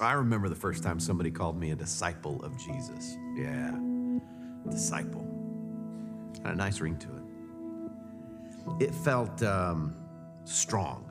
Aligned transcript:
I 0.00 0.12
remember 0.12 0.48
the 0.48 0.54
first 0.54 0.82
time 0.82 1.00
somebody 1.00 1.30
called 1.30 1.58
me 1.58 1.72
a 1.72 1.76
disciple 1.76 2.42
of 2.44 2.56
Jesus. 2.58 3.16
Yeah, 3.36 3.76
disciple. 4.70 5.26
Had 6.44 6.54
a 6.54 6.56
nice 6.56 6.80
ring 6.80 6.96
to 6.98 7.08
it. 7.08 8.88
It 8.88 8.94
felt 8.94 9.42
um, 9.42 9.96
strong. 10.44 11.10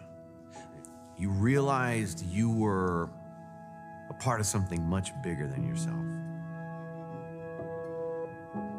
You 1.17 1.29
realized 1.29 2.25
you 2.25 2.51
were 2.51 3.09
a 4.09 4.13
part 4.13 4.39
of 4.39 4.45
something 4.45 4.81
much 4.83 5.09
bigger 5.23 5.47
than 5.47 5.67
yourself. 5.67 5.95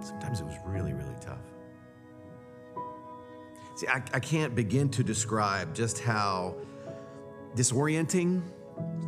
Sometimes 0.00 0.40
it 0.40 0.46
was 0.46 0.56
really, 0.64 0.93
really 0.93 1.16
tough. 1.20 1.38
See, 3.77 3.88
I, 3.88 4.02
I 4.14 4.20
can't 4.20 4.54
begin 4.54 4.88
to 4.90 5.04
describe 5.04 5.75
just 5.75 5.98
how 5.98 6.54
disorienting 7.54 8.43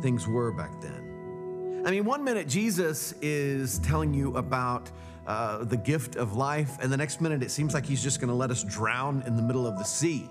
things 0.01 0.27
were 0.27 0.51
back 0.51 0.81
then. 0.81 1.83
I 1.85 1.91
mean, 1.91 2.05
one 2.05 2.23
minute 2.23 2.47
Jesus 2.47 3.13
is 3.21 3.79
telling 3.79 4.13
you 4.13 4.37
about 4.37 4.89
uh, 5.25 5.63
the 5.63 5.77
gift 5.77 6.15
of 6.15 6.35
life, 6.35 6.77
and 6.81 6.91
the 6.91 6.97
next 6.97 7.21
minute 7.21 7.43
it 7.43 7.51
seems 7.51 7.73
like 7.73 7.85
he's 7.85 8.03
just 8.03 8.19
going 8.19 8.29
to 8.29 8.35
let 8.35 8.51
us 8.51 8.63
drown 8.63 9.23
in 9.25 9.35
the 9.35 9.41
middle 9.41 9.65
of 9.65 9.77
the 9.77 9.83
sea. 9.83 10.29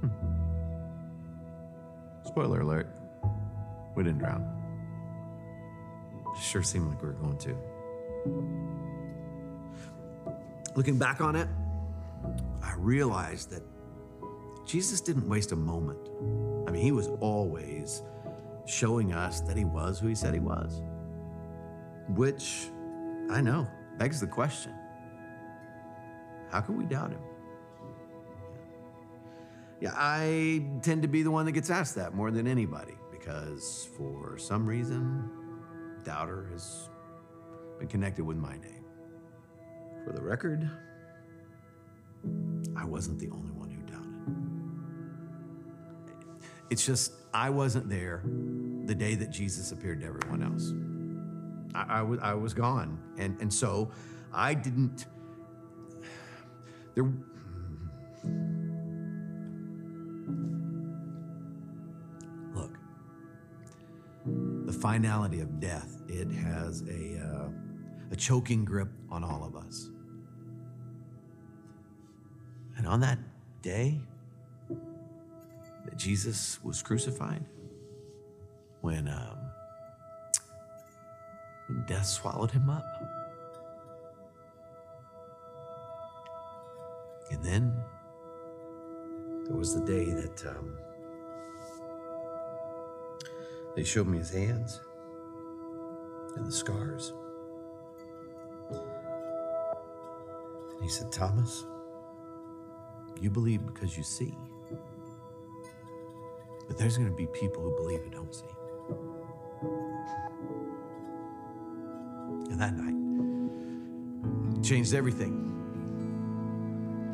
Hmm. 0.00 0.08
Spoiler 2.26 2.60
alert, 2.62 2.88
we 3.94 4.02
didn't 4.02 4.18
drown. 4.18 4.50
Sure 6.40 6.62
seemed 6.62 6.88
like 6.88 7.00
we 7.00 7.08
were 7.08 7.14
going 7.14 7.38
to. 7.38 7.56
Looking 10.74 10.98
back 10.98 11.20
on 11.20 11.36
it, 11.36 11.48
I 12.62 12.74
realized 12.76 13.50
that 13.50 13.62
Jesus 14.66 15.00
didn't 15.00 15.28
waste 15.28 15.52
a 15.52 15.56
moment. 15.56 15.98
I 16.66 16.72
mean, 16.72 16.82
he 16.82 16.90
was 16.90 17.08
always 17.20 18.02
showing 18.66 19.12
us 19.12 19.40
that 19.42 19.56
he 19.56 19.64
was 19.64 19.98
who 19.98 20.08
he 20.08 20.14
said 20.14 20.34
he 20.34 20.40
was, 20.40 20.82
which 22.08 22.68
I 23.30 23.40
know 23.40 23.66
begs 23.98 24.20
the 24.20 24.26
question 24.26 24.72
how 26.54 26.60
can 26.60 26.76
we 26.76 26.84
doubt 26.84 27.10
him? 27.10 27.20
Yeah, 29.80 29.92
I 29.92 30.64
tend 30.82 31.02
to 31.02 31.08
be 31.08 31.24
the 31.24 31.30
one 31.32 31.46
that 31.46 31.52
gets 31.52 31.68
asked 31.68 31.96
that 31.96 32.14
more 32.14 32.30
than 32.30 32.46
anybody 32.46 32.94
because 33.10 33.88
for 33.96 34.38
some 34.38 34.64
reason, 34.64 35.28
doubter 36.04 36.46
has 36.52 36.88
been 37.80 37.88
connected 37.88 38.24
with 38.24 38.36
my 38.36 38.56
name. 38.58 38.84
For 40.04 40.12
the 40.12 40.22
record, 40.22 40.70
I 42.76 42.84
wasn't 42.84 43.18
the 43.18 43.30
only 43.30 43.50
one 43.50 43.70
who 43.70 43.82
doubted. 43.82 44.53
It's 46.74 46.84
just, 46.84 47.12
I 47.32 47.50
wasn't 47.50 47.88
there 47.88 48.24
the 48.86 48.96
day 48.96 49.14
that 49.14 49.30
Jesus 49.30 49.70
appeared 49.70 50.00
to 50.00 50.06
everyone 50.08 50.42
else. 50.42 50.72
I, 51.72 52.00
I, 52.00 52.02
was, 52.02 52.18
I 52.20 52.34
was 52.34 52.52
gone. 52.52 52.98
And, 53.16 53.40
and 53.40 53.54
so 53.54 53.92
I 54.32 54.54
didn't, 54.54 55.06
there, 56.96 57.04
look, 62.56 62.76
the 64.66 64.72
finality 64.72 65.42
of 65.42 65.60
death, 65.60 66.02
it 66.08 66.28
has 66.32 66.82
a, 66.88 67.20
uh, 67.24 67.50
a 68.10 68.16
choking 68.16 68.64
grip 68.64 68.88
on 69.12 69.22
all 69.22 69.44
of 69.44 69.54
us. 69.54 69.90
And 72.76 72.84
on 72.88 72.98
that 72.98 73.20
day 73.62 74.00
that 75.94 76.00
Jesus 76.00 76.58
was 76.64 76.82
crucified, 76.82 77.44
when, 78.80 79.08
um, 79.08 79.38
when 81.68 81.84
death 81.86 82.06
swallowed 82.06 82.50
him 82.50 82.68
up, 82.68 82.84
and 87.30 87.44
then 87.44 87.72
there 89.46 89.56
was 89.56 89.74
the 89.74 89.84
day 89.84 90.04
that 90.06 90.46
um, 90.46 90.76
they 93.76 93.84
showed 93.84 94.06
me 94.06 94.18
his 94.18 94.30
hands 94.30 94.80
and 96.36 96.46
the 96.46 96.52
scars. 96.52 97.12
And 100.64 100.82
he 100.82 100.88
said, 100.88 101.12
Thomas, 101.12 101.66
you 103.20 103.30
believe 103.30 103.64
because 103.64 103.96
you 103.96 104.02
see. 104.02 104.36
But 106.66 106.78
there's 106.78 106.96
going 106.96 107.10
to 107.10 107.16
be 107.16 107.26
people 107.26 107.62
who 107.62 107.74
believe 107.76 108.02
who 108.02 108.10
don't 108.10 108.34
see. 108.34 108.46
And 112.50 112.60
that 112.60 112.74
night 112.76 112.94
changed 114.62 114.94
everything. 114.94 115.50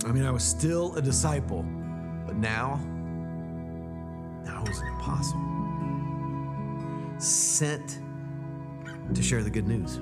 I 0.06 0.12
mean, 0.12 0.25
I 0.25 0.31
was 0.31 0.44
still 0.44 0.94
a 0.97 1.03
disciple, 1.03 1.62
but 2.27 2.37
now, 2.37 2.81
now 4.44 4.62
I 4.65 4.69
was 4.69 4.78
an 4.81 4.89
apostle. 4.97 5.41
Sent 7.19 8.00
to 9.15 9.22
share 9.22 9.43
the 9.43 9.50
good 9.50 9.66
news, 9.66 9.97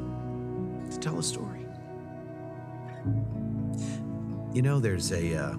to 0.94 0.98
tell 1.00 1.18
a 1.18 1.22
story. 1.22 1.66
You 4.52 4.62
know, 4.62 4.78
there's 4.78 5.12
a 5.12 5.36
uh, 5.36 5.54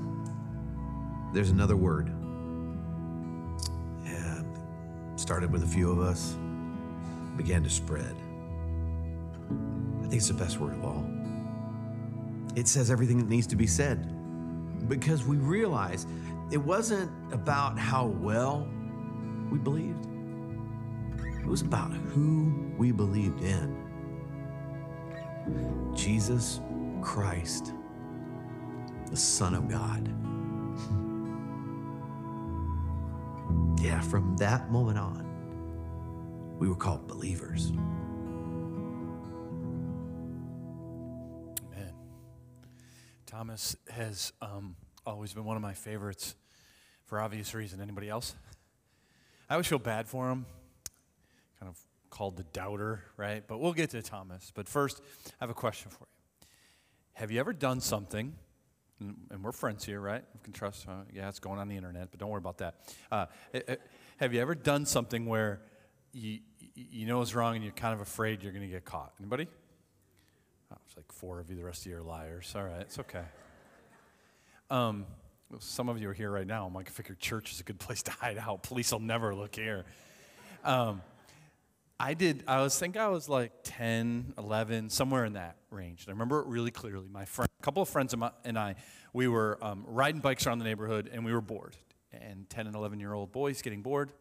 there's 1.33 1.49
another 1.49 1.75
word. 1.75 2.11
Started 5.29 5.51
with 5.51 5.61
a 5.61 5.67
few 5.67 5.91
of 5.91 5.99
us, 5.99 6.35
began 7.37 7.61
to 7.61 7.69
spread. 7.69 8.15
I 9.99 10.01
think 10.01 10.15
it's 10.15 10.27
the 10.27 10.33
best 10.33 10.59
word 10.59 10.73
of 10.73 10.83
all. 10.83 11.05
It 12.55 12.67
says 12.67 12.89
everything 12.89 13.19
that 13.19 13.29
needs 13.29 13.45
to 13.45 13.55
be 13.55 13.67
said 13.67 14.11
because 14.89 15.25
we 15.25 15.37
realize 15.37 16.07
it 16.51 16.57
wasn't 16.57 17.11
about 17.31 17.77
how 17.77 18.07
well 18.07 18.67
we 19.51 19.59
believed, 19.59 20.07
it 21.41 21.45
was 21.45 21.61
about 21.61 21.93
who 21.93 22.73
we 22.79 22.91
believed 22.91 23.43
in 23.43 23.77
Jesus 25.95 26.59
Christ, 27.03 27.73
the 29.11 29.17
Son 29.17 29.53
of 29.53 29.67
God. 29.67 30.11
Yeah, 33.89 34.01
from 34.01 34.37
that 34.37 34.69
moment 34.69 34.99
on, 34.99 35.25
we 36.59 36.69
were 36.69 36.75
called 36.75 37.07
believers. 37.07 37.71
Amen. 41.65 41.91
Thomas 43.25 43.75
has 43.89 44.31
um, 44.43 44.75
always 45.07 45.33
been 45.33 45.43
one 45.43 45.55
of 45.55 45.63
my 45.63 45.73
favorites 45.73 46.35
for 47.07 47.19
obvious 47.19 47.55
reason. 47.55 47.81
Anybody 47.81 48.09
else? 48.09 48.35
I 49.49 49.55
always 49.55 49.65
feel 49.65 49.79
bad 49.79 50.07
for 50.07 50.29
him, 50.29 50.45
kind 51.59 51.71
of 51.71 51.79
called 52.11 52.37
the 52.37 52.43
doubter, 52.43 53.01
right? 53.17 53.43
But 53.47 53.57
we'll 53.57 53.73
get 53.73 53.89
to 53.89 54.03
Thomas. 54.03 54.51
But 54.53 54.69
first, 54.69 55.01
I 55.25 55.31
have 55.39 55.49
a 55.49 55.55
question 55.55 55.89
for 55.89 56.01
you. 56.01 56.47
Have 57.13 57.31
you 57.31 57.39
ever 57.39 57.53
done 57.53 57.81
something? 57.81 58.35
And 58.99 59.43
we're 59.43 59.51
friends 59.51 59.85
here, 59.85 60.01
right? 60.01 60.23
We 60.33 60.39
can 60.43 60.51
trust. 60.51 60.87
Uh, 60.87 61.03
yeah, 61.13 61.29
it's 61.29 61.39
going 61.39 61.59
on 61.59 61.69
the 61.69 61.77
internet, 61.77 62.09
but 62.11 62.19
don't 62.19 62.29
worry 62.29 62.39
about 62.39 62.57
that. 62.57 62.75
Uh, 63.11 63.27
have 64.17 64.33
you 64.33 64.41
ever 64.41 64.55
done 64.55 64.85
something 64.85 65.25
where 65.25 65.61
you, 66.11 66.39
you 66.75 67.05
know 67.05 67.21
it's 67.21 67.33
wrong 67.33 67.55
and 67.55 67.63
you're 67.63 67.73
kind 67.73 67.93
of 67.93 68.01
afraid 68.01 68.43
you're 68.43 68.51
going 68.51 68.65
to 68.65 68.71
get 68.71 68.83
caught? 68.83 69.13
Anybody? 69.19 69.47
Oh, 70.71 70.77
it's 70.85 70.97
like 70.97 71.11
four 71.11 71.39
of 71.39 71.49
you. 71.49 71.55
The 71.55 71.63
rest 71.63 71.85
of 71.85 71.91
you 71.91 71.97
are 71.97 72.01
liars. 72.01 72.53
All 72.55 72.63
right, 72.63 72.81
it's 72.81 72.99
okay. 72.99 73.23
Um, 74.69 75.05
some 75.59 75.89
of 75.89 75.99
you 76.01 76.09
are 76.09 76.13
here 76.13 76.29
right 76.29 76.45
now. 76.45 76.65
I'm 76.65 76.73
like, 76.73 76.87
I 76.87 76.91
figure 76.91 77.15
church 77.15 77.51
is 77.53 77.59
a 77.59 77.63
good 77.63 77.79
place 77.79 78.03
to 78.03 78.11
hide 78.11 78.37
out. 78.37 78.63
Police 78.63 78.91
will 78.91 78.99
never 78.99 79.33
look 79.33 79.55
here. 79.55 79.85
Um, 80.63 81.01
I 81.99 82.13
did, 82.13 82.43
I 82.47 82.61
was 82.61 82.77
think 82.77 82.95
I 82.95 83.09
was 83.09 83.27
like 83.27 83.51
10, 83.63 84.35
11, 84.37 84.89
somewhere 84.89 85.25
in 85.25 85.33
that 85.33 85.57
range. 85.69 86.03
And 86.03 86.09
I 86.09 86.11
remember 86.11 86.39
it 86.39 86.47
really 86.47 86.71
clearly. 86.71 87.07
My 87.11 87.25
friend, 87.25 87.48
couple 87.61 87.81
of 87.81 87.89
friends 87.89 88.15
mine 88.15 88.31
and 88.45 88.57
I, 88.57 88.75
we 89.13 89.27
were 89.27 89.57
um, 89.61 89.83
riding 89.87 90.21
bikes 90.21 90.45
around 90.47 90.59
the 90.59 90.65
neighborhood 90.65 91.09
and 91.11 91.25
we 91.25 91.33
were 91.33 91.41
bored. 91.41 91.75
And 92.11 92.49
10 92.49 92.67
and 92.67 92.75
11 92.75 92.99
year 92.99 93.13
old 93.13 93.31
boys 93.31 93.61
getting 93.61 93.81
bored, 93.81 94.11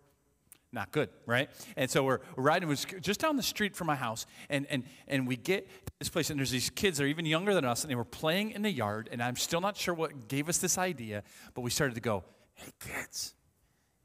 not 0.73 0.93
good, 0.93 1.09
right? 1.25 1.49
And 1.77 1.91
so 1.91 2.05
we're, 2.05 2.21
riding, 2.37 2.69
was 2.69 2.85
just 3.01 3.21
down 3.21 3.37
the 3.37 3.43
street 3.43 3.75
from 3.75 3.87
my 3.87 3.97
house. 3.97 4.27
And, 4.51 4.67
and, 4.69 4.85
and 5.07 5.27
we 5.27 5.37
get 5.37 5.67
to 5.87 5.93
this 5.99 6.11
place, 6.11 6.29
and 6.29 6.39
there's 6.39 6.51
these 6.51 6.69
kids 6.69 6.99
that 6.99 7.05
are 7.05 7.09
even 7.09 7.25
younger 7.25 7.55
than 7.55 7.65
us, 7.65 7.83
and 7.83 7.91
they 7.91 7.95
were 7.95 8.05
playing 8.05 8.51
in 8.51 8.63
the 8.63 8.71
yard. 8.71 9.09
And 9.11 9.23
I'm 9.23 9.37
still 9.37 9.63
not 9.63 9.77
sure 9.77 9.95
what 9.95 10.29
gave 10.29 10.49
us 10.49 10.59
this 10.59 10.77
idea, 10.77 11.23
but 11.55 11.63
we 11.63 11.71
started 11.71 11.95
to 11.95 12.03
go, 12.03 12.25
hey, 12.55 12.73
kids, 12.81 13.35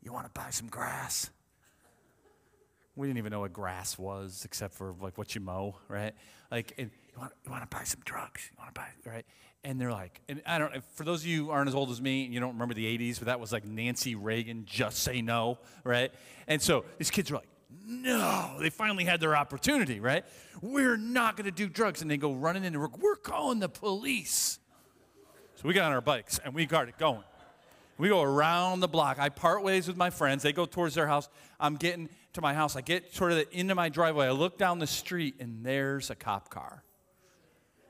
you 0.01 0.13
want 0.13 0.25
to 0.25 0.31
buy 0.39 0.49
some 0.49 0.67
grass? 0.67 1.29
We 2.95 3.07
didn't 3.07 3.17
even 3.17 3.31
know 3.31 3.39
what 3.39 3.53
grass 3.53 3.97
was 3.97 4.43
except 4.45 4.75
for 4.75 4.93
like 5.01 5.17
what 5.17 5.33
you 5.33 5.41
mow, 5.41 5.77
right? 5.87 6.13
Like, 6.51 6.73
and 6.77 6.91
you 7.11 7.19
want, 7.19 7.33
you 7.43 7.51
want 7.51 7.69
to 7.69 7.75
buy 7.75 7.83
some 7.83 8.01
drugs? 8.05 8.49
You 8.51 8.57
want 8.59 8.73
to 8.73 8.79
buy, 8.79 8.87
right? 9.05 9.25
And 9.63 9.79
they're 9.79 9.91
like, 9.91 10.21
and 10.27 10.41
I 10.45 10.59
don't, 10.59 10.83
for 10.95 11.03
those 11.03 11.21
of 11.21 11.27
you 11.27 11.49
aren't 11.49 11.69
as 11.69 11.75
old 11.75 11.89
as 11.89 12.01
me, 12.01 12.25
and 12.25 12.33
you 12.33 12.39
don't 12.39 12.53
remember 12.53 12.73
the 12.73 12.97
80s, 12.97 13.17
but 13.17 13.27
that 13.27 13.39
was 13.39 13.51
like 13.51 13.65
Nancy 13.65 14.13
Reagan, 14.13 14.65
just 14.65 14.99
say 14.99 15.21
no, 15.21 15.57
right? 15.83 16.11
And 16.47 16.61
so 16.61 16.85
these 16.97 17.09
kids 17.09 17.31
are 17.31 17.35
like, 17.35 17.47
no, 17.85 18.57
they 18.59 18.69
finally 18.69 19.03
had 19.05 19.19
their 19.19 19.35
opportunity, 19.35 19.99
right? 19.99 20.25
We're 20.61 20.97
not 20.97 21.37
going 21.37 21.45
to 21.45 21.51
do 21.51 21.67
drugs. 21.67 22.01
And 22.01 22.11
they 22.11 22.17
go 22.17 22.33
running 22.33 22.63
into 22.63 22.79
work. 22.79 22.97
We're 22.99 23.15
calling 23.15 23.59
the 23.59 23.69
police. 23.69 24.59
So 25.55 25.67
we 25.67 25.73
got 25.73 25.85
on 25.85 25.93
our 25.93 26.01
bikes 26.01 26.39
and 26.43 26.53
we 26.53 26.65
got 26.65 26.87
it 26.87 26.97
going. 26.97 27.23
We 27.97 28.09
go 28.09 28.21
around 28.21 28.79
the 28.79 28.87
block. 28.87 29.19
I 29.19 29.29
part 29.29 29.63
ways 29.63 29.87
with 29.87 29.97
my 29.97 30.09
friends. 30.09 30.43
They 30.43 30.51
go 30.51 30.65
towards 30.65 30.95
their 30.95 31.07
house. 31.07 31.29
I'm 31.59 31.75
getting 31.75 32.09
to 32.33 32.41
my 32.41 32.53
house. 32.53 32.75
I 32.75 32.81
get 32.81 33.13
sort 33.13 33.31
of 33.31 33.45
into 33.51 33.75
my 33.75 33.89
driveway. 33.89 34.27
I 34.27 34.31
look 34.31 34.57
down 34.57 34.79
the 34.79 34.87
street 34.87 35.35
and 35.39 35.65
there's 35.65 36.09
a 36.09 36.15
cop 36.15 36.49
car. 36.49 36.83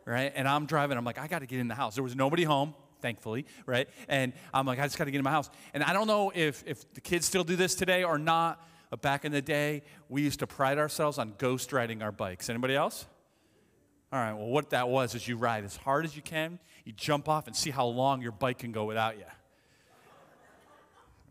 Right? 0.06 0.34
And 0.36 0.48
I'm 0.48 0.66
driving. 0.66 0.98
I'm 0.98 1.06
like, 1.06 1.18
I 1.18 1.28
got 1.28 1.40
to 1.40 1.46
get 1.46 1.60
in 1.60 1.68
the 1.68 1.76
house. 1.76 1.96
There 1.96 2.04
was 2.04 2.16
nobody 2.16 2.44
home, 2.44 2.74
thankfully, 3.02 3.46
right? 3.66 3.88
And 4.10 4.34
I'm 4.54 4.66
like, 4.66 4.80
I 4.80 4.84
just 4.84 4.98
got 4.98 5.06
to 5.06 5.12
get 5.12 5.18
in 5.18 5.24
my 5.24 5.32
house. 5.32 5.50
And 5.74 5.82
I 5.84 5.94
don't 5.94 6.08
know 6.08 6.32
if, 6.36 6.64
if 6.68 6.94
the 6.94 7.02
kids 7.02 7.26
still 7.26 7.46
do 7.46 7.56
this 7.56 7.74
today 7.74 8.04
or 8.04 8.18
not, 8.18 8.62
but 8.90 9.02
back 9.02 9.26
in 9.26 9.32
the 9.32 9.42
day, 9.42 9.84
we 10.10 10.22
used 10.22 10.40
to 10.40 10.48
pride 10.48 10.78
ourselves 10.78 11.18
on 11.18 11.36
ghost 11.38 11.72
riding 11.72 12.02
our 12.02 12.12
bikes. 12.12 12.50
Anybody 12.50 12.76
else? 12.76 13.06
All 14.12 14.20
right, 14.20 14.34
well, 14.34 14.46
what 14.46 14.70
that 14.70 14.90
was 14.90 15.16
is 15.16 15.28
you 15.28 15.38
ride 15.38 15.64
as 15.64 15.76
hard 15.76 16.06
as 16.06 16.16
you 16.16 16.22
can, 16.22 16.60
you 16.86 16.92
jump 16.92 17.28
off 17.28 17.48
and 17.48 17.56
see 17.56 17.72
how 17.72 17.86
long 17.86 18.22
your 18.22 18.32
bike 18.32 18.60
can 18.60 18.72
go 18.72 18.86
without 18.86 19.18
you. 19.18 19.26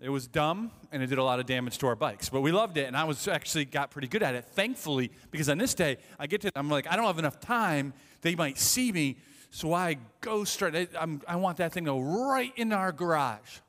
It 0.03 0.09
was 0.09 0.27
dumb 0.27 0.73
and 0.91 1.01
it 1.01 1.07
did 1.07 1.19
a 1.19 1.23
lot 1.23 1.39
of 1.39 1.47
damage 1.47 1.79
to 1.79 1.87
our 1.87 1.95
bikes, 1.95 2.29
but 2.29 2.41
we 2.41 2.51
loved 2.51 2.77
it 2.77 2.89
and 2.89 2.97
I 2.97 3.05
was 3.05 3.29
actually 3.29 3.65
got 3.65 3.93
pretty 3.93 4.09
good 4.09 4.25
at 4.25 4.35
it, 4.35 4.45
thankfully, 4.45 5.13
because 5.31 5.49
on 5.49 5.59
this 5.59 5.75
day, 5.75 5.99
I 6.19 6.27
get 6.27 6.41
to, 6.41 6.51
I'm 6.57 6.69
like, 6.69 6.91
I 6.91 6.97
don't 6.97 7.07
have 7.07 7.21
enough 7.21 7.39
time. 7.39 7.95
They 8.21 8.35
might 8.35 8.59
see 8.59 8.91
me, 8.91 9.19
so 9.51 9.73
I 9.73 9.99
go 10.21 10.43
straight. 10.43 10.89
I'm, 10.99 11.23
i 11.29 11.37
want 11.37 11.59
that 11.59 11.73
thing 11.73 11.85
to 11.85 11.93
go 11.93 12.01
right 12.01 12.53
into 12.57 12.75
our 12.75 12.91
garage. 12.91 13.61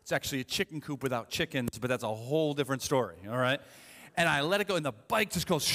It's 0.00 0.10
actually 0.10 0.40
a 0.40 0.44
chicken 0.44 0.80
coop 0.80 1.02
without 1.02 1.28
chickens, 1.28 1.78
but 1.78 1.88
that's 1.88 2.02
a 2.02 2.14
whole 2.14 2.54
different 2.54 2.80
story, 2.80 3.16
all 3.28 3.36
right? 3.36 3.60
And 4.16 4.26
I 4.26 4.40
let 4.40 4.62
it 4.62 4.68
go, 4.68 4.76
and 4.76 4.86
the 4.86 4.92
bike 4.92 5.30
just 5.30 5.46
goes 5.46 5.70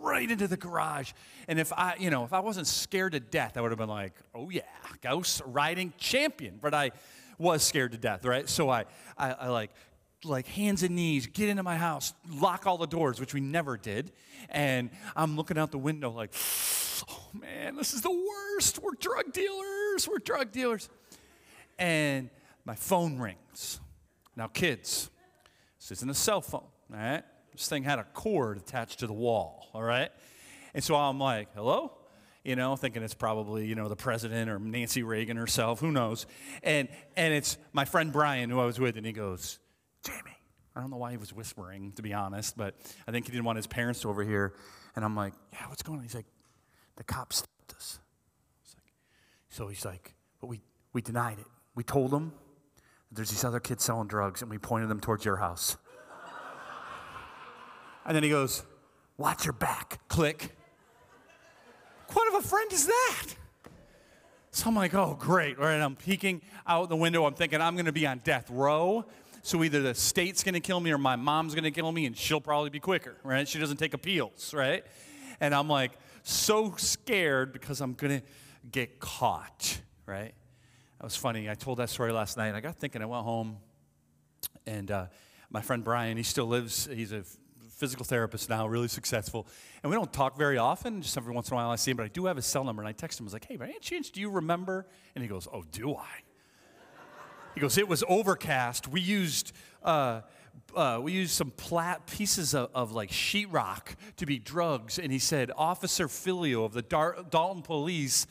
right 0.00 0.28
into 0.28 0.48
the 0.48 0.56
garage. 0.56 1.12
And 1.46 1.60
if 1.60 1.72
I, 1.72 1.94
you 2.00 2.10
know, 2.10 2.24
if 2.24 2.32
I 2.32 2.40
wasn't 2.40 2.66
scared 2.66 3.12
to 3.12 3.20
death, 3.20 3.56
I 3.56 3.60
would 3.60 3.70
have 3.70 3.78
been 3.78 3.88
like, 3.88 4.14
oh 4.34 4.50
yeah, 4.50 4.62
ghost 5.02 5.40
riding 5.46 5.92
champion. 5.98 6.58
But 6.60 6.74
I 6.74 6.90
was 7.42 7.62
scared 7.62 7.92
to 7.92 7.98
death, 7.98 8.24
right? 8.24 8.48
So 8.48 8.70
I, 8.70 8.84
I, 9.18 9.32
I 9.32 9.48
like, 9.48 9.70
like 10.24 10.46
hands 10.46 10.82
and 10.82 10.94
knees, 10.94 11.26
get 11.26 11.48
into 11.48 11.62
my 11.62 11.76
house, 11.76 12.14
lock 12.30 12.66
all 12.66 12.78
the 12.78 12.86
doors, 12.86 13.20
which 13.20 13.34
we 13.34 13.40
never 13.40 13.76
did. 13.76 14.12
And 14.48 14.90
I'm 15.16 15.36
looking 15.36 15.58
out 15.58 15.72
the 15.72 15.78
window 15.78 16.10
like, 16.10 16.32
oh 17.10 17.24
man, 17.34 17.76
this 17.76 17.92
is 17.92 18.02
the 18.02 18.10
worst. 18.10 18.80
We're 18.82 18.94
drug 18.98 19.32
dealers. 19.32 20.08
We're 20.08 20.18
drug 20.18 20.52
dealers. 20.52 20.88
And 21.78 22.30
my 22.64 22.76
phone 22.76 23.18
rings. 23.18 23.80
Now, 24.36 24.46
kids, 24.46 25.10
this 25.78 25.90
isn't 25.90 26.10
a 26.10 26.14
cell 26.14 26.40
phone, 26.40 26.62
all 26.90 26.96
right? 26.96 27.22
This 27.52 27.68
thing 27.68 27.82
had 27.82 27.98
a 27.98 28.04
cord 28.04 28.56
attached 28.56 29.00
to 29.00 29.06
the 29.06 29.12
wall, 29.12 29.68
all 29.74 29.82
right? 29.82 30.10
And 30.74 30.82
so 30.82 30.94
I'm 30.94 31.18
like, 31.18 31.48
hello? 31.54 31.92
You 32.44 32.56
know, 32.56 32.74
thinking 32.74 33.02
it's 33.02 33.14
probably, 33.14 33.66
you 33.66 33.74
know, 33.76 33.88
the 33.88 33.96
president 33.96 34.50
or 34.50 34.58
Nancy 34.58 35.02
Reagan 35.02 35.36
herself, 35.36 35.78
who 35.78 35.92
knows? 35.92 36.26
And, 36.62 36.88
and 37.16 37.32
it's 37.32 37.56
my 37.72 37.84
friend 37.84 38.12
Brian, 38.12 38.50
who 38.50 38.58
I 38.58 38.64
was 38.64 38.80
with, 38.80 38.96
and 38.96 39.06
he 39.06 39.12
goes, 39.12 39.58
Jamie. 40.04 40.36
I 40.74 40.80
don't 40.80 40.90
know 40.90 40.96
why 40.96 41.10
he 41.10 41.18
was 41.18 41.32
whispering, 41.32 41.92
to 41.92 42.02
be 42.02 42.14
honest, 42.14 42.56
but 42.56 42.74
I 43.06 43.12
think 43.12 43.26
he 43.26 43.32
didn't 43.32 43.44
want 43.44 43.56
his 43.56 43.66
parents 43.66 44.00
to 44.00 44.08
overhear. 44.08 44.54
And 44.96 45.04
I'm 45.04 45.14
like, 45.14 45.34
yeah, 45.52 45.68
what's 45.68 45.82
going 45.82 45.98
on? 45.98 46.02
He's 46.02 46.14
like, 46.14 46.26
the 46.96 47.04
cops 47.04 47.36
stopped 47.36 47.74
us. 47.76 47.98
Like, 48.74 48.94
so 49.50 49.68
he's 49.68 49.84
like, 49.84 50.14
but 50.40 50.46
we, 50.46 50.62
we 50.94 51.02
denied 51.02 51.38
it. 51.38 51.46
We 51.74 51.84
told 51.84 52.10
them 52.10 52.32
there's 53.10 53.30
these 53.30 53.44
other 53.44 53.60
kids 53.60 53.84
selling 53.84 54.08
drugs, 54.08 54.40
and 54.40 54.50
we 54.50 54.58
pointed 54.58 54.88
them 54.88 55.00
towards 55.00 55.24
your 55.24 55.36
house. 55.36 55.76
and 58.06 58.16
then 58.16 58.22
he 58.22 58.30
goes, 58.30 58.64
Watch 59.18 59.44
your 59.44 59.52
back. 59.52 60.00
Click. 60.08 60.56
What 62.12 62.28
of 62.28 62.44
a 62.44 62.48
friend 62.48 62.72
is 62.72 62.86
that? 62.86 63.26
So 64.50 64.68
I'm 64.68 64.76
like, 64.76 64.94
oh, 64.94 65.16
great. 65.18 65.58
All 65.58 65.64
right, 65.64 65.80
I'm 65.80 65.96
peeking 65.96 66.42
out 66.66 66.88
the 66.88 66.96
window. 66.96 67.24
I'm 67.24 67.34
thinking 67.34 67.60
I'm 67.60 67.74
going 67.74 67.86
to 67.86 67.92
be 67.92 68.06
on 68.06 68.20
death 68.22 68.50
row. 68.50 69.06
So 69.42 69.64
either 69.64 69.80
the 69.80 69.94
state's 69.94 70.44
going 70.44 70.54
to 70.54 70.60
kill 70.60 70.78
me 70.78 70.92
or 70.92 70.98
my 70.98 71.16
mom's 71.16 71.54
going 71.54 71.64
to 71.64 71.70
kill 71.70 71.90
me, 71.90 72.06
and 72.06 72.16
she'll 72.16 72.40
probably 72.40 72.70
be 72.70 72.78
quicker, 72.78 73.16
right? 73.24 73.48
She 73.48 73.58
doesn't 73.58 73.78
take 73.78 73.94
appeals, 73.94 74.54
right? 74.54 74.84
And 75.40 75.54
I'm 75.54 75.68
like, 75.68 75.92
so 76.22 76.74
scared 76.76 77.52
because 77.52 77.80
I'm 77.80 77.94
going 77.94 78.20
to 78.20 78.26
get 78.70 79.00
caught, 79.00 79.80
right? 80.06 80.32
That 80.98 81.04
was 81.04 81.16
funny. 81.16 81.50
I 81.50 81.54
told 81.54 81.78
that 81.78 81.90
story 81.90 82.12
last 82.12 82.36
night. 82.36 82.54
I 82.54 82.60
got 82.60 82.76
thinking, 82.76 83.02
I 83.02 83.06
went 83.06 83.24
home, 83.24 83.56
and 84.66 84.90
uh, 84.90 85.06
my 85.50 85.60
friend 85.60 85.82
Brian, 85.82 86.16
he 86.16 86.22
still 86.22 86.46
lives, 86.46 86.88
he's 86.92 87.10
a 87.10 87.24
physical 87.74 88.04
therapist 88.04 88.48
now, 88.48 88.66
really 88.66 88.88
successful. 88.88 89.46
And 89.82 89.90
we 89.90 89.96
don't 89.96 90.12
talk 90.12 90.36
very 90.36 90.58
often, 90.58 91.02
just 91.02 91.16
every 91.16 91.32
once 91.32 91.48
in 91.48 91.54
a 91.54 91.56
while 91.56 91.70
I 91.70 91.76
see 91.76 91.90
him, 91.90 91.96
but 91.96 92.04
I 92.04 92.08
do 92.08 92.26
have 92.26 92.36
his 92.36 92.46
cell 92.46 92.64
number. 92.64 92.82
And 92.82 92.88
I 92.88 92.92
text 92.92 93.18
him, 93.18 93.24
I 93.24 93.26
was 93.26 93.32
like, 93.32 93.46
hey, 93.46 93.56
by 93.56 93.64
any 93.64 93.78
chance, 93.80 94.10
do 94.10 94.20
you 94.20 94.30
remember? 94.30 94.86
And 95.14 95.22
he 95.22 95.28
goes, 95.28 95.48
oh, 95.52 95.64
do 95.72 95.94
I? 95.94 96.22
He 97.54 97.60
goes, 97.60 97.76
it 97.76 97.88
was 97.88 98.02
overcast. 98.08 98.88
We 98.88 99.00
used, 99.00 99.52
uh, 99.82 100.22
uh, 100.74 101.00
we 101.02 101.12
used 101.12 101.32
some 101.32 101.50
plat 101.50 102.06
pieces 102.06 102.54
of, 102.54 102.70
of, 102.74 102.92
like 102.92 103.10
sheetrock 103.10 103.94
to 104.16 104.26
be 104.26 104.38
drugs. 104.38 104.98
And 104.98 105.12
he 105.12 105.18
said, 105.18 105.50
Officer 105.56 106.08
Filio 106.08 106.64
of 106.64 106.72
the 106.72 106.82
Dar- 106.82 107.24
Dalton 107.28 107.62
Police 107.62 108.26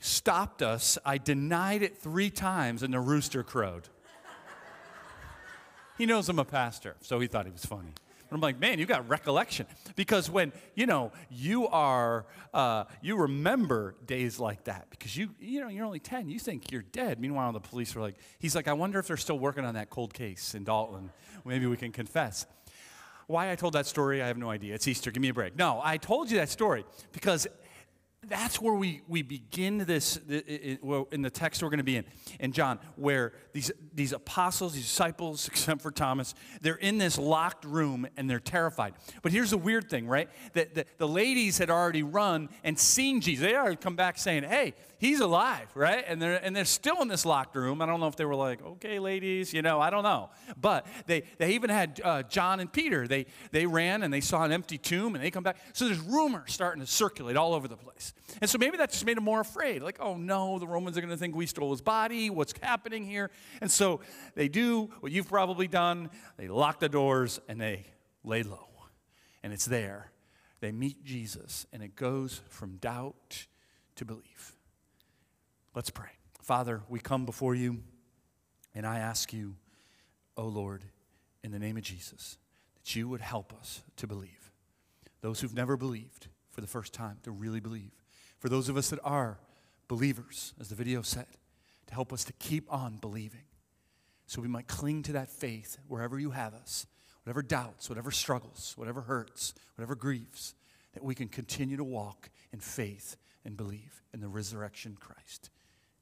stopped 0.00 0.62
us. 0.62 0.98
I 1.04 1.18
denied 1.18 1.82
it 1.82 1.98
three 1.98 2.30
times, 2.30 2.82
and 2.82 2.92
the 2.92 3.00
rooster 3.00 3.42
crowed. 3.42 3.88
he 5.96 6.06
knows 6.06 6.28
I'm 6.28 6.38
a 6.38 6.44
pastor, 6.44 6.96
so 7.00 7.20
he 7.20 7.28
thought 7.28 7.46
he 7.46 7.52
was 7.52 7.64
funny. 7.64 7.92
And 8.30 8.36
I'm 8.36 8.40
like, 8.40 8.60
man, 8.60 8.78
you 8.78 8.84
got 8.84 9.08
recollection. 9.08 9.66
Because 9.96 10.30
when, 10.30 10.52
you 10.74 10.86
know, 10.86 11.12
you 11.30 11.66
are, 11.68 12.26
uh, 12.52 12.84
you 13.00 13.16
remember 13.16 13.94
days 14.04 14.38
like 14.38 14.64
that 14.64 14.90
because 14.90 15.16
you, 15.16 15.30
you 15.40 15.60
know, 15.60 15.68
you're 15.68 15.86
only 15.86 15.98
10, 15.98 16.28
you 16.28 16.38
think 16.38 16.70
you're 16.70 16.82
dead. 16.82 17.20
Meanwhile, 17.20 17.52
the 17.52 17.60
police 17.60 17.96
are 17.96 18.00
like, 18.00 18.16
he's 18.38 18.54
like, 18.54 18.68
I 18.68 18.74
wonder 18.74 18.98
if 18.98 19.06
they're 19.06 19.16
still 19.16 19.38
working 19.38 19.64
on 19.64 19.74
that 19.74 19.88
cold 19.88 20.12
case 20.12 20.54
in 20.54 20.64
Dalton. 20.64 21.10
Maybe 21.44 21.66
we 21.66 21.76
can 21.76 21.90
confess. 21.90 22.46
Why 23.28 23.50
I 23.50 23.56
told 23.56 23.74
that 23.74 23.86
story, 23.86 24.22
I 24.22 24.26
have 24.26 24.38
no 24.38 24.50
idea. 24.50 24.74
It's 24.74 24.88
Easter, 24.88 25.10
give 25.10 25.22
me 25.22 25.28
a 25.28 25.34
break. 25.34 25.56
No, 25.56 25.80
I 25.82 25.96
told 25.96 26.30
you 26.30 26.38
that 26.38 26.48
story 26.48 26.84
because 27.12 27.46
that's 28.26 28.60
where 28.60 28.74
we, 28.74 29.00
we 29.06 29.22
begin 29.22 29.78
this 29.78 30.16
in 30.16 31.22
the 31.22 31.30
text 31.30 31.62
we're 31.62 31.70
going 31.70 31.78
to 31.78 31.84
be 31.84 31.96
in 31.96 32.04
in 32.40 32.52
john 32.52 32.78
where 32.96 33.32
these, 33.52 33.70
these 33.94 34.12
apostles 34.12 34.74
these 34.74 34.84
disciples 34.84 35.46
except 35.52 35.80
for 35.80 35.90
thomas 35.90 36.34
they're 36.60 36.74
in 36.74 36.98
this 36.98 37.18
locked 37.18 37.64
room 37.64 38.06
and 38.16 38.28
they're 38.28 38.40
terrified. 38.40 38.94
But 39.22 39.32
here's 39.32 39.50
the 39.50 39.58
weird 39.58 39.88
thing 39.90 40.06
right? 40.06 40.28
That 40.54 40.74
the, 40.74 40.86
the 40.96 41.08
ladies 41.08 41.58
had 41.58 41.70
already 41.70 42.02
run 42.02 42.48
and 42.64 42.78
seen 42.78 43.20
jesus. 43.20 43.44
They 43.44 43.54
already 43.54 43.76
come 43.76 43.96
back 43.96 44.18
saying 44.18 44.44
hey 44.44 44.74
he's 44.98 45.20
alive 45.20 45.68
right 45.74 46.04
and 46.06 46.20
they're 46.20 46.36
and 46.44 46.54
they're 46.54 46.64
still 46.64 47.00
in 47.02 47.08
this 47.08 47.24
locked 47.24 47.56
room 47.56 47.80
i 47.80 47.86
don't 47.86 48.00
know 48.00 48.06
if 48.08 48.16
they 48.16 48.24
were 48.24 48.34
like 48.34 48.62
okay 48.64 48.98
ladies 48.98 49.52
you 49.52 49.62
know 49.62 49.80
i 49.80 49.90
don't 49.90 50.04
know 50.04 50.30
but 50.60 50.86
they 51.06 51.22
they 51.38 51.52
even 51.52 51.70
had 51.70 52.00
uh, 52.04 52.22
john 52.24 52.60
and 52.60 52.72
peter 52.72 53.06
they 53.06 53.26
they 53.50 53.66
ran 53.66 54.02
and 54.02 54.12
they 54.12 54.20
saw 54.20 54.44
an 54.44 54.52
empty 54.52 54.78
tomb 54.78 55.14
and 55.14 55.24
they 55.24 55.30
come 55.30 55.42
back 55.42 55.56
so 55.72 55.86
there's 55.86 56.00
rumors 56.00 56.52
starting 56.52 56.80
to 56.80 56.86
circulate 56.86 57.36
all 57.36 57.54
over 57.54 57.68
the 57.68 57.76
place 57.76 58.12
and 58.40 58.48
so 58.48 58.58
maybe 58.58 58.76
that 58.76 58.90
just 58.90 59.04
made 59.04 59.16
them 59.16 59.24
more 59.24 59.40
afraid. 59.40 59.82
Like, 59.82 59.98
oh 60.00 60.16
no, 60.16 60.58
the 60.58 60.66
Romans 60.66 60.96
are 60.96 61.00
going 61.00 61.10
to 61.10 61.16
think 61.16 61.34
we 61.34 61.46
stole 61.46 61.70
his 61.70 61.80
body. 61.80 62.30
What's 62.30 62.54
happening 62.60 63.04
here? 63.04 63.30
And 63.60 63.70
so 63.70 64.00
they 64.34 64.48
do 64.48 64.90
what 65.00 65.12
you've 65.12 65.28
probably 65.28 65.68
done 65.68 66.10
they 66.36 66.48
lock 66.48 66.78
the 66.78 66.88
doors 66.88 67.40
and 67.48 67.60
they 67.60 67.86
lay 68.22 68.42
low. 68.42 68.68
And 69.42 69.52
it's 69.52 69.64
there. 69.64 70.12
They 70.60 70.72
meet 70.72 71.04
Jesus, 71.04 71.66
and 71.72 71.84
it 71.84 71.94
goes 71.94 72.40
from 72.48 72.78
doubt 72.78 73.46
to 73.94 74.04
belief. 74.04 74.57
Let's 75.74 75.90
pray. 75.90 76.10
Father, 76.42 76.82
we 76.88 76.98
come 76.98 77.26
before 77.26 77.54
you, 77.54 77.82
and 78.74 78.86
I 78.86 78.98
ask 78.98 79.32
you, 79.32 79.56
O 80.36 80.44
oh 80.44 80.46
Lord, 80.46 80.84
in 81.44 81.50
the 81.50 81.58
name 81.58 81.76
of 81.76 81.82
Jesus, 81.82 82.38
that 82.74 82.96
you 82.96 83.08
would 83.08 83.20
help 83.20 83.52
us 83.52 83.82
to 83.96 84.06
believe. 84.06 84.50
Those 85.20 85.40
who've 85.40 85.54
never 85.54 85.76
believed 85.76 86.28
for 86.50 86.60
the 86.60 86.66
first 86.66 86.92
time, 86.92 87.18
to 87.22 87.30
really 87.30 87.60
believe 87.60 87.92
for 88.38 88.48
those 88.48 88.68
of 88.68 88.76
us 88.76 88.90
that 88.90 89.00
are 89.04 89.38
believers, 89.88 90.54
as 90.60 90.68
the 90.68 90.74
video 90.74 91.02
said, 91.02 91.26
to 91.86 91.94
help 91.94 92.12
us 92.12 92.24
to 92.24 92.32
keep 92.34 92.72
on 92.72 92.96
believing. 92.96 93.44
So 94.26 94.42
we 94.42 94.48
might 94.48 94.66
cling 94.66 95.02
to 95.04 95.12
that 95.12 95.30
faith 95.30 95.78
wherever 95.86 96.18
you 96.18 96.32
have 96.32 96.54
us, 96.54 96.86
whatever 97.22 97.42
doubts, 97.42 97.88
whatever 97.88 98.10
struggles, 98.10 98.74
whatever 98.76 99.02
hurts, 99.02 99.54
whatever 99.76 99.94
griefs, 99.94 100.54
that 100.94 101.04
we 101.04 101.14
can 101.14 101.28
continue 101.28 101.76
to 101.76 101.84
walk 101.84 102.30
in 102.52 102.60
faith 102.60 103.16
and 103.44 103.56
believe 103.56 104.02
in 104.12 104.20
the 104.20 104.28
resurrection 104.28 104.96
Christ. 104.98 105.50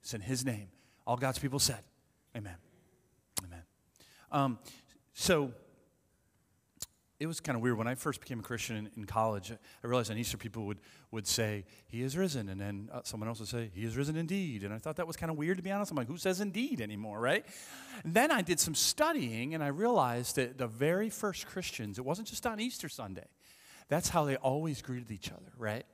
It's 0.07 0.15
in 0.15 0.21
His 0.21 0.45
name. 0.45 0.69
All 1.05 1.17
God's 1.17 1.41
people 1.41 1.59
said, 1.59 1.81
Amen. 2.37 2.55
Amen. 3.45 3.63
Um, 4.31 4.59
so, 5.15 5.51
it 7.19 7.27
was 7.27 7.41
kind 7.41 7.57
of 7.57 7.63
weird 7.63 7.77
when 7.77 7.89
I 7.89 7.97
first 7.97 8.21
became 8.21 8.39
a 8.39 8.43
Christian 8.43 8.77
in, 8.77 8.91
in, 8.97 9.05
college. 9.05 9.51
I 9.51 9.87
realized 9.87 10.13
on 10.13 10.17
Easter 10.17 10.37
people 10.37 10.65
would, 10.67 10.79
would 11.11 11.27
say, 11.27 11.65
He 11.89 12.05
is 12.05 12.17
risen. 12.17 12.49
And 12.51 12.61
then 12.61 12.89
uh, 12.93 13.01
someone 13.03 13.29
else 13.29 13.41
would 13.41 13.49
say, 13.49 13.69
He 13.75 13.85
is 13.85 13.97
risen 13.97 14.15
indeed. 14.15 14.63
And 14.63 14.73
I 14.73 14.79
thought 14.79 14.95
that 14.95 15.09
was 15.09 15.17
kind 15.17 15.33
of 15.33 15.37
weird, 15.37 15.57
to 15.57 15.63
be 15.65 15.73
honest. 15.73 15.91
I'm 15.91 15.97
like, 15.97 16.07
Who 16.07 16.19
says 16.19 16.41
indeed 16.41 16.81
anymore, 16.81 17.19
right? 17.19 17.45
And 18.05 18.15
then 18.15 18.31
I 18.31 18.43
did 18.43 18.61
some 18.61 18.77
studying 18.77 19.55
and 19.55 19.65
I 19.65 19.69
realized 19.69 20.37
that 20.37 20.57
the 20.57 20.69
very 20.69 21.11
first 21.11 21.49
Christians, 21.49 21.99
it 21.99 22.05
wasn't 22.05 22.29
just 22.29 22.47
on 22.47 22.61
Easter 22.61 22.89
Sunday, 22.89 23.27
that's 23.89 24.11
how 24.11 24.25
they 24.25 24.37
always 24.37 24.83
greeted 24.83 25.11
each 25.11 25.33
other, 25.33 25.51
right? 25.59 25.85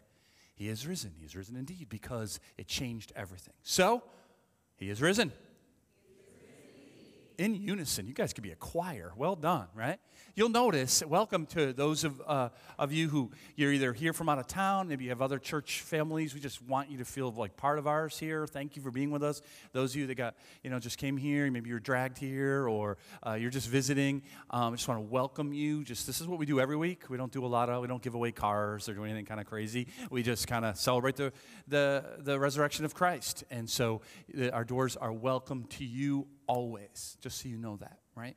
He 0.55 0.69
is 0.69 0.87
risen. 0.87 1.13
He 1.19 1.25
is 1.25 1.35
risen 1.35 1.57
indeed 1.57 1.89
because 1.89 2.41
it 2.57 2.67
changed 2.67 3.13
everything. 3.17 3.55
So, 3.63 4.03
He 4.77 4.91
is 4.91 5.01
risen. 5.01 5.33
In 7.43 7.57
unison. 7.57 8.07
You 8.07 8.15
guys 8.15 8.33
could 8.33 8.45
be 8.45 8.53
a 8.53 8.55
choir. 8.55 9.13
Well 9.17 9.35
done, 9.35 9.67
right? 9.75 9.99
You'll 10.37 10.49
notice, 10.49 11.03
welcome 11.05 11.47
to 11.47 11.73
those 11.73 12.05
of, 12.05 12.23
uh, 12.25 12.51
of 12.79 12.93
you 12.93 13.09
who 13.09 13.33
you're 13.57 13.73
either 13.73 13.93
here 13.93 14.13
from 14.13 14.29
out 14.29 14.39
of 14.39 14.47
town, 14.47 14.87
maybe 14.87 15.03
you 15.03 15.11
have 15.11 15.21
other 15.21 15.41
church 15.41 15.81
families. 15.81 16.35
We 16.35 16.41
just 16.41 16.63
want 16.63 16.89
you 16.89 16.99
to 16.99 17.05
feel 17.05 17.33
like 17.33 17.57
part 17.57 17.81
of 17.81 17.89
ours 17.89 18.17
here. 18.17 18.47
Thank 18.47 18.77
you 18.77 18.83
for 18.83 18.93
being 18.93 19.11
with 19.11 19.25
us. 19.25 19.43
Those 19.73 19.91
of 19.91 19.97
you 19.97 20.07
that 20.07 20.15
got, 20.15 20.37
you 20.63 20.71
know, 20.71 20.79
just 20.79 20.99
came 20.99 21.17
here, 21.17 21.51
maybe 21.51 21.69
you're 21.69 21.81
dragged 21.81 22.17
here 22.17 22.69
or 22.69 22.97
uh, 23.27 23.33
you're 23.33 23.51
just 23.51 23.69
visiting, 23.69 24.23
um, 24.51 24.73
I 24.73 24.77
just 24.77 24.87
want 24.87 25.01
to 25.01 25.13
welcome 25.13 25.53
you. 25.53 25.83
Just 25.83 26.07
this 26.07 26.21
is 26.21 26.29
what 26.29 26.39
we 26.39 26.47
do 26.47 26.61
every 26.61 26.77
week. 26.77 27.11
We 27.11 27.17
don't 27.17 27.33
do 27.33 27.45
a 27.45 27.49
lot 27.49 27.69
of, 27.69 27.83
we 27.83 27.89
don't 27.89 28.03
give 28.03 28.15
away 28.15 28.31
cars 28.31 28.89
or 28.89 28.95
do 28.95 29.03
anything 29.03 29.25
kind 29.25 29.41
of 29.41 29.47
crazy. 29.47 29.89
We 30.11 30.23
just 30.23 30.47
kind 30.47 30.65
of 30.65 30.77
celebrate 30.77 31.17
the, 31.17 31.33
the, 31.67 32.05
the 32.21 32.39
resurrection 32.39 32.85
of 32.85 32.95
Christ. 32.95 33.43
And 33.51 33.69
so 33.69 34.03
our 34.53 34.63
doors 34.63 34.97
are 34.97 35.13
welcome 35.13 35.65
to 35.71 35.85
you 35.85 36.29
always, 36.47 37.17
just 37.21 37.41
so 37.43 37.49
you 37.49 37.59
know 37.59 37.77
that, 37.77 37.99
right? 38.15 38.37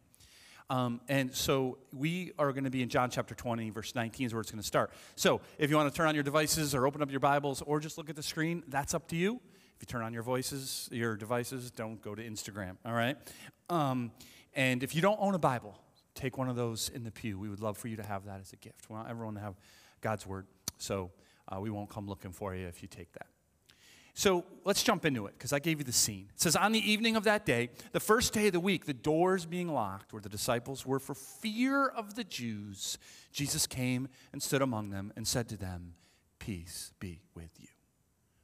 Um, 0.70 1.02
and 1.08 1.34
so 1.34 1.78
we 1.94 2.32
are 2.40 2.52
going 2.52 2.64
to 2.64 2.72
be 2.72 2.82
in 2.82 2.90
John 2.90 3.12
chapter 3.12 3.36
20, 3.36 3.70
verse 3.70 3.94
19 3.94 4.28
is 4.28 4.34
where 4.34 4.42
it's 4.42 4.52
going 4.52 4.62
to 4.62 4.68
start. 4.68 4.92
So 5.16 5.42
if 5.60 5.70
you 5.70 5.76
want 5.76 5.92
to 5.94 5.96
turn 5.96 6.08
on 6.08 6.16
your 6.16 6.24
devices 6.24 6.74
or 6.74 6.88
open 6.88 7.02
up 7.02 7.12
your 7.12 7.20
Bibles 7.20 7.62
or 7.62 7.80
just 7.80 7.98
look 7.98 8.10
at 8.10 8.16
the 8.16 8.24
screen, 8.24 8.64
that's 8.68 8.94
up 8.94 9.08
to 9.10 9.16
you. 9.16 9.40
If 9.76 9.82
you 9.82 9.86
turn 9.88 10.02
on 10.02 10.14
your 10.14 10.24
voices, 10.24 10.90
your 10.92 11.16
devices, 11.16 11.70
don't 11.70 12.02
go 12.02 12.16
to 12.16 12.28
Instagram, 12.28 12.78
all 12.86 12.94
right? 12.94 13.18
Um, 13.70 14.12
and 14.54 14.82
if 14.82 14.96
you 14.96 15.02
don't 15.02 15.20
own 15.20 15.36
a 15.36 15.40
Bible, 15.40 15.78
take 16.16 16.38
one 16.38 16.50
of 16.50 16.56
those 16.56 16.90
in 16.90 17.04
the 17.04 17.12
pew. 17.12 17.38
We 17.38 17.50
would 17.50 17.62
love 17.62 17.78
for 17.78 17.88
you 17.90 17.98
to 17.98 18.04
have 18.04 18.26
that 18.26 18.40
as 18.40 18.54
a 18.54 18.56
gift. 18.56 18.90
We 18.90 18.96
want 18.96 19.10
everyone 19.10 19.36
to 19.36 19.42
have 19.42 19.56
God's 20.02 20.26
Word. 20.26 20.48
So 20.78 21.12
uh, 21.48 21.60
we 21.60 21.70
won't 21.70 21.90
come 21.90 22.08
looking 22.08 22.32
for 22.32 22.56
you 22.56 22.68
if 22.68 22.82
you 22.82 22.88
take 22.88 23.12
that. 23.14 23.28
So 24.18 24.46
let's 24.64 24.82
jump 24.82 25.06
into 25.06 25.26
it 25.26 25.34
because 25.38 25.52
I 25.52 25.60
gave 25.60 25.78
you 25.80 25.84
the 25.84 25.92
scene. 25.92 26.30
It 26.34 26.40
says, 26.40 26.56
On 26.56 26.72
the 26.72 26.80
evening 26.80 27.18
of 27.18 27.26
that 27.26 27.46
day, 27.46 27.70
the 27.92 28.00
first 28.00 28.32
day 28.32 28.48
of 28.48 28.54
the 28.54 28.62
week, 28.62 28.86
the 28.86 28.94
doors 28.94 29.46
being 29.46 29.68
locked 29.68 30.14
where 30.14 30.22
the 30.22 30.30
disciples 30.30 30.86
were 30.86 31.00
for 31.00 31.14
fear 31.14 31.86
of 31.86 32.16
the 32.16 32.24
Jews, 32.24 32.98
Jesus 33.34 33.68
came 33.68 34.08
and 34.32 34.42
stood 34.42 34.62
among 34.62 34.90
them 34.90 35.12
and 35.18 35.28
said 35.28 35.50
to 35.50 35.58
them, 35.58 35.96
Peace 36.40 36.94
be 37.00 37.24
with 37.36 37.50
you. 37.60 37.68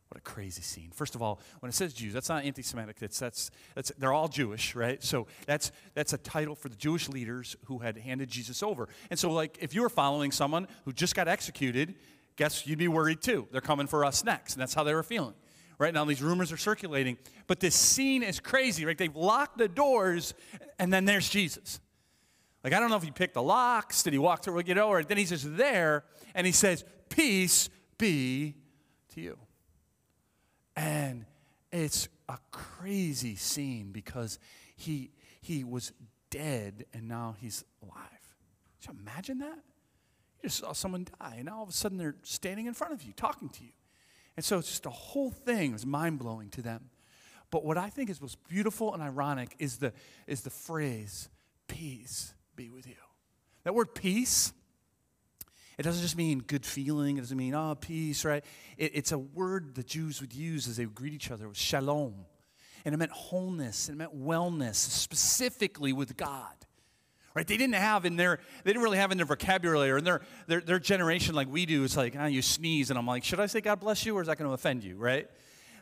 What 0.09 0.17
a 0.17 0.21
crazy 0.21 0.61
scene. 0.61 0.91
First 0.93 1.15
of 1.15 1.21
all, 1.21 1.39
when 1.61 1.69
it 1.69 1.73
says 1.73 1.93
Jews, 1.93 2.11
that's 2.11 2.27
not 2.27 2.43
anti 2.43 2.63
Semitic. 2.63 2.99
That's, 2.99 3.17
that's, 3.17 3.49
that's, 3.73 3.93
they're 3.97 4.11
all 4.11 4.27
Jewish, 4.27 4.75
right? 4.75 5.01
So 5.01 5.27
that's, 5.45 5.71
that's 5.93 6.11
a 6.11 6.17
title 6.17 6.53
for 6.53 6.67
the 6.67 6.75
Jewish 6.75 7.07
leaders 7.07 7.55
who 7.67 7.77
had 7.77 7.97
handed 7.97 8.27
Jesus 8.27 8.61
over. 8.61 8.89
And 9.09 9.17
so, 9.17 9.31
like, 9.31 9.57
if 9.61 9.73
you 9.73 9.83
were 9.83 9.89
following 9.89 10.33
someone 10.33 10.67
who 10.83 10.91
just 10.91 11.15
got 11.15 11.29
executed, 11.29 11.95
guess 12.35 12.67
you'd 12.67 12.77
be 12.77 12.89
worried 12.89 13.21
too. 13.21 13.47
They're 13.53 13.61
coming 13.61 13.87
for 13.87 14.03
us 14.03 14.25
next. 14.25 14.55
And 14.55 14.61
that's 14.61 14.73
how 14.73 14.83
they 14.83 14.93
were 14.93 15.03
feeling. 15.03 15.35
Right 15.81 15.95
now, 15.95 16.05
these 16.05 16.21
rumors 16.21 16.51
are 16.51 16.57
circulating, 16.57 17.17
but 17.47 17.59
this 17.59 17.73
scene 17.73 18.21
is 18.21 18.39
crazy. 18.39 18.85
Right? 18.85 18.95
They've 18.95 19.15
locked 19.15 19.57
the 19.57 19.67
doors, 19.67 20.35
and 20.77 20.93
then 20.93 21.05
there's 21.05 21.27
Jesus. 21.27 21.79
Like, 22.63 22.73
I 22.73 22.79
don't 22.79 22.91
know 22.91 22.97
if 22.97 23.03
he 23.03 23.09
picked 23.09 23.33
the 23.33 23.41
locks, 23.41 24.03
did 24.03 24.13
he 24.13 24.19
walk 24.19 24.43
through, 24.43 24.61
you 24.67 24.75
know, 24.75 24.89
or 24.89 25.03
then 25.03 25.17
he's 25.17 25.31
just 25.31 25.57
there, 25.57 26.03
and 26.35 26.45
he 26.45 26.53
says, 26.53 26.85
Peace 27.09 27.67
be 27.97 28.53
to 29.15 29.21
you. 29.21 29.39
And 30.75 31.25
it's 31.71 32.09
a 32.29 32.37
crazy 32.51 33.35
scene 33.35 33.91
because 33.91 34.37
he, 34.75 35.09
he 35.41 35.63
was 35.63 35.93
dead, 36.29 36.85
and 36.93 37.07
now 37.07 37.35
he's 37.41 37.65
alive. 37.81 38.05
Can 38.85 38.93
you 38.93 39.01
imagine 39.01 39.39
that? 39.39 39.57
You 40.43 40.49
just 40.49 40.59
saw 40.59 40.73
someone 40.73 41.07
die, 41.19 41.37
and 41.37 41.45
now 41.45 41.57
all 41.57 41.63
of 41.63 41.69
a 41.69 41.73
sudden 41.73 41.97
they're 41.97 42.17
standing 42.21 42.67
in 42.67 42.75
front 42.75 42.93
of 42.93 43.01
you, 43.01 43.13
talking 43.13 43.49
to 43.49 43.63
you. 43.63 43.71
And 44.41 44.45
so 44.47 44.57
it's 44.57 44.69
just 44.69 44.81
the 44.81 44.89
whole 44.89 45.29
thing 45.29 45.71
was 45.71 45.85
mind 45.85 46.17
blowing 46.17 46.49
to 46.49 46.63
them. 46.63 46.89
But 47.51 47.63
what 47.63 47.77
I 47.77 47.91
think 47.91 48.09
is 48.09 48.19
most 48.19 48.43
beautiful 48.49 48.91
and 48.91 49.03
ironic 49.03 49.55
is 49.59 49.77
the, 49.77 49.93
is 50.25 50.41
the 50.41 50.49
phrase, 50.49 51.29
peace 51.67 52.33
be 52.55 52.71
with 52.71 52.87
you. 52.87 52.95
That 53.65 53.75
word 53.75 53.93
peace, 53.93 54.51
it 55.77 55.83
doesn't 55.83 56.01
just 56.01 56.17
mean 56.17 56.39
good 56.39 56.65
feeling, 56.65 57.17
it 57.17 57.21
doesn't 57.21 57.37
mean, 57.37 57.53
oh, 57.53 57.75
peace, 57.75 58.25
right? 58.25 58.43
It, 58.77 58.93
it's 58.95 59.11
a 59.11 59.19
word 59.19 59.75
the 59.75 59.83
Jews 59.83 60.21
would 60.21 60.33
use 60.33 60.67
as 60.67 60.77
they 60.77 60.87
would 60.87 60.95
greet 60.95 61.13
each 61.13 61.29
other. 61.29 61.45
It 61.45 61.49
was 61.49 61.57
shalom. 61.57 62.25
And 62.83 62.95
it 62.95 62.97
meant 62.97 63.11
wholeness, 63.11 63.89
and 63.89 63.95
it 63.95 63.99
meant 63.99 64.19
wellness, 64.19 64.73
specifically 64.73 65.93
with 65.93 66.17
God 66.17 66.55
right? 67.33 67.47
They 67.47 67.57
didn't 67.57 67.75
have 67.75 68.05
in 68.05 68.15
their, 68.15 68.39
they 68.63 68.71
didn't 68.71 68.83
really 68.83 68.97
have 68.97 69.11
in 69.11 69.17
their 69.17 69.25
vocabulary 69.25 69.91
or 69.91 69.97
in 69.97 70.03
their, 70.03 70.21
their, 70.47 70.61
their 70.61 70.79
generation 70.79 71.35
like 71.35 71.47
we 71.49 71.65
do. 71.65 71.83
It's 71.83 71.97
like, 71.97 72.15
ah, 72.17 72.25
you 72.25 72.41
sneeze, 72.41 72.89
and 72.89 72.99
I'm 72.99 73.07
like, 73.07 73.23
should 73.23 73.39
I 73.39 73.45
say 73.45 73.61
God 73.61 73.79
bless 73.79 74.05
you, 74.05 74.17
or 74.17 74.21
is 74.21 74.27
that 74.27 74.37
going 74.37 74.49
to 74.49 74.53
offend 74.53 74.83
you, 74.83 74.95
right? 74.97 75.29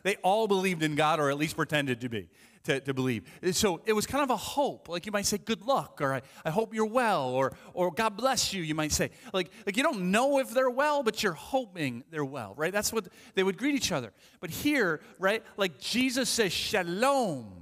They 0.02 0.16
all 0.16 0.48
believed 0.48 0.82
in 0.82 0.94
God, 0.94 1.20
or 1.20 1.30
at 1.30 1.36
least 1.36 1.56
pretended 1.56 2.00
to 2.00 2.08
be, 2.08 2.28
to, 2.64 2.80
to 2.80 2.94
believe. 2.94 3.24
So 3.52 3.82
it 3.84 3.92
was 3.92 4.06
kind 4.06 4.22
of 4.22 4.30
a 4.30 4.36
hope. 4.36 4.88
Like 4.88 5.04
you 5.04 5.12
might 5.12 5.26
say, 5.26 5.38
good 5.38 5.62
luck, 5.66 6.00
or 6.00 6.14
I, 6.14 6.22
I 6.44 6.50
hope 6.50 6.72
you're 6.72 6.86
well, 6.86 7.28
or, 7.28 7.52
or 7.74 7.90
God 7.90 8.16
bless 8.16 8.52
you, 8.52 8.62
you 8.62 8.74
might 8.74 8.92
say. 8.92 9.10
Like, 9.34 9.50
like 9.66 9.76
you 9.76 9.82
don't 9.82 10.10
know 10.10 10.38
if 10.38 10.50
they're 10.50 10.70
well, 10.70 11.02
but 11.02 11.22
you're 11.22 11.32
hoping 11.32 12.04
they're 12.10 12.24
well, 12.24 12.54
right? 12.56 12.72
That's 12.72 12.92
what 12.92 13.08
they 13.34 13.42
would 13.42 13.58
greet 13.58 13.74
each 13.74 13.92
other. 13.92 14.12
But 14.40 14.50
here, 14.50 15.00
right, 15.18 15.42
like 15.56 15.78
Jesus 15.78 16.30
says, 16.30 16.52
shalom 16.52 17.59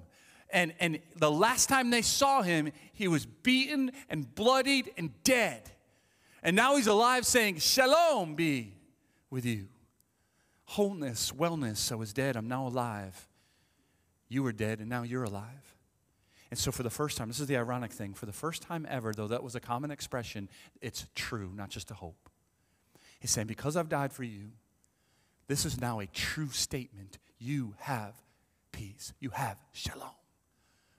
and, 0.50 0.72
and 0.80 1.00
the 1.16 1.30
last 1.30 1.68
time 1.68 1.90
they 1.90 2.02
saw 2.02 2.42
him, 2.42 2.72
he 2.92 3.08
was 3.08 3.26
beaten 3.26 3.92
and 4.08 4.34
bloodied 4.34 4.90
and 4.96 5.10
dead. 5.22 5.70
And 6.42 6.56
now 6.56 6.76
he's 6.76 6.86
alive 6.86 7.26
saying, 7.26 7.58
Shalom 7.58 8.34
be 8.34 8.74
with 9.30 9.44
you. 9.44 9.68
Wholeness, 10.64 11.32
wellness, 11.32 11.92
I 11.92 11.96
was 11.96 12.12
dead, 12.12 12.36
I'm 12.36 12.48
now 12.48 12.66
alive. 12.66 13.28
You 14.28 14.42
were 14.42 14.52
dead, 14.52 14.80
and 14.80 14.88
now 14.88 15.02
you're 15.02 15.24
alive. 15.24 15.76
And 16.50 16.58
so, 16.58 16.70
for 16.70 16.82
the 16.82 16.90
first 16.90 17.16
time, 17.16 17.28
this 17.28 17.40
is 17.40 17.46
the 17.46 17.56
ironic 17.56 17.92
thing, 17.92 18.14
for 18.14 18.26
the 18.26 18.32
first 18.32 18.62
time 18.62 18.86
ever, 18.88 19.12
though 19.12 19.28
that 19.28 19.42
was 19.42 19.54
a 19.54 19.60
common 19.60 19.90
expression, 19.90 20.48
it's 20.80 21.06
true, 21.14 21.50
not 21.54 21.70
just 21.70 21.90
a 21.90 21.94
hope. 21.94 22.30
He's 23.20 23.30
saying, 23.30 23.46
Because 23.46 23.76
I've 23.76 23.88
died 23.88 24.12
for 24.12 24.24
you, 24.24 24.52
this 25.46 25.64
is 25.64 25.80
now 25.80 26.00
a 26.00 26.06
true 26.06 26.50
statement. 26.50 27.18
You 27.38 27.74
have 27.78 28.14
peace, 28.72 29.12
you 29.20 29.30
have 29.30 29.56
shalom 29.72 30.17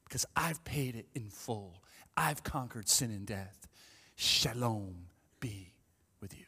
because 0.10 0.26
I've 0.36 0.64
paid 0.66 0.96
it 0.96 1.08
in 1.14 1.30
full. 1.30 1.84
I've 2.18 2.44
conquered 2.44 2.90
sin 2.90 3.12
and 3.12 3.26
death. 3.26 3.68
Shalom 4.16 5.06
be 5.40 5.74
with 6.20 6.38
you. 6.38 6.46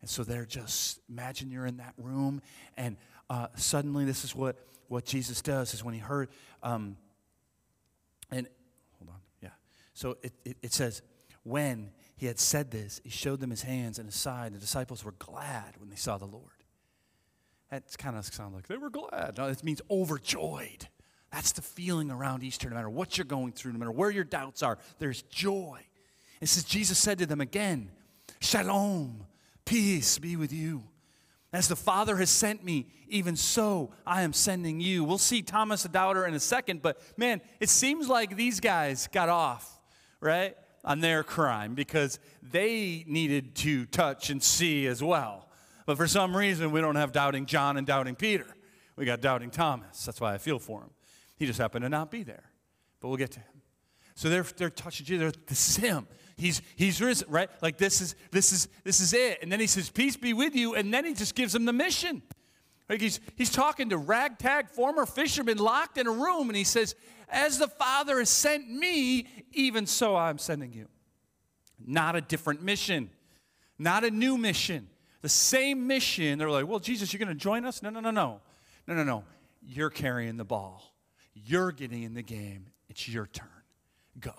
And 0.00 0.10
so 0.10 0.24
they're 0.24 0.44
just, 0.44 1.00
imagine 1.08 1.50
you're 1.50 1.66
in 1.66 1.78
that 1.78 1.94
room, 1.96 2.42
and 2.76 2.96
uh, 3.30 3.46
suddenly 3.56 4.04
this 4.04 4.24
is 4.24 4.34
what, 4.34 4.56
what 4.88 5.04
Jesus 5.04 5.40
does 5.40 5.72
is 5.72 5.82
when 5.82 5.94
he 5.94 6.00
heard, 6.00 6.28
um, 6.62 6.96
and 8.30 8.48
hold 8.98 9.10
on, 9.10 9.20
yeah. 9.42 9.50
So 9.94 10.18
it, 10.22 10.32
it, 10.44 10.56
it 10.62 10.72
says, 10.72 11.02
when 11.44 11.90
he 12.16 12.26
had 12.26 12.38
said 12.38 12.70
this, 12.70 13.00
he 13.04 13.10
showed 13.10 13.40
them 13.40 13.50
his 13.50 13.62
hands 13.62 13.98
and 13.98 14.06
his 14.06 14.16
side. 14.16 14.52
The 14.52 14.58
disciples 14.58 15.04
were 15.04 15.14
glad 15.18 15.76
when 15.78 15.88
they 15.88 15.96
saw 15.96 16.18
the 16.18 16.26
Lord. 16.26 16.64
That 17.70 17.84
kind 17.96 18.16
of 18.16 18.24
sounds 18.26 18.54
like 18.54 18.66
they 18.66 18.76
were 18.76 18.90
glad. 18.90 19.38
No, 19.38 19.46
it 19.46 19.64
means 19.64 19.80
overjoyed. 19.90 20.88
That's 21.32 21.52
the 21.52 21.62
feeling 21.62 22.10
around 22.10 22.42
Easter, 22.42 22.68
no 22.68 22.76
matter 22.76 22.90
what 22.90 23.18
you're 23.18 23.24
going 23.24 23.52
through, 23.52 23.72
no 23.72 23.78
matter 23.78 23.92
where 23.92 24.10
your 24.10 24.24
doubts 24.24 24.62
are, 24.62 24.78
there's 24.98 25.22
joy. 25.22 25.80
It 26.40 26.48
says, 26.48 26.64
Jesus 26.64 26.98
said 26.98 27.18
to 27.18 27.26
them 27.26 27.40
again, 27.40 27.90
Shalom, 28.40 29.26
peace 29.64 30.18
be 30.18 30.36
with 30.36 30.52
you. 30.52 30.84
As 31.52 31.68
the 31.68 31.76
Father 31.76 32.16
has 32.16 32.30
sent 32.30 32.62
me, 32.62 32.86
even 33.08 33.34
so 33.34 33.90
I 34.06 34.22
am 34.22 34.32
sending 34.32 34.80
you. 34.80 35.02
We'll 35.02 35.18
see 35.18 35.42
Thomas 35.42 35.82
the 35.82 35.88
doubter 35.88 36.26
in 36.26 36.34
a 36.34 36.40
second, 36.40 36.82
but 36.82 37.00
man, 37.16 37.40
it 37.58 37.70
seems 37.70 38.08
like 38.08 38.36
these 38.36 38.60
guys 38.60 39.08
got 39.10 39.28
off, 39.30 39.80
right, 40.20 40.56
on 40.84 41.00
their 41.00 41.22
crime 41.22 41.74
because 41.74 42.18
they 42.42 43.04
needed 43.06 43.54
to 43.56 43.86
touch 43.86 44.30
and 44.30 44.42
see 44.42 44.86
as 44.86 45.02
well. 45.02 45.48
But 45.86 45.96
for 45.96 46.06
some 46.06 46.36
reason, 46.36 46.70
we 46.70 46.82
don't 46.82 46.96
have 46.96 47.12
doubting 47.12 47.46
John 47.46 47.78
and 47.78 47.86
doubting 47.86 48.14
Peter. 48.14 48.46
We 48.94 49.06
got 49.06 49.22
doubting 49.22 49.50
Thomas. 49.50 50.04
That's 50.04 50.20
why 50.20 50.34
I 50.34 50.38
feel 50.38 50.58
for 50.58 50.82
him. 50.82 50.90
He 51.38 51.46
just 51.46 51.58
happened 51.58 51.84
to 51.84 51.88
not 51.88 52.10
be 52.10 52.22
there. 52.22 52.50
But 53.00 53.08
we'll 53.08 53.16
get 53.16 53.30
to 53.32 53.40
him. 53.40 53.62
So 54.14 54.28
they're, 54.28 54.42
they're 54.42 54.70
touching 54.70 55.06
Jesus. 55.06 55.32
This 55.46 55.68
is 55.70 55.76
him. 55.76 56.08
He's, 56.36 56.60
he's 56.76 57.00
risen, 57.00 57.28
right? 57.30 57.48
Like 57.62 57.78
this 57.78 58.00
is, 58.00 58.16
this, 58.32 58.52
is, 58.52 58.68
this 58.82 59.00
is 59.00 59.12
it. 59.12 59.38
And 59.42 59.50
then 59.50 59.60
he 59.60 59.66
says, 59.66 59.90
Peace 59.90 60.16
be 60.16 60.32
with 60.32 60.56
you. 60.56 60.74
And 60.74 60.92
then 60.92 61.04
he 61.04 61.14
just 61.14 61.34
gives 61.34 61.52
them 61.52 61.64
the 61.64 61.72
mission. 61.72 62.22
Like 62.88 63.00
he's, 63.00 63.20
he's 63.36 63.50
talking 63.50 63.90
to 63.90 63.98
ragtag 63.98 64.70
former 64.70 65.06
fishermen 65.06 65.58
locked 65.58 65.98
in 65.98 66.06
a 66.06 66.10
room. 66.10 66.48
And 66.48 66.56
he 66.56 66.64
says, 66.64 66.96
As 67.28 67.58
the 67.58 67.68
Father 67.68 68.18
has 68.18 68.30
sent 68.30 68.68
me, 68.68 69.26
even 69.52 69.86
so 69.86 70.16
I'm 70.16 70.38
sending 70.38 70.72
you. 70.72 70.88
not 71.86 72.16
a 72.16 72.20
different 72.20 72.62
mission, 72.62 73.10
not 73.78 74.02
a 74.04 74.10
new 74.10 74.36
mission. 74.36 74.88
The 75.20 75.28
same 75.28 75.86
mission. 75.86 76.38
They're 76.38 76.50
like, 76.50 76.66
well, 76.66 76.78
Jesus, 76.78 77.12
you're 77.12 77.18
going 77.18 77.28
to 77.28 77.34
join 77.34 77.64
us? 77.64 77.82
No, 77.82 77.90
no, 77.90 78.00
no, 78.00 78.10
no. 78.10 78.40
No, 78.86 78.94
no, 78.94 79.04
no. 79.04 79.24
You're 79.62 79.90
carrying 79.90 80.36
the 80.36 80.44
ball. 80.44 80.94
You're 81.46 81.72
getting 81.72 82.02
in 82.02 82.14
the 82.14 82.22
game. 82.22 82.66
It's 82.88 83.08
your 83.08 83.26
turn. 83.26 83.48
Go. 84.20 84.34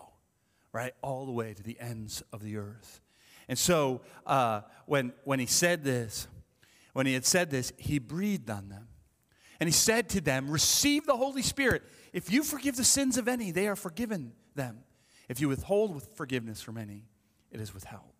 Right? 0.72 0.94
All 1.01 1.25
the 1.25 1.32
way 1.32 1.53
to 1.53 1.63
the 1.63 1.79
ends 1.79 2.24
of 2.32 2.44
the 2.44 2.58
earth. 2.58 3.01
And 3.48 3.58
so 3.58 4.01
uh, 4.25 4.62
when, 4.86 5.13
when 5.24 5.39
he 5.39 5.46
said 5.46 5.84
this, 5.84 6.27
when 6.94 7.06
he 7.06 7.13
had 7.13 7.25
said 7.25 7.50
this, 7.50 7.74
he 7.77 8.00
breathed 8.00 8.50
on 8.50 8.70
them. 8.70 8.88
And 9.60 9.68
he 9.68 9.74
said 9.74 10.10
to 10.10 10.22
them, 10.22 10.50
Receive 10.50 11.06
the 11.06 11.18
Holy 11.18 11.41
Spirit. 11.41 11.84
If 12.13 12.32
you 12.32 12.44
forgive 12.44 12.75
the 12.77 12.84
sins 12.84 13.18
of 13.18 13.27
any, 13.27 13.51
they 13.51 13.68
are 13.68 13.75
forgiven 13.75 14.34
them. 14.56 14.79
If 15.27 15.41
you 15.41 15.48
withhold 15.50 16.01
forgiveness 16.15 16.62
from 16.62 16.77
any, 16.77 17.06
it 17.51 17.60
is 17.60 17.74
withheld. 17.74 18.19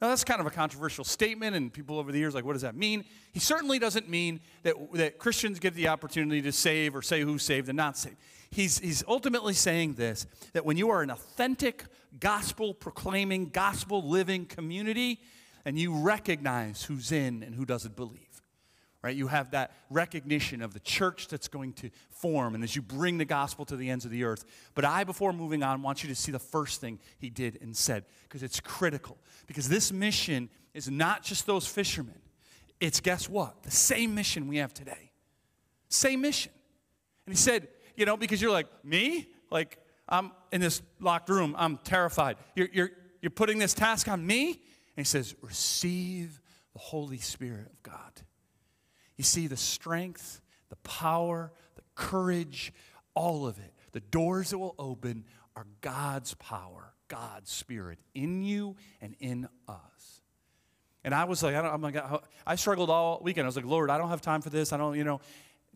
Now, 0.00 0.08
that's 0.08 0.24
kind 0.24 0.40
of 0.40 0.46
a 0.46 0.50
controversial 0.50 1.04
statement, 1.04 1.56
and 1.56 1.72
people 1.72 1.98
over 1.98 2.12
the 2.12 2.18
years 2.18 2.34
like, 2.34 2.44
what 2.44 2.52
does 2.52 2.62
that 2.62 2.76
mean? 2.76 3.04
He 3.32 3.40
certainly 3.40 3.78
doesn't 3.78 4.10
mean 4.10 4.40
that, 4.62 4.74
that 4.92 5.18
Christians 5.18 5.58
get 5.58 5.74
the 5.74 5.88
opportunity 5.88 6.42
to 6.42 6.52
save 6.52 6.94
or 6.94 7.00
say 7.00 7.22
who's 7.22 7.42
saved 7.42 7.68
and 7.68 7.76
not 7.76 7.96
saved. 7.96 8.16
He's, 8.50 8.78
he's 8.78 9.02
ultimately 9.08 9.54
saying 9.54 9.94
this 9.94 10.26
that 10.52 10.64
when 10.66 10.76
you 10.76 10.90
are 10.90 11.02
an 11.02 11.10
authentic, 11.10 11.84
gospel 12.20 12.74
proclaiming, 12.74 13.48
gospel 13.48 14.06
living 14.06 14.44
community, 14.44 15.20
and 15.64 15.78
you 15.78 15.94
recognize 15.94 16.84
who's 16.84 17.10
in 17.10 17.42
and 17.42 17.54
who 17.54 17.64
doesn't 17.64 17.96
believe, 17.96 18.42
right? 19.02 19.14
You 19.14 19.28
have 19.28 19.50
that 19.52 19.72
recognition 19.90 20.62
of 20.62 20.72
the 20.72 20.80
church 20.80 21.28
that's 21.28 21.48
going 21.48 21.74
to 21.74 21.90
form, 22.10 22.54
and 22.54 22.64
as 22.64 22.74
you 22.74 22.82
bring 22.82 23.18
the 23.18 23.24
gospel 23.24 23.64
to 23.66 23.76
the 23.76 23.90
ends 23.90 24.04
of 24.04 24.10
the 24.10 24.24
earth. 24.24 24.44
But 24.74 24.84
I, 24.84 25.04
before 25.04 25.32
moving 25.32 25.62
on, 25.62 25.82
want 25.82 26.02
you 26.02 26.08
to 26.08 26.14
see 26.14 26.32
the 26.32 26.38
first 26.38 26.80
thing 26.80 26.98
he 27.18 27.30
did 27.30 27.58
and 27.62 27.76
said, 27.76 28.04
because 28.24 28.42
it's 28.42 28.60
critical. 28.60 29.18
Because 29.46 29.68
this 29.68 29.92
mission 29.92 30.48
is 30.74 30.90
not 30.90 31.22
just 31.22 31.46
those 31.46 31.66
fishermen, 31.66 32.18
it's 32.80 33.00
guess 33.00 33.28
what? 33.28 33.62
The 33.62 33.70
same 33.70 34.14
mission 34.14 34.48
we 34.48 34.58
have 34.58 34.74
today. 34.74 35.12
Same 35.88 36.20
mission. 36.20 36.52
And 37.26 37.34
he 37.34 37.38
said, 37.38 37.68
you 37.96 38.04
know, 38.04 38.16
because 38.16 38.42
you're 38.42 38.50
like, 38.50 38.66
me? 38.84 39.28
Like, 39.50 39.78
I'm 40.08 40.32
in 40.52 40.60
this 40.60 40.82
locked 41.00 41.28
room, 41.28 41.54
I'm 41.58 41.78
terrified. 41.78 42.36
You're, 42.54 42.68
you're, 42.72 42.90
you're 43.22 43.30
putting 43.30 43.58
this 43.58 43.74
task 43.74 44.08
on 44.08 44.26
me? 44.26 44.48
And 44.50 44.58
he 44.96 45.04
says, 45.04 45.34
receive 45.42 46.40
the 46.72 46.78
Holy 46.78 47.18
Spirit 47.18 47.66
of 47.66 47.82
God. 47.82 48.22
You 49.16 49.24
see, 49.24 49.46
the 49.46 49.56
strength, 49.56 50.40
the 50.68 50.76
power, 50.76 51.52
the 51.74 51.82
courage, 51.94 52.72
all 53.14 53.46
of 53.46 53.58
it, 53.58 53.72
the 53.92 54.00
doors 54.00 54.50
that 54.50 54.58
will 54.58 54.74
open 54.78 55.24
are 55.54 55.66
God's 55.80 56.34
power, 56.34 56.92
God's 57.08 57.50
Spirit 57.50 57.98
in 58.14 58.42
you 58.42 58.76
and 59.00 59.16
in 59.20 59.48
us. 59.68 60.20
And 61.02 61.14
I 61.14 61.24
was 61.24 61.42
like, 61.42 61.54
I, 61.54 61.72
am 61.72 61.82
like, 61.82 61.96
I 62.46 62.56
struggled 62.56 62.90
all 62.90 63.20
weekend. 63.22 63.44
I 63.44 63.48
was 63.48 63.56
like, 63.56 63.64
Lord, 63.64 63.90
I 63.90 63.96
don't 63.96 64.08
have 64.08 64.20
time 64.20 64.42
for 64.42 64.50
this. 64.50 64.72
I 64.72 64.76
don't, 64.76 64.96
you 64.96 65.04
know, 65.04 65.20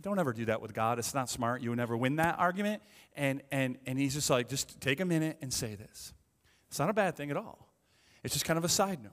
don't 0.00 0.18
ever 0.18 0.32
do 0.32 0.46
that 0.46 0.60
with 0.60 0.74
God. 0.74 0.98
It's 0.98 1.14
not 1.14 1.28
smart. 1.28 1.62
You 1.62 1.70
will 1.70 1.76
never 1.76 1.96
win 1.96 2.16
that 2.16 2.38
argument. 2.38 2.82
And, 3.14 3.42
and, 3.52 3.78
and 3.86 3.98
he's 3.98 4.14
just 4.14 4.28
like, 4.28 4.48
just 4.48 4.80
take 4.80 5.00
a 5.00 5.04
minute 5.04 5.38
and 5.40 5.52
say 5.52 5.76
this. 5.76 6.12
It's 6.68 6.78
not 6.78 6.90
a 6.90 6.92
bad 6.92 7.16
thing 7.16 7.30
at 7.30 7.36
all. 7.36 7.68
It's 8.24 8.34
just 8.34 8.44
kind 8.44 8.58
of 8.58 8.64
a 8.64 8.68
side 8.68 9.02
note. 9.02 9.12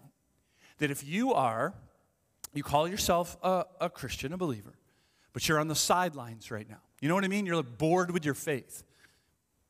That 0.79 0.91
if 0.91 1.03
you 1.05 1.34
are 1.34 1.74
you 2.54 2.63
call 2.63 2.88
yourself 2.88 3.38
a, 3.44 3.66
a 3.82 3.89
Christian, 3.89 4.34
a 4.34 4.38
believer, 4.38 4.74
but 5.34 5.48
you're 5.48 5.60
on 5.60 5.68
the 5.68 5.75
sidelines 5.75 6.50
right 6.51 6.70
now. 6.70 6.82
You 7.01 7.10
know 7.10 7.16
what 7.16 7.24
I 7.24 7.27
mean? 7.27 7.46
You're 7.46 7.62
bored 7.63 8.12
with 8.12 8.25
your 8.25 8.34
faith. 8.34 8.84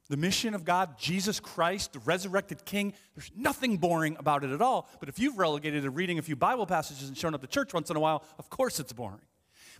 The 0.10 0.18
mission 0.18 0.54
of 0.54 0.64
God, 0.64 0.98
Jesus 0.98 1.42
Christ, 1.42 1.94
the 1.94 2.00
resurrected 2.00 2.64
King, 2.64 2.94
there's 3.16 3.30
nothing 3.36 3.78
boring 3.78 4.16
about 4.18 4.46
it 4.46 4.52
at 4.52 4.62
all. 4.62 4.90
But 5.02 5.10
if 5.10 5.20
you've 5.20 5.38
relegated 5.38 5.84
to 5.84 5.90
reading 5.90 6.18
a 6.18 6.22
few 6.22 6.38
Bible 6.38 6.66
passages 6.66 7.10
and 7.10 7.18
showing 7.18 7.34
up 7.34 7.42
to 7.42 7.48
church 7.48 7.74
once 7.74 7.90
in 7.90 7.98
a 7.98 8.00
while, 8.00 8.24
of 8.40 8.50
course 8.50 8.80
it's 8.80 8.94
boring. 8.94 9.20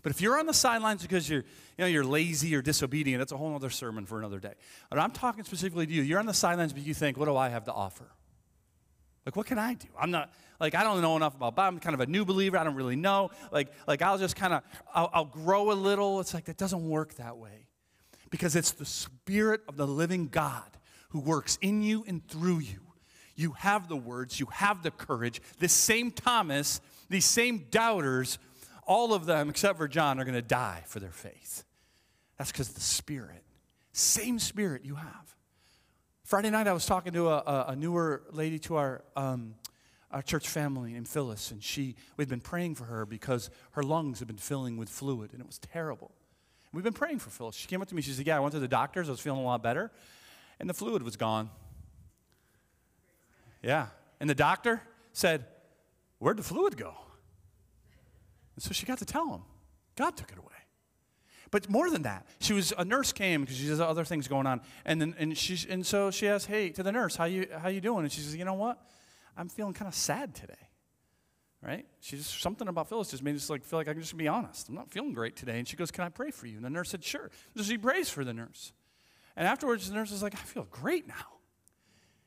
But 0.04 0.12
if 0.12 0.22
you're 0.22 0.38
on 0.38 0.46
the 0.46 0.54
sidelines 0.54 1.02
because 1.02 1.30
you're, 1.30 1.42
you 1.42 1.80
know, 1.80 1.86
you're 1.86 2.04
lazy 2.04 2.54
or 2.56 2.62
disobedient, 2.62 3.20
that's 3.20 3.32
a 3.32 3.38
whole 3.38 3.56
other 3.56 3.70
sermon 3.70 4.06
for 4.06 4.20
another 4.20 4.40
day. 4.40 4.54
But 4.90 5.00
I'm 5.00 5.12
talking 5.12 5.44
specifically 5.44 5.88
to 5.88 5.94
you. 5.94 6.02
You're 6.02 6.20
on 6.20 6.26
the 6.26 6.34
sidelines 6.34 6.74
because 6.74 6.88
you 6.88 6.94
think, 6.94 7.18
what 7.18 7.26
do 7.26 7.38
I 7.38 7.50
have 7.50 7.66
to 7.66 7.74
offer? 7.74 8.06
Like, 9.28 9.36
what 9.36 9.46
can 9.46 9.60
I 9.60 9.74
do? 9.74 9.90
I'm 10.00 10.10
not, 10.10 10.32
like, 10.58 10.74
I 10.74 10.84
don't 10.84 11.02
know 11.02 11.18
enough 11.18 11.36
about 11.36 11.54
Bible. 11.54 11.76
I'm 11.76 11.80
kind 11.82 11.94
of 11.94 12.00
a 12.00 12.06
new 12.06 12.24
believer. 12.24 12.58
I 12.58 12.64
don't 12.64 12.76
really 12.76 12.96
know. 12.96 13.30
Like, 13.52 13.74
like 13.86 14.02
I'll 14.02 14.18
just 14.18 14.38
kind 14.38 14.54
of, 14.54 14.64
I'll, 14.96 15.10
I'll 15.12 15.26
grow 15.26 15.70
a 15.70 15.74
little. 15.74 16.22
It's 16.22 16.34
like, 16.34 16.46
that 16.46 16.56
doesn't 16.56 16.88
work 16.88 17.16
that 17.16 17.38
way. 17.38 17.68
Because 18.30 18.56
it's 18.56 18.72
the 18.72 18.86
Spirit 18.86 19.64
of 19.68 19.76
the 19.76 19.86
living 19.86 20.28
God 20.28 20.64
who 21.10 21.20
works 21.20 21.58
in 21.60 21.82
you 21.82 22.06
and 22.08 22.26
through 22.26 22.60
you. 22.60 22.80
You 23.36 23.52
have 23.52 23.90
the 23.90 23.98
words, 23.98 24.40
you 24.40 24.46
have 24.46 24.82
the 24.82 24.92
courage. 24.92 25.42
This 25.60 25.74
same 25.74 26.10
Thomas, 26.10 26.80
these 27.10 27.26
same 27.26 27.66
doubters, 27.70 28.40
all 28.86 29.14
of 29.14 29.26
them, 29.26 29.50
except 29.50 29.78
for 29.78 29.90
John, 29.90 30.22
are 30.22 30.24
going 30.24 30.36
to 30.36 30.42
die 30.42 30.84
for 30.88 31.02
their 31.02 31.12
faith. 31.12 31.66
That's 32.38 32.54
because 32.54 32.70
the 32.70 32.80
Spirit, 32.80 33.44
same 33.92 34.40
Spirit 34.40 34.86
you 34.86 34.96
have. 34.96 35.36
Friday 36.28 36.50
night, 36.50 36.68
I 36.68 36.74
was 36.74 36.86
talking 36.86 37.14
to 37.14 37.30
a, 37.30 37.68
a, 37.70 37.76
newer 37.78 38.22
lady 38.34 38.60
to 38.60 38.76
our, 38.76 39.02
um, 39.16 39.56
our 40.12 40.22
church 40.22 40.50
family 40.50 40.92
named 40.92 41.08
Phyllis, 41.08 41.52
and 41.52 41.64
she, 41.64 41.96
we'd 42.18 42.28
been 42.28 42.42
praying 42.42 42.76
for 42.76 42.84
her 42.84 43.06
because 43.06 43.50
her 43.72 43.82
lungs 43.82 44.20
had 44.20 44.28
been 44.28 44.36
filling 44.36 44.76
with 44.76 44.90
fluid, 44.90 45.32
and 45.32 45.40
it 45.40 45.48
was 45.48 45.58
terrible. 45.58 46.12
We've 46.74 46.84
been 46.84 46.92
praying 46.92 47.20
for 47.20 47.30
Phyllis. 47.30 47.56
She 47.56 47.70
came 47.70 47.82
up 47.82 47.88
to 47.88 47.96
me, 47.96 48.02
she 48.02 48.12
said, 48.12 48.28
Yeah, 48.28 48.36
I 48.36 48.42
went 48.42 48.52
to 48.56 48.60
the 48.60 48.68
doctors, 48.68 49.08
I 49.08 49.12
was 49.12 49.22
feeling 49.22 49.40
a 49.40 49.46
lot 49.46 49.64
better, 49.64 49.90
and 50.60 50.70
the 50.70 50.74
fluid 50.74 51.02
was 51.02 51.16
gone. 51.16 51.50
Yeah. 53.64 53.88
And 54.20 54.30
the 54.30 54.36
doctor 54.36 54.82
said, 55.14 55.46
Where'd 56.20 56.36
the 56.36 56.44
fluid 56.44 56.76
go? 56.76 56.94
And 58.58 58.64
so 58.64 58.74
she 58.74 58.86
got 58.86 58.98
to 58.98 59.06
tell 59.06 59.34
him, 59.34 59.44
God 59.96 60.18
took 60.18 60.30
it 60.34 60.38
away. 60.38 60.57
But 61.52 61.70
more 61.70 61.90
than 61.90 62.02
that, 62.04 62.26
she 62.40 62.54
was 62.54 62.74
a 62.78 62.84
nurse 62.84 63.14
came 63.14 63.42
because 63.42 63.58
she 63.58 63.68
has 63.68 63.80
other 63.80 64.04
things 64.04 64.28
going 64.28 64.48
on, 64.48 64.62
and 64.86 65.00
then 65.00 65.16
and 65.18 65.38
she's 65.38 65.66
and 65.66 65.86
so 65.86 66.12
she 66.12 66.28
asked, 66.28 66.48
"Hey, 66.48 66.70
to 66.72 66.84
the 66.84 66.92
nurse, 66.92 67.16
how 67.16 67.26
you 67.26 67.48
how 67.58 67.70
you 67.70 67.82
doing?" 67.82 68.04
And 68.04 68.12
she 68.12 68.22
says, 68.22 68.36
"You 68.36 68.46
know 68.46 68.54
what? 68.54 68.82
I'm 69.38 69.50
feeling 69.50 69.74
kind 69.74 69.88
of 69.88 69.96
sad 69.96 70.36
today." 70.36 70.54
Right? 71.62 71.86
She 72.02 72.18
just 72.18 72.42
something 72.42 72.68
about 72.68 72.90
Phyllis 72.90 73.12
just 73.12 73.24
made 73.24 73.36
us 73.36 73.50
like 73.50 73.64
feel 73.64 73.80
like 73.80 73.88
I 73.88 73.94
can 73.94 74.02
just 74.02 74.18
be 74.18 74.28
honest. 74.28 74.70
I'm 74.70 74.76
not 74.76 74.92
feeling 74.92 75.14
great 75.14 75.36
today. 75.36 75.58
And 75.58 75.68
she 75.68 75.78
goes, 75.78 75.90
"Can 75.90 76.04
I 76.04 76.10
pray 76.10 76.32
for 76.32 76.48
you?" 76.48 76.58
And 76.58 76.66
the 76.66 76.70
nurse 76.70 76.90
said, 76.90 77.04
"Sure." 77.04 77.32
So 77.56 77.64
she 77.64 77.78
prays 77.78 78.10
for 78.10 78.26
the 78.26 78.34
nurse, 78.34 78.74
and 79.36 79.48
afterwards 79.48 79.88
the 79.88 79.96
nurse 79.96 80.12
is 80.12 80.22
like, 80.22 80.36
"I 80.36 80.44
feel 80.44 80.68
great 80.70 81.08
now." 81.08 81.38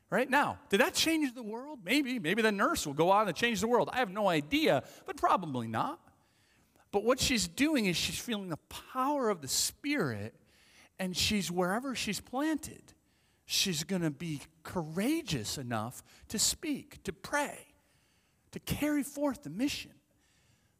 Right 0.09 0.29
now, 0.29 0.59
did 0.67 0.81
that 0.81 0.93
change 0.93 1.33
the 1.33 1.43
world? 1.43 1.79
Maybe. 1.85 2.19
Maybe 2.19 2.41
the 2.41 2.51
nurse 2.51 2.85
will 2.85 2.93
go 2.93 3.11
on 3.11 3.29
and 3.29 3.37
change 3.37 3.61
the 3.61 3.67
world. 3.67 3.89
I 3.93 3.99
have 3.99 4.11
no 4.11 4.27
idea, 4.27 4.83
but 5.05 5.15
probably 5.15 5.69
not. 5.69 6.01
But 6.91 7.03
what 7.03 7.19
she's 7.19 7.47
doing 7.47 7.85
is 7.85 7.95
she's 7.95 8.19
feeling 8.19 8.49
the 8.49 8.57
power 8.93 9.29
of 9.29 9.41
the 9.41 9.47
Spirit, 9.47 10.35
and 10.99 11.15
she's 11.15 11.49
wherever 11.49 11.95
she's 11.95 12.19
planted, 12.19 12.93
she's 13.45 13.83
going 13.83 14.01
to 14.01 14.11
be 14.11 14.41
courageous 14.63 15.57
enough 15.57 16.03
to 16.27 16.37
speak, 16.37 17.01
to 17.03 17.13
pray, 17.13 17.57
to 18.51 18.59
carry 18.59 19.03
forth 19.03 19.43
the 19.43 19.49
mission. 19.49 19.91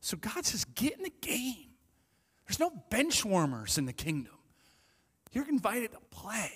So 0.02 0.18
God 0.18 0.46
says, 0.46 0.66
get 0.66 0.98
in 0.98 1.04
the 1.04 1.14
game. 1.22 1.70
There's 2.48 2.60
no 2.60 2.72
bench 2.90 3.24
warmers 3.24 3.78
in 3.78 3.86
the 3.86 3.94
kingdom. 3.94 4.34
You're 5.32 5.48
invited 5.48 5.94
to 5.94 6.00
play. 6.10 6.52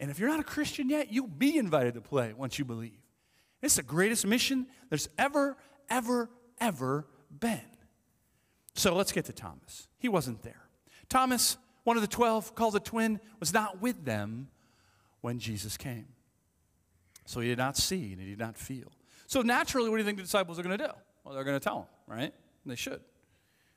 And 0.00 0.10
if 0.10 0.18
you're 0.18 0.28
not 0.28 0.40
a 0.40 0.44
Christian 0.44 0.90
yet, 0.90 1.10
you'll 1.10 1.26
be 1.26 1.56
invited 1.56 1.94
to 1.94 2.00
play 2.00 2.34
once 2.34 2.58
you 2.58 2.64
believe. 2.64 3.00
It's 3.62 3.76
the 3.76 3.82
greatest 3.82 4.26
mission 4.26 4.66
there's 4.90 5.08
ever, 5.18 5.56
ever, 5.88 6.28
ever 6.60 7.06
been. 7.36 7.60
So 8.78 8.94
let's 8.94 9.10
get 9.10 9.24
to 9.24 9.32
Thomas. 9.32 9.88
He 9.98 10.08
wasn't 10.08 10.42
there. 10.42 10.68
Thomas, 11.08 11.56
one 11.82 11.96
of 11.96 12.00
the 12.00 12.06
12, 12.06 12.54
called 12.54 12.76
a 12.76 12.80
twin, 12.80 13.18
was 13.40 13.52
not 13.52 13.80
with 13.80 14.04
them 14.04 14.48
when 15.20 15.40
Jesus 15.40 15.76
came. 15.76 16.06
So 17.26 17.40
he 17.40 17.48
did 17.48 17.58
not 17.58 17.76
see 17.76 18.12
and 18.12 18.20
he 18.20 18.28
did 18.28 18.38
not 18.38 18.56
feel. 18.56 18.92
So 19.26 19.42
naturally, 19.42 19.90
what 19.90 19.96
do 19.96 20.02
you 20.02 20.06
think 20.06 20.18
the 20.18 20.22
disciples 20.22 20.60
are 20.60 20.62
going 20.62 20.78
to 20.78 20.86
do? 20.86 20.92
Well, 21.24 21.34
they're 21.34 21.42
going 21.42 21.58
to 21.58 21.64
tell 21.64 21.80
him, 21.80 21.86
right? 22.06 22.32
And 22.64 22.70
they 22.72 22.76
should. 22.76 23.00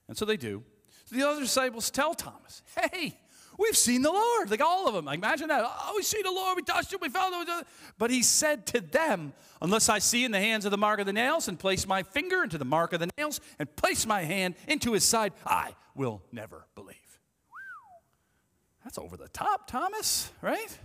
And 0.08 0.16
so 0.16 0.24
they 0.24 0.38
do. 0.38 0.64
So 1.06 1.16
the 1.16 1.28
other 1.28 1.42
disciples 1.42 1.90
tell 1.90 2.14
Thomas, 2.14 2.62
hey, 2.80 3.18
We've 3.62 3.78
seen 3.78 4.02
the 4.02 4.12
Lord, 4.12 4.50
like 4.50 4.62
all 4.62 4.88
of 4.88 4.96
them. 4.96 5.06
Like 5.06 5.20
imagine 5.20 5.50
that. 5.50 5.64
Oh, 5.64 5.94
we 5.96 6.04
see 6.04 6.22
the 6.24 6.32
Lord, 6.32 6.56
we 6.56 6.64
touched 6.64 6.92
him, 6.92 7.00
we 7.02 7.10
found 7.10 7.48
him. 7.48 7.64
But 7.98 8.10
he 8.10 8.24
said 8.24 8.66
to 8.68 8.82
them, 8.82 9.34
Unless 9.62 9.90
I 9.90 10.00
see 10.00 10.26
in 10.26 10.32
the 10.32 10.40
hands 10.40 10.66
of 10.66 10.72
the 10.72 10.78
mark 10.78 11.00
of 11.00 11.06
the 11.06 11.14
nails 11.14 11.48
and 11.48 11.60
place 11.60 11.86
my 11.86 12.02
finger 12.02 12.44
into 12.44 12.58
the 12.58 12.66
mark 12.66 12.94
of 12.94 13.00
the 13.00 13.10
nails 13.18 13.40
and 13.60 13.74
place 13.76 14.08
my 14.08 14.24
hand 14.24 14.56
into 14.68 14.94
his 14.94 15.04
side, 15.04 15.34
I 15.46 15.76
will 15.94 16.24
never 16.32 16.66
believe. 16.74 16.96
That's 18.84 18.98
over 18.98 19.16
the 19.16 19.30
top, 19.30 19.68
Thomas, 19.68 20.32
right? 20.42 20.78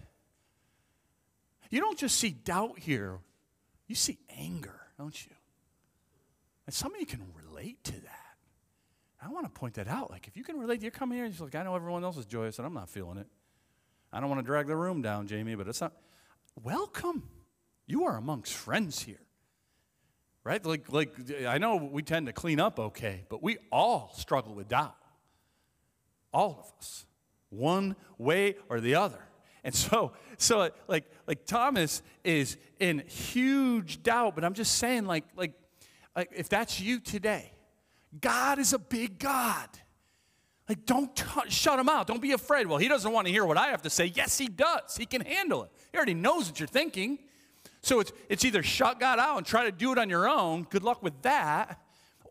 You 1.70 1.80
don't 1.80 1.98
just 1.98 2.18
see 2.18 2.30
doubt 2.30 2.78
here, 2.78 3.18
you 3.86 3.94
see 3.94 4.18
anger, 4.36 4.80
don't 4.98 5.24
you? 5.24 5.32
And 6.66 6.74
some 6.74 6.94
of 6.94 7.00
you 7.00 7.06
can 7.06 7.22
relate 7.34 7.82
to 7.84 7.92
that. 7.92 8.25
I 9.26 9.28
want 9.28 9.44
to 9.44 9.50
point 9.50 9.74
that 9.74 9.88
out. 9.88 10.08
Like, 10.08 10.28
if 10.28 10.36
you 10.36 10.44
can 10.44 10.56
relate, 10.56 10.82
you're 10.82 10.92
coming 10.92 11.16
here 11.16 11.24
and 11.24 11.36
you're 11.36 11.46
like, 11.46 11.56
I 11.56 11.64
know 11.64 11.74
everyone 11.74 12.04
else 12.04 12.16
is 12.16 12.26
joyous 12.26 12.58
and 12.58 12.66
I'm 12.66 12.74
not 12.74 12.88
feeling 12.88 13.18
it. 13.18 13.26
I 14.12 14.20
don't 14.20 14.28
want 14.30 14.38
to 14.40 14.46
drag 14.46 14.68
the 14.68 14.76
room 14.76 15.02
down, 15.02 15.26
Jamie, 15.26 15.56
but 15.56 15.66
it's 15.66 15.80
not. 15.80 15.92
Welcome. 16.62 17.24
You 17.88 18.04
are 18.04 18.16
amongst 18.16 18.54
friends 18.54 19.02
here. 19.02 19.18
Right? 20.44 20.64
Like, 20.64 20.92
like 20.92 21.12
I 21.44 21.58
know 21.58 21.74
we 21.74 22.04
tend 22.04 22.26
to 22.26 22.32
clean 22.32 22.60
up 22.60 22.78
okay, 22.78 23.24
but 23.28 23.42
we 23.42 23.58
all 23.72 24.12
struggle 24.14 24.54
with 24.54 24.68
doubt. 24.68 24.94
All 26.32 26.60
of 26.60 26.72
us. 26.78 27.04
One 27.48 27.96
way 28.18 28.54
or 28.68 28.80
the 28.80 28.94
other. 28.94 29.20
And 29.64 29.74
so, 29.74 30.12
so 30.38 30.70
like, 30.86 31.04
like 31.26 31.46
Thomas 31.46 32.00
is 32.22 32.58
in 32.78 33.02
huge 33.08 34.04
doubt, 34.04 34.36
but 34.36 34.44
I'm 34.44 34.54
just 34.54 34.76
saying, 34.76 35.04
like, 35.06 35.24
like, 35.34 35.54
like 36.14 36.30
if 36.32 36.48
that's 36.48 36.80
you 36.80 37.00
today, 37.00 37.50
God 38.20 38.58
is 38.58 38.72
a 38.72 38.78
big 38.78 39.18
God. 39.18 39.68
Like, 40.68 40.84
don't 40.84 41.14
t- 41.14 41.24
shut 41.48 41.78
him 41.78 41.88
out. 41.88 42.06
Don't 42.06 42.20
be 42.20 42.32
afraid. 42.32 42.66
Well, 42.66 42.78
he 42.78 42.88
doesn't 42.88 43.12
want 43.12 43.26
to 43.26 43.32
hear 43.32 43.44
what 43.44 43.56
I 43.56 43.68
have 43.68 43.82
to 43.82 43.90
say. 43.90 44.06
Yes, 44.06 44.36
he 44.36 44.48
does. 44.48 44.96
He 44.96 45.06
can 45.06 45.20
handle 45.20 45.64
it. 45.64 45.70
He 45.92 45.96
already 45.96 46.14
knows 46.14 46.48
what 46.48 46.58
you're 46.58 46.66
thinking. 46.66 47.18
So 47.82 48.00
it's, 48.00 48.12
it's 48.28 48.44
either 48.44 48.64
shut 48.64 48.98
God 48.98 49.20
out 49.20 49.36
and 49.36 49.46
try 49.46 49.64
to 49.64 49.72
do 49.72 49.92
it 49.92 49.98
on 49.98 50.10
your 50.10 50.28
own. 50.28 50.64
Good 50.64 50.82
luck 50.82 51.02
with 51.02 51.22
that. 51.22 51.80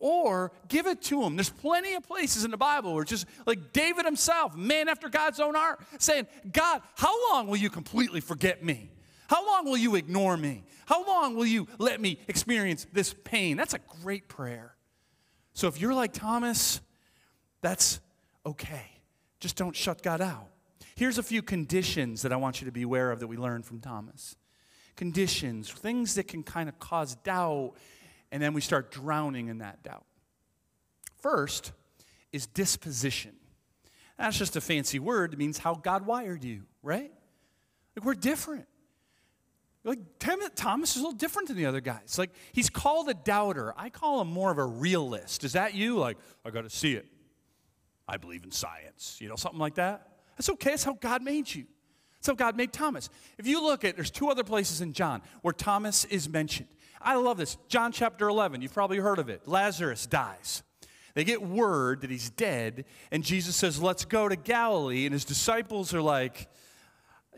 Or 0.02 0.52
give 0.68 0.86
it 0.86 1.02
to 1.04 1.24
him. 1.24 1.38
There's 1.38 1.50
plenty 1.50 1.94
of 1.94 2.04
places 2.04 2.44
in 2.44 2.52
the 2.52 2.58
Bible 2.58 2.94
where 2.94 3.06
just 3.06 3.26
like 3.46 3.72
David 3.72 4.04
himself, 4.04 4.54
man 4.54 4.90
after 4.90 5.08
God's 5.08 5.40
own 5.40 5.56
heart, 5.56 5.80
saying, 6.00 6.28
God, 6.52 6.82
how 6.96 7.32
long 7.32 7.48
will 7.48 7.56
you 7.56 7.70
completely 7.70 8.20
forget 8.20 8.64
me? 8.64 8.92
How 9.28 9.48
long 9.48 9.66
will 9.66 9.78
you 9.78 9.96
ignore 9.96 10.36
me? 10.36 10.66
How 10.86 11.08
long 11.08 11.36
will 11.36 11.46
you 11.46 11.68
let 11.80 12.00
me 12.02 12.20
experience 12.28 12.86
this 12.92 13.16
pain? 13.24 13.56
That's 13.56 13.74
a 13.74 13.80
great 14.02 14.28
prayer. 14.28 14.75
So 15.56 15.70
if 15.70 15.80
you're 15.80 15.94
like 15.94 16.12
Thomas, 16.12 16.82
that's 17.62 18.02
okay. 18.46 18.92
Just 19.40 19.56
don't 19.56 19.76
shut 19.76 20.04
God 20.04 20.20
out. 20.20 20.50
Here's 20.96 21.18
a 21.18 21.24
few 21.24 21.42
conditions 21.42 22.22
that 22.24 22.34
I 22.34 22.36
want 22.36 22.62
you 22.62 22.66
to 22.66 22.72
be 22.74 22.82
aware 22.82 23.10
of 23.10 23.22
that 23.22 23.28
we 23.28 23.38
learned 23.38 23.66
from 23.66 23.80
Thomas. 23.80 24.36
Conditions, 24.98 25.72
things 25.72 26.16
that 26.16 26.28
can 26.28 26.44
kind 26.44 26.68
of 26.68 26.78
cause 26.78 27.16
doubt, 27.16 27.74
and 28.34 28.44
then 28.44 28.54
we 28.54 28.60
start 28.60 28.92
drowning 28.92 29.48
in 29.48 29.60
that 29.60 29.82
doubt. 29.82 30.06
First 31.22 31.72
is 32.34 32.48
disposition. 32.48 33.34
That's 34.18 34.38
just 34.38 34.58
a 34.58 34.62
fancy 34.62 35.00
word. 35.00 35.34
It 35.34 35.40
means 35.40 35.58
how 35.58 35.76
God 35.76 36.06
wired 36.06 36.44
you, 36.44 36.64
right? 36.84 37.12
Like 37.96 38.06
we're 38.06 38.14
different. 38.14 38.68
Like 39.86 40.00
Thomas 40.56 40.96
is 40.96 40.98
a 40.98 41.06
little 41.06 41.18
different 41.18 41.48
than 41.48 41.58
the 41.58 41.68
other 41.68 41.80
guys. 41.80 42.18
Like 42.18 42.32
he's 42.52 42.72
called 42.72 43.08
a 43.08 43.14
doubter. 43.14 43.72
I 43.78 43.90
call 43.90 44.20
him 44.20 44.28
more 44.28 44.52
of 44.52 44.58
a 44.58 44.66
realist. 44.66 45.44
Is 45.44 45.54
that 45.54 45.76
you? 45.76 45.98
Like, 45.98 46.18
I 46.44 46.50
got 46.50 46.64
to 46.64 46.70
see 46.72 46.94
it. 46.94 47.06
I 48.08 48.18
believe 48.18 48.44
in 48.44 48.52
science, 48.52 49.18
you 49.20 49.30
know, 49.30 49.36
something 49.36 49.60
like 49.60 49.76
that. 49.76 50.10
That's 50.38 50.50
okay. 50.50 50.72
That's 50.72 50.84
how 50.84 50.94
God 50.94 51.22
made 51.22 51.54
you. 51.54 51.66
That's 52.18 52.28
how 52.28 52.34
God 52.34 52.58
made 52.58 52.74
Thomas. 52.74 53.10
If 53.38 53.48
you 53.48 53.64
look 53.64 53.86
at, 53.86 53.96
there's 53.96 54.12
two 54.12 54.30
other 54.30 54.44
places 54.44 54.82
in 54.82 54.94
John 54.94 55.22
where 55.44 55.54
Thomas 55.54 56.06
is 56.06 56.28
mentioned. 56.28 56.70
I 57.00 57.16
love 57.16 57.38
this. 57.38 57.58
John 57.68 57.92
chapter 57.92 58.28
11, 58.28 58.62
you've 58.62 58.74
probably 58.74 58.98
heard 58.98 59.20
of 59.20 59.30
it. 59.30 59.48
Lazarus 59.48 60.08
dies. 60.08 60.64
They 61.14 61.24
get 61.24 61.42
word 61.42 62.02
that 62.02 62.10
he's 62.10 62.30
dead, 62.30 62.86
and 63.12 63.24
Jesus 63.24 63.56
says, 63.56 63.82
Let's 63.82 64.04
go 64.04 64.28
to 64.28 64.36
Galilee. 64.36 65.06
And 65.06 65.14
his 65.14 65.24
disciples 65.24 65.94
are 65.94 66.02
like, 66.02 66.48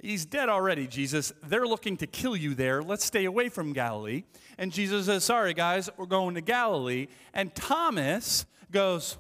He's 0.02 0.26
dead 0.26 0.50
already, 0.50 0.88
Jesus. 0.88 1.34
They're 1.44 1.68
looking 1.68 1.98
to 1.98 2.08
kill 2.08 2.36
you 2.36 2.54
there. 2.56 2.82
Let's 2.82 3.06
stay 3.06 3.26
away 3.26 3.50
from 3.50 3.74
Galilee. 3.74 4.24
And 4.58 4.72
Jesus 4.72 5.06
says, 5.06 5.24
Sorry, 5.24 5.54
guys, 5.54 5.90
we're 5.98 6.06
going 6.06 6.36
to 6.36 6.42
Galilee. 6.42 7.08
And 7.34 7.54
Thomas 7.54 8.46
goes, 8.72 9.18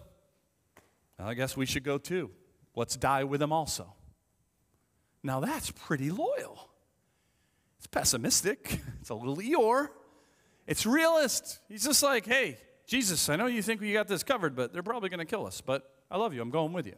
I 1.19 1.33
guess 1.33 1.57
we 1.57 1.65
should 1.65 1.83
go 1.83 1.97
too. 1.97 2.31
Let's 2.75 2.95
die 2.95 3.23
with 3.23 3.41
him 3.41 3.51
also. 3.51 3.93
Now 5.23 5.39
that's 5.39 5.71
pretty 5.71 6.11
loyal. 6.11 6.69
It's 7.77 7.87
pessimistic. 7.87 8.81
It's 9.01 9.09
a 9.09 9.15
little 9.15 9.37
Eeyore. 9.37 9.87
It's 10.67 10.85
realist. 10.85 11.59
He's 11.69 11.85
just 11.85 12.03
like, 12.03 12.25
hey, 12.25 12.57
Jesus, 12.85 13.29
I 13.29 13.37
know 13.37 13.45
you 13.45 13.61
think 13.61 13.81
you 13.81 13.93
got 13.93 14.09
this 14.09 14.21
covered, 14.21 14.53
but 14.53 14.73
they're 14.73 14.83
probably 14.83 15.07
going 15.07 15.19
to 15.19 15.25
kill 15.25 15.45
us. 15.45 15.61
But 15.61 15.89
I 16.11 16.17
love 16.17 16.33
you. 16.33 16.41
I'm 16.41 16.49
going 16.49 16.73
with 16.73 16.85
you. 16.85 16.95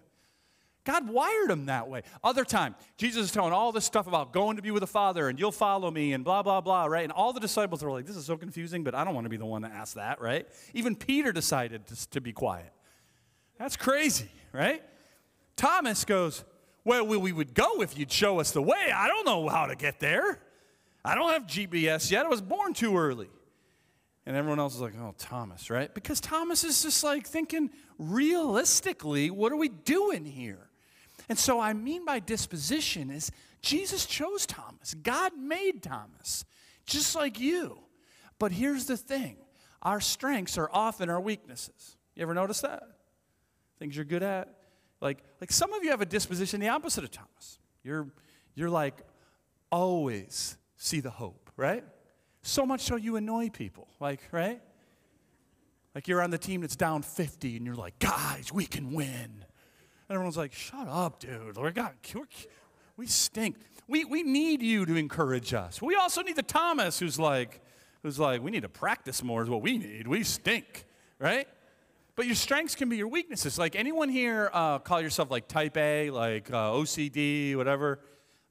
God 0.90 1.08
wired 1.08 1.52
him 1.52 1.68
that 1.68 1.88
way. 1.88 2.02
Other 2.24 2.44
time, 2.44 2.74
Jesus 2.98 3.26
is 3.26 3.32
telling 3.32 3.54
all 3.54 3.72
this 3.72 3.86
stuff 3.86 4.08
about 4.08 4.34
going 4.34 4.56
to 4.56 4.64
be 4.64 4.72
with 4.72 4.82
the 4.82 4.88
Father 4.88 5.30
and 5.30 5.40
you'll 5.40 5.52
follow 5.52 5.92
me 5.92 6.14
and 6.14 6.24
blah, 6.24 6.42
blah, 6.42 6.62
blah, 6.62 6.86
right? 6.86 7.04
And 7.04 7.14
all 7.14 7.32
the 7.32 7.40
disciples 7.40 7.84
are 7.84 7.92
like, 7.92 8.08
this 8.08 8.16
is 8.16 8.26
so 8.26 8.36
confusing, 8.36 8.84
but 8.84 8.96
I 8.96 9.04
don't 9.04 9.14
want 9.14 9.26
to 9.26 9.30
be 9.30 9.38
the 9.38 9.46
one 9.46 9.62
to 9.62 9.68
ask 9.68 9.94
that, 9.98 10.20
right? 10.20 10.48
Even 10.74 10.96
Peter 10.96 11.32
decided 11.32 11.86
to, 11.86 12.10
to 12.10 12.22
be 12.22 12.34
quiet. 12.34 12.74
That's 13.60 13.78
crazy, 13.78 14.32
right? 14.52 14.82
Thomas 15.56 16.06
goes, 16.06 16.44
Well, 16.84 17.06
we 17.06 17.34
would 17.34 17.54
go 17.54 17.84
if 17.84 17.96
you'd 17.96 18.12
show 18.12 18.40
us 18.40 18.50
the 18.50 18.64
way. 18.64 18.92
I 18.92 19.06
don't 19.06 19.28
know 19.28 19.48
how 19.48 19.68
to 19.68 19.76
get 19.76 20.00
there. 20.00 20.42
I 21.06 21.14
don't 21.14 21.32
have 21.34 21.44
GPS 21.44 22.10
yet. 22.10 22.26
I 22.26 22.30
was 22.30 22.42
born 22.42 22.74
too 22.74 22.98
early. 22.98 23.30
And 24.26 24.36
everyone 24.36 24.60
else 24.60 24.74
is 24.74 24.82
like, 24.82 24.96
Oh, 25.00 25.14
Thomas, 25.20 25.70
right? 25.70 25.94
Because 25.94 26.20
Thomas 26.20 26.64
is 26.64 26.82
just 26.82 27.04
like 27.04 27.28
thinking 27.28 27.70
realistically, 28.00 29.30
what 29.30 29.52
are 29.52 29.58
we 29.58 29.70
doing 29.70 30.26
here? 30.26 30.69
And 31.30 31.38
so 31.38 31.60
I 31.60 31.74
mean 31.74 32.04
by 32.04 32.20
disposition 32.20 33.12
is 33.12 33.32
Jesus 33.62 34.06
chose 34.06 34.46
Thomas. 34.46 34.96
God 34.96 35.38
made 35.38 35.84
Thomas, 35.84 36.44
just 36.86 37.16
like 37.16 37.40
you. 37.40 37.80
But 38.40 38.52
here's 38.52 38.86
the 38.86 38.98
thing 38.98 39.38
our 39.82 40.02
strengths 40.02 40.58
are 40.58 40.70
often 40.74 41.10
our 41.10 41.22
weaknesses. 41.22 41.96
You 42.16 42.24
ever 42.24 42.34
notice 42.34 42.62
that? 42.62 42.84
things 43.80 43.96
you're 43.96 44.06
good 44.06 44.24
at. 44.24 44.54
Like, 45.02 45.24
like 45.40 45.52
some 45.52 45.74
of 45.74 45.84
you 45.84 45.90
have 45.90 46.02
a 46.02 46.06
disposition 46.06 46.60
the 46.60 46.68
opposite 46.68 47.04
of 47.04 47.12
Thomas. 47.12 47.58
You're, 47.84 48.08
you're 48.54 48.70
like, 48.70 49.02
always 49.72 50.58
see 50.76 51.00
the 51.00 51.10
hope, 51.10 51.50
right? 51.56 51.84
So 52.42 52.66
much 52.66 52.82
so 52.82 52.98
you 52.98 53.16
annoy 53.16 53.50
people, 53.50 53.88
like, 54.00 54.22
right? 54.32 54.62
Like 55.96 56.08
you're 56.08 56.22
on 56.22 56.30
the 56.30 56.38
team 56.38 56.62
that's 56.62 56.76
down 56.76 57.02
50 57.02 57.56
and 57.56 57.66
you're 57.66 57.76
like, 57.76 57.98
guys, 58.00 58.52
we 58.54 58.66
can 58.66 58.94
win. 58.94 59.46
And 60.10 60.16
everyone's 60.16 60.38
like, 60.38 60.54
shut 60.54 60.88
up, 60.88 61.20
dude. 61.20 61.56
We, 61.56 61.72
got, 61.72 61.94
we 62.98 63.06
stink. 63.06 63.58
We, 63.88 64.06
we 64.06 64.24
need 64.24 64.64
you 64.64 64.86
to 64.88 64.96
encourage 64.96 65.54
us. 65.54 65.82
We 65.82 65.96
also 65.96 66.24
need 66.24 66.36
the 66.36 66.44
Thomas 66.44 66.98
who's 67.00 67.20
like, 67.20 67.62
who's 68.02 68.18
like, 68.18 68.42
we 68.42 68.50
need 68.50 68.64
to 68.64 68.70
practice 68.70 69.22
more 69.22 69.44
is 69.44 69.50
what 69.50 69.62
we 69.62 69.78
need. 69.78 70.08
We 70.08 70.24
stink, 70.24 70.86
right? 71.20 71.48
But 72.16 72.26
your 72.26 72.36
strengths 72.36 72.76
can 72.76 72.90
be 72.90 72.98
your 72.98 73.08
weaknesses. 73.08 73.60
Like 73.60 73.76
anyone 73.76 74.10
here 74.10 74.50
uh, 74.52 74.80
call 74.80 75.00
yourself 75.00 75.30
like 75.30 75.48
type 75.48 75.78
A, 75.78 76.10
like 76.10 76.52
uh, 76.52 76.72
OCD, 76.72 77.56
whatever? 77.56 78.00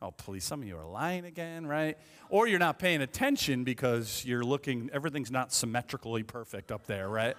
Oh, 0.01 0.12
please, 0.12 0.44
some 0.44 0.62
of 0.62 0.68
you 0.68 0.77
are 0.77 0.87
lying 0.87 1.25
again, 1.25 1.66
right? 1.66 1.99
Or 2.31 2.47
you're 2.47 2.61
not 2.61 2.79
paying 2.79 3.03
attention 3.03 3.64
because 3.64 4.25
you're 4.25 4.44
looking, 4.44 4.90
everything's 4.92 5.33
not 5.33 5.53
symmetrically 5.53 6.23
perfect 6.23 6.71
up 6.71 6.87
there, 6.87 7.09
right? 7.09 7.37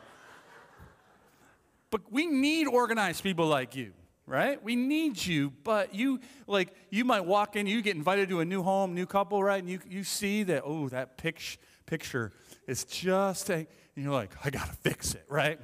but 1.92 2.02
we 2.12 2.28
need 2.28 2.68
organized 2.68 3.24
people 3.24 3.48
like 3.48 3.76
you, 3.76 3.94
right? 4.30 4.64
We 4.64 4.76
need 4.76 5.26
you, 5.26 5.52
but 5.64 5.94
you, 5.94 6.20
like, 6.48 6.74
you 6.90 7.04
might 7.04 7.26
walk 7.26 7.56
in, 7.56 7.68
you 7.68 7.82
get 7.82 7.96
invited 7.96 8.30
to 8.30 8.40
a 8.40 8.46
new 8.46 8.64
home, 8.64 8.94
new 8.94 9.06
couple, 9.06 9.44
right? 9.44 9.62
And 9.62 9.70
you, 9.70 9.80
you 9.90 10.04
see 10.04 10.44
that, 10.44 10.64
oh, 10.66 10.88
that 10.90 11.18
pic- 11.18 11.58
picture 11.86 12.32
is 12.68 12.86
just, 12.86 13.50
a, 13.50 13.56
and 13.56 13.68
you're 13.96 14.14
like, 14.14 14.32
I 14.46 14.50
gotta 14.50 14.74
fix 14.74 15.16
it, 15.16 15.26
right? 15.28 15.60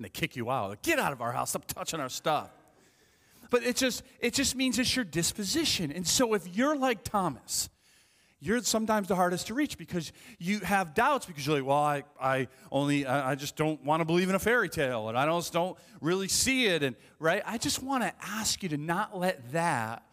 and 0.00 0.06
they 0.06 0.08
kick 0.08 0.34
you 0.34 0.50
out. 0.50 0.70
Like, 0.70 0.82
Get 0.82 0.98
out 0.98 1.12
of 1.12 1.20
our 1.20 1.30
house. 1.30 1.50
Stop 1.50 1.66
touching 1.66 2.00
our 2.00 2.08
stuff. 2.08 2.48
But 3.50 3.64
it 3.64 3.76
just 3.76 4.02
it 4.18 4.32
just 4.32 4.56
means 4.56 4.78
it's 4.78 4.96
your 4.96 5.04
disposition. 5.04 5.92
And 5.92 6.06
so 6.06 6.32
if 6.32 6.56
you're 6.56 6.74
like 6.74 7.04
Thomas, 7.04 7.68
you're 8.40 8.62
sometimes 8.62 9.08
the 9.08 9.16
hardest 9.16 9.48
to 9.48 9.54
reach 9.54 9.76
because 9.76 10.12
you 10.38 10.60
have 10.60 10.94
doubts 10.94 11.26
because 11.26 11.46
you're 11.46 11.56
like, 11.56 11.66
well, 11.66 11.76
I, 11.76 12.04
I 12.20 12.48
only 12.72 13.06
I 13.06 13.34
just 13.34 13.54
don't 13.54 13.84
want 13.84 14.00
to 14.00 14.06
believe 14.06 14.30
in 14.30 14.34
a 14.34 14.38
fairy 14.38 14.70
tale 14.70 15.08
and 15.10 15.18
I 15.18 15.26
just 15.26 15.52
don't 15.52 15.78
really 16.00 16.28
see 16.28 16.66
it. 16.66 16.82
And 16.82 16.96
right, 17.18 17.42
I 17.44 17.58
just 17.58 17.82
want 17.82 18.02
to 18.02 18.12
ask 18.22 18.62
you 18.62 18.70
to 18.70 18.78
not 18.78 19.16
let 19.16 19.52
that 19.52 20.04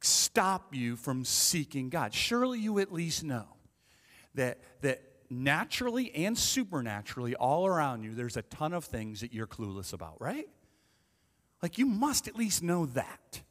stop 0.00 0.74
you 0.74 0.96
from 0.96 1.24
seeking 1.24 1.88
God. 1.88 2.12
Surely 2.12 2.58
you 2.58 2.80
at 2.80 2.92
least 2.92 3.22
know 3.22 3.46
that 4.34 4.58
that 4.80 5.02
naturally 5.30 6.12
and 6.14 6.36
supernaturally 6.36 7.36
all 7.36 7.64
around 7.64 8.02
you, 8.02 8.14
there's 8.14 8.36
a 8.36 8.42
ton 8.42 8.72
of 8.72 8.84
things 8.84 9.20
that 9.20 9.32
you're 9.32 9.46
clueless 9.46 9.92
about, 9.92 10.20
right? 10.20 10.48
Like 11.62 11.78
you 11.78 11.86
must 11.86 12.26
at 12.26 12.34
least 12.34 12.62
know 12.62 12.86
that. 12.86 13.42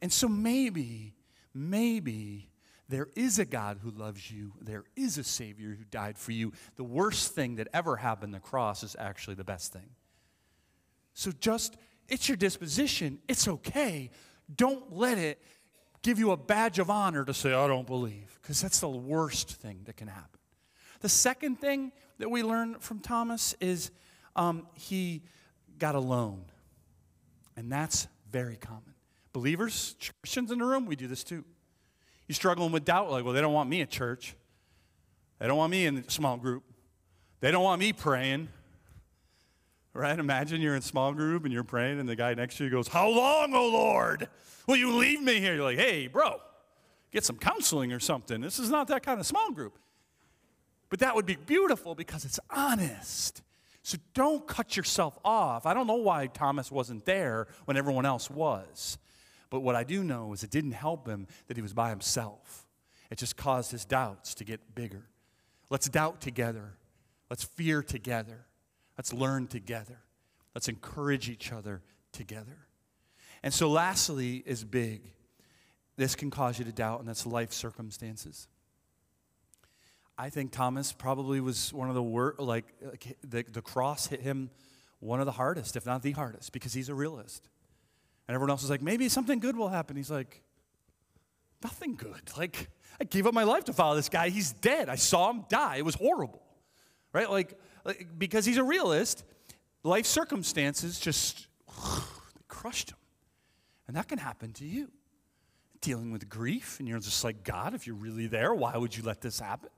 And 0.00 0.10
so 0.10 0.28
maybe, 0.28 1.14
maybe 1.52 2.49
there 2.90 3.08
is 3.14 3.38
a 3.38 3.44
God 3.44 3.78
who 3.82 3.90
loves 3.90 4.30
you. 4.30 4.52
There 4.60 4.84
is 4.96 5.16
a 5.16 5.24
Savior 5.24 5.76
who 5.78 5.84
died 5.84 6.18
for 6.18 6.32
you. 6.32 6.52
The 6.76 6.84
worst 6.84 7.34
thing 7.34 7.56
that 7.56 7.68
ever 7.72 7.96
happened, 7.96 8.34
the 8.34 8.40
cross, 8.40 8.82
is 8.82 8.96
actually 8.98 9.36
the 9.36 9.44
best 9.44 9.72
thing. 9.72 9.90
So 11.14 11.30
just, 11.30 11.76
it's 12.08 12.28
your 12.28 12.36
disposition. 12.36 13.20
It's 13.28 13.46
okay. 13.46 14.10
Don't 14.54 14.92
let 14.92 15.18
it 15.18 15.40
give 16.02 16.18
you 16.18 16.32
a 16.32 16.36
badge 16.36 16.78
of 16.78 16.90
honor 16.90 17.24
to 17.24 17.32
say, 17.32 17.52
I 17.52 17.68
don't 17.68 17.86
believe, 17.86 18.38
because 18.42 18.60
that's 18.60 18.80
the 18.80 18.88
worst 18.88 19.52
thing 19.52 19.82
that 19.84 19.96
can 19.96 20.08
happen. 20.08 20.40
The 21.00 21.08
second 21.08 21.60
thing 21.60 21.92
that 22.18 22.30
we 22.30 22.42
learn 22.42 22.78
from 22.80 22.98
Thomas 22.98 23.54
is 23.60 23.90
um, 24.34 24.66
he 24.74 25.22
got 25.78 25.94
a 25.94 26.00
loan. 26.00 26.44
And 27.56 27.70
that's 27.70 28.08
very 28.30 28.56
common. 28.56 28.94
Believers, 29.32 29.94
Christians 30.22 30.50
in 30.50 30.58
the 30.58 30.64
room, 30.64 30.86
we 30.86 30.96
do 30.96 31.06
this 31.06 31.22
too. 31.22 31.44
You're 32.30 32.36
struggling 32.36 32.70
with 32.70 32.84
doubt, 32.84 33.10
like, 33.10 33.24
well, 33.24 33.34
they 33.34 33.40
don't 33.40 33.52
want 33.52 33.68
me 33.68 33.80
at 33.80 33.90
church. 33.90 34.36
They 35.40 35.48
don't 35.48 35.56
want 35.56 35.72
me 35.72 35.86
in 35.86 36.08
small 36.08 36.36
group. 36.36 36.62
They 37.40 37.50
don't 37.50 37.64
want 37.64 37.80
me 37.80 37.92
praying. 37.92 38.50
Right? 39.92 40.16
Imagine 40.16 40.60
you're 40.60 40.76
in 40.76 40.82
small 40.82 41.12
group 41.12 41.42
and 41.42 41.52
you're 41.52 41.64
praying, 41.64 41.98
and 41.98 42.08
the 42.08 42.14
guy 42.14 42.34
next 42.34 42.58
to 42.58 42.64
you 42.64 42.70
goes, 42.70 42.86
How 42.86 43.08
long, 43.08 43.52
oh 43.52 43.68
Lord? 43.70 44.28
Will 44.68 44.76
you 44.76 44.92
leave 44.92 45.20
me 45.20 45.40
here? 45.40 45.56
You're 45.56 45.64
like, 45.64 45.78
Hey, 45.78 46.06
bro, 46.06 46.40
get 47.10 47.24
some 47.24 47.36
counseling 47.36 47.92
or 47.92 47.98
something. 47.98 48.40
This 48.40 48.60
is 48.60 48.70
not 48.70 48.86
that 48.86 49.02
kind 49.02 49.18
of 49.18 49.26
small 49.26 49.50
group. 49.50 49.76
But 50.88 51.00
that 51.00 51.16
would 51.16 51.26
be 51.26 51.34
beautiful 51.34 51.96
because 51.96 52.24
it's 52.24 52.38
honest. 52.48 53.42
So 53.82 53.98
don't 54.14 54.46
cut 54.46 54.76
yourself 54.76 55.18
off. 55.24 55.66
I 55.66 55.74
don't 55.74 55.88
know 55.88 55.96
why 55.96 56.28
Thomas 56.28 56.70
wasn't 56.70 57.04
there 57.06 57.48
when 57.64 57.76
everyone 57.76 58.06
else 58.06 58.30
was. 58.30 58.98
But 59.50 59.60
what 59.60 59.74
I 59.74 59.84
do 59.84 60.04
know 60.04 60.32
is 60.32 60.42
it 60.44 60.50
didn't 60.50 60.72
help 60.72 61.06
him 61.06 61.26
that 61.48 61.56
he 61.56 61.62
was 61.62 61.74
by 61.74 61.90
himself. 61.90 62.66
It 63.10 63.18
just 63.18 63.36
caused 63.36 63.72
his 63.72 63.84
doubts 63.84 64.34
to 64.36 64.44
get 64.44 64.74
bigger. 64.74 65.08
Let's 65.68 65.88
doubt 65.88 66.20
together. 66.20 66.76
Let's 67.28 67.44
fear 67.44 67.82
together. 67.82 68.46
Let's 68.96 69.12
learn 69.12 69.48
together. 69.48 69.98
Let's 70.54 70.68
encourage 70.68 71.28
each 71.28 71.52
other 71.52 71.82
together. 72.12 72.66
And 73.42 73.52
so, 73.52 73.70
lastly, 73.70 74.42
is 74.46 74.64
big. 74.64 75.02
This 75.96 76.14
can 76.14 76.30
cause 76.30 76.58
you 76.58 76.64
to 76.64 76.72
doubt, 76.72 77.00
and 77.00 77.08
that's 77.08 77.26
life 77.26 77.52
circumstances. 77.52 78.48
I 80.18 80.28
think 80.28 80.52
Thomas 80.52 80.92
probably 80.92 81.40
was 81.40 81.72
one 81.72 81.88
of 81.88 81.94
the 81.94 82.02
worst, 82.02 82.40
like, 82.40 82.66
the, 83.22 83.44
the 83.50 83.62
cross 83.62 84.06
hit 84.06 84.20
him 84.20 84.50
one 84.98 85.18
of 85.18 85.26
the 85.26 85.32
hardest, 85.32 85.76
if 85.76 85.86
not 85.86 86.02
the 86.02 86.12
hardest, 86.12 86.52
because 86.52 86.74
he's 86.74 86.90
a 86.90 86.94
realist. 86.94 87.48
And 88.30 88.36
everyone 88.36 88.50
else 88.50 88.62
is 88.62 88.70
like, 88.70 88.80
maybe 88.80 89.08
something 89.08 89.40
good 89.40 89.56
will 89.56 89.70
happen. 89.70 89.96
He's 89.96 90.08
like, 90.08 90.40
nothing 91.64 91.96
good. 91.96 92.30
Like, 92.38 92.68
I 93.00 93.02
gave 93.02 93.26
up 93.26 93.34
my 93.34 93.42
life 93.42 93.64
to 93.64 93.72
follow 93.72 93.96
this 93.96 94.08
guy. 94.08 94.28
He's 94.28 94.52
dead. 94.52 94.88
I 94.88 94.94
saw 94.94 95.30
him 95.30 95.46
die. 95.48 95.78
It 95.78 95.84
was 95.84 95.96
horrible, 95.96 96.40
right? 97.12 97.28
Like, 97.28 97.58
like 97.84 98.06
because 98.16 98.44
he's 98.46 98.56
a 98.56 98.62
realist, 98.62 99.24
life 99.82 100.06
circumstances 100.06 101.00
just 101.00 101.48
crushed 102.46 102.90
him. 102.90 102.98
And 103.88 103.96
that 103.96 104.06
can 104.06 104.18
happen 104.18 104.52
to 104.52 104.64
you. 104.64 104.92
Dealing 105.80 106.12
with 106.12 106.28
grief, 106.28 106.78
and 106.78 106.86
you're 106.86 107.00
just 107.00 107.24
like, 107.24 107.42
God, 107.42 107.74
if 107.74 107.88
you're 107.88 107.96
really 107.96 108.28
there, 108.28 108.54
why 108.54 108.76
would 108.76 108.96
you 108.96 109.02
let 109.02 109.22
this 109.22 109.40
happen? 109.40 109.70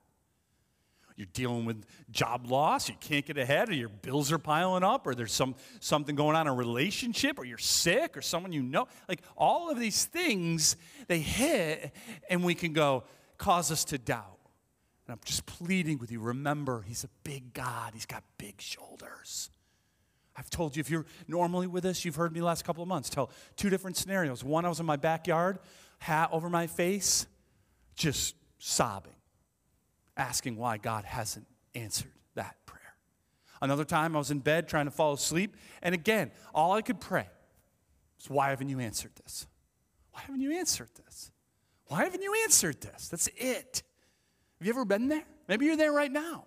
You're 1.23 1.29
dealing 1.35 1.67
with 1.67 1.87
job 2.11 2.51
loss, 2.51 2.89
you 2.89 2.97
can't 2.99 3.25
get 3.25 3.39
ahead, 3.39 3.69
or 3.69 3.75
your 3.75 3.89
bills 3.89 4.33
are 4.33 4.41
piling 4.41 4.83
up, 4.83 5.07
or 5.07 5.15
there's 5.15 5.31
some, 5.31 5.55
something 5.79 6.17
going 6.17 6.35
on 6.35 6.49
in 6.49 6.53
a 6.53 6.55
relationship, 6.57 7.39
or 7.39 7.45
you're 7.45 7.59
sick, 7.59 8.17
or 8.17 8.23
someone 8.23 8.53
you 8.53 8.61
know. 8.61 8.89
Like 9.09 9.23
all 9.37 9.71
of 9.71 9.79
these 9.79 10.05
things, 10.05 10.75
they 11.07 11.21
hit, 11.21 11.95
and 12.29 12.43
we 12.43 12.57
can 12.57 12.73
go, 12.73 13.05
cause 13.39 13.71
us 13.71 13.85
to 13.85 13.99
doubt. 13.99 14.41
And 15.07 15.13
I'm 15.13 15.21
just 15.25 15.47
pleading 15.47 15.99
with 15.99 16.11
you 16.11 16.19
remember, 16.19 16.83
He's 16.83 17.05
a 17.05 17.11
big 17.23 17.53
God, 17.53 17.93
He's 17.95 18.07
got 18.07 18.25
big 18.37 18.61
shoulders. 18.61 19.51
I've 20.35 20.51
told 20.51 20.75
you, 20.75 20.81
if 20.81 20.91
you're 20.91 21.07
normally 21.29 21.69
with 21.69 21.85
us, 21.85 22.05
you've 22.05 22.17
heard 22.17 22.33
me 22.33 22.41
last 22.41 22.65
couple 22.65 22.83
of 22.83 22.89
months 22.89 23.09
tell 23.11 23.31
two 23.55 23.71
different 23.71 23.97
scenarios. 23.97 24.43
One, 24.43 24.65
I 24.65 24.69
was 24.69 24.81
in 24.81 24.87
my 24.87 24.97
backyard, 24.97 25.61
hat 26.01 26.31
over 26.33 26.51
my 26.51 26.67
face, 26.67 27.29
just 27.95 28.35
sobbing 28.59 29.12
asking 30.17 30.57
why 30.57 30.79
God 30.79 31.05
hasn't 31.05 31.47
answered 31.75 32.13
that 32.35 32.57
prayer. 32.67 32.81
Another 33.61 33.85
time 33.85 34.15
I 34.17 34.19
was 34.19 34.31
in 34.31 34.41
bed 34.41 34.69
trying 34.69 34.87
to 34.87 34.91
fall 34.91 35.13
asleep, 35.13 35.57
and 35.83 35.95
again, 35.95 36.33
all 36.55 36.73
I 36.73 36.83
could 36.83 37.01
pray 37.01 37.29
was, 38.19 38.29
Why 38.29 38.51
haven't 38.51 38.69
you 38.69 38.81
answered 38.81 39.13
this? 39.23 39.47
Why 40.11 40.21
haven't 40.23 40.41
you 40.41 40.53
answered 40.53 40.91
this? 41.05 41.31
Why 41.87 42.05
haven't 42.05 42.23
you 42.23 42.35
answered 42.45 42.81
this? 42.81 43.09
That's 43.09 43.29
it. 43.37 43.83
Have 44.59 44.67
you 44.67 44.73
ever 44.73 44.85
been 44.85 45.09
there? 45.09 45.25
Maybe 45.49 45.67
you're 45.67 45.77
there 45.77 45.93
right 45.93 46.11
now. 46.11 46.45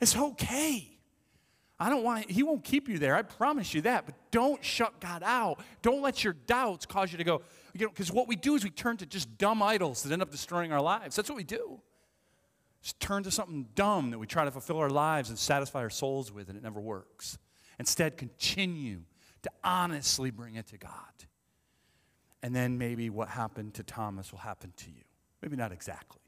It's 0.00 0.16
okay. 0.16 0.96
I 1.78 1.90
don't 1.90 2.02
want, 2.02 2.30
he 2.30 2.42
won't 2.42 2.64
keep 2.64 2.88
you 2.88 2.98
there. 2.98 3.14
I 3.14 3.22
promise 3.22 3.74
you 3.74 3.82
that. 3.82 4.06
But 4.06 4.14
don't 4.30 4.64
shut 4.64 4.98
God 5.00 5.22
out. 5.24 5.60
Don't 5.82 6.00
let 6.00 6.24
your 6.24 6.32
doubts 6.32 6.86
cause 6.86 7.12
you 7.12 7.18
to 7.18 7.24
go, 7.24 7.42
you 7.74 7.84
know, 7.84 7.90
because 7.90 8.10
what 8.10 8.28
we 8.28 8.36
do 8.36 8.54
is 8.54 8.64
we 8.64 8.70
turn 8.70 8.96
to 8.98 9.06
just 9.06 9.36
dumb 9.36 9.62
idols 9.62 10.02
that 10.02 10.12
end 10.12 10.22
up 10.22 10.30
destroying 10.30 10.72
our 10.72 10.80
lives. 10.80 11.16
That's 11.16 11.28
what 11.28 11.36
we 11.36 11.44
do. 11.44 11.80
Just 12.86 13.00
turn 13.00 13.24
to 13.24 13.32
something 13.32 13.66
dumb 13.74 14.12
that 14.12 14.18
we 14.20 14.28
try 14.28 14.44
to 14.44 14.52
fulfill 14.52 14.78
our 14.78 14.88
lives 14.88 15.28
and 15.28 15.36
satisfy 15.36 15.80
our 15.80 15.90
souls 15.90 16.30
with, 16.30 16.48
and 16.48 16.56
it 16.56 16.62
never 16.62 16.78
works. 16.78 17.36
Instead, 17.80 18.16
continue 18.16 19.00
to 19.42 19.50
honestly 19.64 20.30
bring 20.30 20.54
it 20.54 20.68
to 20.68 20.78
God. 20.78 20.92
And 22.44 22.54
then 22.54 22.78
maybe 22.78 23.10
what 23.10 23.28
happened 23.28 23.74
to 23.74 23.82
Thomas 23.82 24.30
will 24.30 24.38
happen 24.38 24.72
to 24.76 24.90
you. 24.90 25.02
Maybe 25.42 25.56
not 25.56 25.72
exactly. 25.72 26.20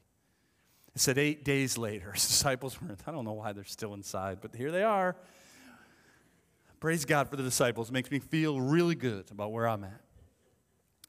It 0.93 0.99
said 0.99 1.17
eight 1.17 1.45
days 1.45 1.77
later, 1.77 2.11
his 2.13 2.27
disciples 2.27 2.77
were, 2.81 2.89
I 3.07 3.11
don't 3.11 3.23
know 3.23 3.31
why 3.31 3.53
they're 3.53 3.63
still 3.63 3.93
inside, 3.93 4.39
but 4.41 4.53
here 4.53 4.69
they 4.69 4.83
are. 4.83 5.15
Praise 6.81 7.05
God 7.05 7.29
for 7.29 7.37
the 7.37 7.43
disciples. 7.43 7.87
It 7.87 7.93
makes 7.93 8.11
me 8.11 8.19
feel 8.19 8.59
really 8.59 8.95
good 8.95 9.31
about 9.31 9.53
where 9.53 9.65
I'm 9.65 9.85
at. 9.85 10.01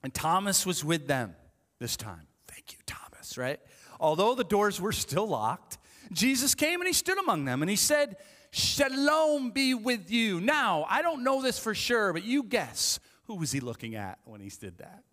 And 0.05 0.15
Thomas 0.15 0.65
was 0.65 0.85
with 0.85 1.09
them 1.09 1.35
this 1.81 1.97
time. 1.97 2.29
Thank 2.47 2.71
you, 2.71 2.79
Thomas, 2.87 3.37
right? 3.37 3.59
Although 4.01 4.35
the 4.35 4.43
doors 4.43 4.81
were 4.81 4.93
still 4.93 5.29
locked, 5.29 5.79
Jesus 6.13 6.55
came 6.57 6.81
and 6.81 6.89
he 6.89 6.93
stood 6.93 7.19
among 7.19 7.45
them 7.45 7.63
and 7.63 7.71
he 7.71 7.77
said, 7.77 8.17
Shalom 8.51 9.53
be 9.53 9.75
with 9.75 10.11
you. 10.11 10.41
Now, 10.41 10.85
I 10.89 11.03
don't 11.03 11.23
know 11.23 11.41
this 11.41 11.59
for 11.59 11.75
sure, 11.75 12.13
but 12.13 12.25
you 12.25 12.43
guess 12.43 12.99
who 13.25 13.37
was 13.37 13.53
he 13.53 13.61
looking 13.61 13.95
at 13.95 14.19
when 14.25 14.41
he 14.41 14.49
did 14.49 14.79
that? 14.79 15.05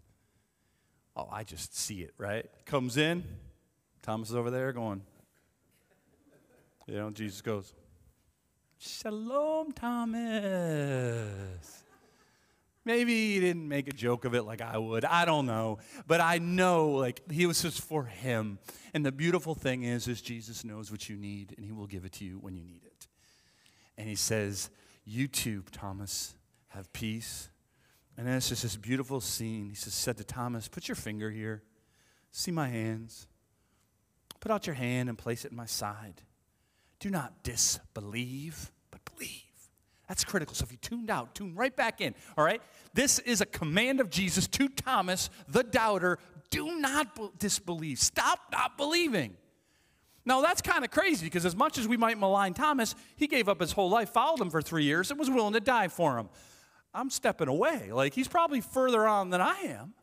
Oh, 1.16 1.28
I 1.32 1.44
just 1.44 1.78
see 1.78 2.02
it, 2.02 2.14
right? 2.18 2.48
Comes 2.66 2.98
in, 2.98 3.24
Thomas 4.02 4.30
is 4.30 4.36
over 4.36 4.50
there 4.50 4.72
going, 4.72 5.04
you 6.88 6.96
know, 6.96 7.12
Jesus 7.12 7.42
goes, 7.42 7.74
Shalom, 8.80 9.72
Thomas. 9.72 10.28
Maybe 12.88 13.34
he 13.34 13.42
didn't 13.42 13.68
make 13.68 13.90
a 13.90 13.92
joke 13.92 14.24
of 14.24 14.34
it 14.34 14.44
like 14.44 14.62
I 14.62 14.78
would. 14.78 15.04
I 15.04 15.26
don't 15.26 15.46
know. 15.46 15.80
But 16.08 16.22
I 16.22 16.38
know 16.38 16.92
like 16.92 17.30
he 17.30 17.46
was 17.46 17.62
just 17.62 17.82
for 17.82 18.06
him. 18.06 18.60
And 18.94 19.06
the 19.06 19.12
beautiful 19.12 19.56
thing 19.56 19.84
is 19.84 20.08
is 20.08 20.22
Jesus 20.22 20.64
knows 20.64 20.90
what 20.90 21.10
you 21.10 21.18
need 21.18 21.54
and 21.58 21.66
he 21.66 21.74
will 21.74 21.86
give 21.86 22.06
it 22.06 22.14
to 22.14 22.24
you 22.24 22.38
when 22.40 22.56
you 22.56 22.64
need 22.64 22.86
it. 22.86 23.08
And 23.98 24.08
he 24.08 24.16
says, 24.16 24.70
"You 25.04 25.28
too, 25.28 25.66
Thomas, 25.70 26.34
have 26.70 26.94
peace." 26.94 27.50
And 28.16 28.26
then 28.26 28.36
it's 28.36 28.48
just 28.48 28.64
this 28.64 28.78
beautiful 28.78 29.20
scene. 29.20 29.68
He 29.68 29.76
says, 29.76 29.94
said 29.94 30.16
to 30.16 30.24
Thomas, 30.24 30.70
"Put 30.70 30.88
your 30.88 30.96
finger 30.96 31.30
here. 31.30 31.64
See 32.32 32.52
my 32.52 32.70
hands. 32.70 33.28
Put 34.40 34.50
out 34.50 34.66
your 34.66 34.76
hand 34.76 35.10
and 35.10 35.18
place 35.18 35.44
it 35.44 35.52
in 35.52 35.58
my 35.58 35.66
side. 35.66 36.22
Do 37.00 37.10
not 37.10 37.44
disbelieve, 37.44 38.72
but 38.92 39.02
believe." 39.04 39.47
That's 40.08 40.24
critical. 40.24 40.56
So 40.56 40.64
if 40.64 40.72
you 40.72 40.78
tuned 40.78 41.10
out, 41.10 41.36
tune 41.36 41.54
right 41.56 41.76
back 41.76 42.00
in, 42.02 42.16
all 42.38 42.44
right? 42.44 42.62
This 42.94 43.20
is 43.20 43.42
a 43.42 43.46
command 43.46 44.00
of 44.00 44.10
Jesus 44.10 44.48
to 44.48 44.70
Thomas, 44.70 45.30
the 45.48 45.64
doubter. 45.64 46.18
Do 46.50 46.80
not 46.80 47.40
disbelieve. 47.40 48.00
Stop 48.00 48.40
not 48.52 48.78
believing. 48.78 49.36
Now, 50.26 50.42
that's 50.42 50.62
kind 50.62 50.84
of 50.84 50.92
crazy 50.92 51.26
because 51.26 51.46
as 51.46 51.56
much 51.56 51.78
as 51.78 51.88
we 51.88 51.96
might 51.96 52.18
malign 52.18 52.54
Thomas, 52.54 52.96
he 53.16 53.28
gave 53.28 53.48
up 53.48 53.62
his 53.62 53.72
whole 53.72 53.90
life, 53.90 54.10
followed 54.10 54.42
him 54.42 54.50
for 54.50 54.62
three 54.62 54.84
years, 54.84 55.10
and 55.10 55.20
was 55.20 55.30
willing 55.30 55.54
to 55.54 55.62
die 55.62 55.88
for 55.88 56.18
him. 56.18 56.30
I'm 56.94 57.10
stepping 57.10 57.48
away. 57.48 57.92
Like, 57.92 58.14
he's 58.14 58.28
probably 58.28 58.60
further 58.60 59.08
on 59.08 59.30
than 59.30 59.40
I 59.40 59.58
am, 59.62 59.94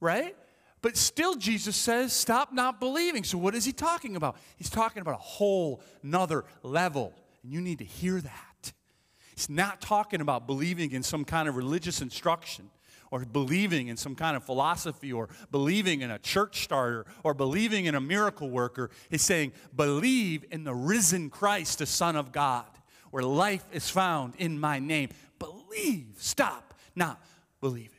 right? 0.00 0.36
But 0.82 0.96
still, 0.96 1.36
Jesus 1.36 1.76
says, 1.76 2.12
stop 2.12 2.52
not 2.52 2.80
believing. 2.80 3.24
So, 3.24 3.38
what 3.38 3.54
is 3.54 3.64
he 3.64 3.72
talking 3.72 4.16
about? 4.16 4.36
He's 4.56 4.70
talking 4.70 5.02
about 5.02 5.14
a 5.14 5.22
whole 5.22 5.82
nother 6.02 6.44
level, 6.62 7.12
and 7.42 7.52
you 7.52 7.60
need 7.60 7.78
to 7.78 7.84
hear 7.84 8.20
that. 8.20 8.53
He's 9.34 9.50
not 9.50 9.80
talking 9.80 10.20
about 10.20 10.46
believing 10.46 10.92
in 10.92 11.02
some 11.02 11.24
kind 11.24 11.48
of 11.48 11.56
religious 11.56 12.00
instruction 12.00 12.70
or 13.10 13.24
believing 13.24 13.88
in 13.88 13.96
some 13.96 14.14
kind 14.14 14.36
of 14.36 14.44
philosophy 14.44 15.12
or 15.12 15.28
believing 15.50 16.00
in 16.00 16.10
a 16.10 16.18
church 16.18 16.64
starter 16.64 17.06
or 17.22 17.34
believing 17.34 17.86
in 17.86 17.94
a 17.94 18.00
miracle 18.00 18.50
worker. 18.50 18.90
He's 19.10 19.22
saying, 19.22 19.52
believe 19.74 20.44
in 20.50 20.64
the 20.64 20.74
risen 20.74 21.30
Christ, 21.30 21.78
the 21.78 21.86
Son 21.86 22.16
of 22.16 22.32
God, 22.32 22.66
where 23.10 23.22
life 23.22 23.64
is 23.72 23.88
found 23.88 24.34
in 24.36 24.58
my 24.58 24.78
name. 24.78 25.10
Believe. 25.38 26.14
Stop 26.16 26.74
not 26.96 27.22
believing. 27.60 27.90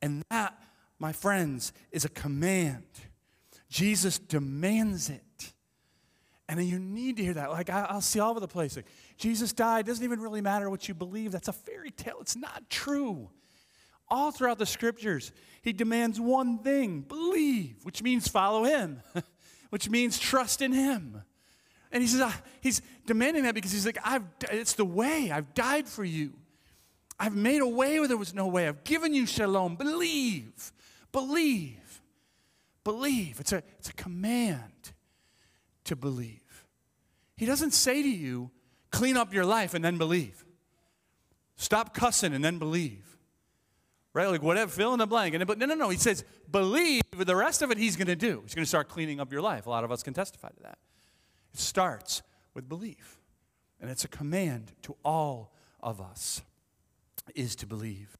And 0.00 0.22
that, 0.30 0.58
my 0.98 1.12
friends, 1.12 1.72
is 1.90 2.04
a 2.04 2.08
command. 2.08 2.84
Jesus 3.68 4.18
demands 4.18 5.10
it. 5.10 5.52
And 6.48 6.64
you 6.64 6.78
need 6.78 7.18
to 7.18 7.22
hear 7.22 7.34
that. 7.34 7.50
Like, 7.50 7.68
I'll 7.68 8.00
see 8.00 8.20
all 8.20 8.30
over 8.30 8.40
the 8.40 8.48
place. 8.48 8.76
Like, 8.76 8.86
Jesus 9.18 9.52
died. 9.52 9.84
Doesn't 9.84 10.04
even 10.04 10.20
really 10.20 10.40
matter 10.40 10.70
what 10.70 10.88
you 10.88 10.94
believe. 10.94 11.32
That's 11.32 11.48
a 11.48 11.52
fairy 11.52 11.90
tale. 11.90 12.18
It's 12.20 12.36
not 12.36 12.70
true. 12.70 13.28
All 14.08 14.30
throughout 14.30 14.58
the 14.58 14.66
scriptures, 14.66 15.32
he 15.60 15.72
demands 15.72 16.18
one 16.18 16.60
thing 16.60 17.02
believe, 17.02 17.84
which 17.84 18.02
means 18.02 18.26
follow 18.28 18.64
him, 18.64 19.02
which 19.70 19.90
means 19.90 20.18
trust 20.18 20.62
in 20.62 20.72
him. 20.72 21.22
And 21.90 22.02
he 22.02 22.08
says, 22.08 22.20
uh, 22.20 22.32
he's 22.60 22.80
demanding 23.06 23.42
that 23.42 23.54
because 23.54 23.72
he's 23.72 23.84
like, 23.84 23.98
I've, 24.04 24.24
it's 24.50 24.74
the 24.74 24.84
way. 24.84 25.30
I've 25.30 25.52
died 25.52 25.88
for 25.88 26.04
you. 26.04 26.32
I've 27.18 27.34
made 27.34 27.60
a 27.60 27.68
way 27.68 27.98
where 27.98 28.08
there 28.08 28.16
was 28.16 28.32
no 28.32 28.46
way. 28.46 28.68
I've 28.68 28.84
given 28.84 29.12
you 29.12 29.26
shalom. 29.26 29.74
Believe, 29.76 30.72
believe, 31.10 32.00
believe. 32.84 33.40
It's 33.40 33.52
a, 33.52 33.62
it's 33.78 33.88
a 33.88 33.94
command 33.94 34.92
to 35.84 35.96
believe. 35.96 36.66
He 37.36 37.46
doesn't 37.46 37.72
say 37.72 38.02
to 38.02 38.08
you, 38.08 38.50
clean 38.90 39.16
up 39.16 39.32
your 39.32 39.44
life 39.44 39.74
and 39.74 39.84
then 39.84 39.98
believe. 39.98 40.44
Stop 41.56 41.94
cussing 41.94 42.34
and 42.34 42.44
then 42.44 42.58
believe. 42.58 43.16
Right? 44.14 44.28
Like 44.28 44.42
whatever, 44.42 44.70
fill 44.70 44.92
in 44.92 44.98
the 44.98 45.06
blank. 45.06 45.34
And, 45.34 45.46
but 45.46 45.58
no, 45.58 45.66
no, 45.66 45.74
no. 45.74 45.88
He 45.90 45.98
says, 45.98 46.24
believe. 46.50 47.02
The 47.16 47.36
rest 47.36 47.62
of 47.62 47.70
it 47.70 47.78
he's 47.78 47.96
going 47.96 48.06
to 48.06 48.16
do. 48.16 48.40
He's 48.42 48.54
going 48.54 48.64
to 48.64 48.68
start 48.68 48.88
cleaning 48.88 49.20
up 49.20 49.32
your 49.32 49.42
life. 49.42 49.66
A 49.66 49.70
lot 49.70 49.84
of 49.84 49.92
us 49.92 50.02
can 50.02 50.14
testify 50.14 50.48
to 50.48 50.62
that. 50.62 50.78
It 51.52 51.60
starts 51.60 52.22
with 52.54 52.68
belief. 52.68 53.18
And 53.80 53.90
it's 53.90 54.04
a 54.04 54.08
command 54.08 54.72
to 54.82 54.96
all 55.04 55.52
of 55.80 56.00
us 56.00 56.42
is 57.34 57.54
to 57.56 57.66
believe. 57.66 58.16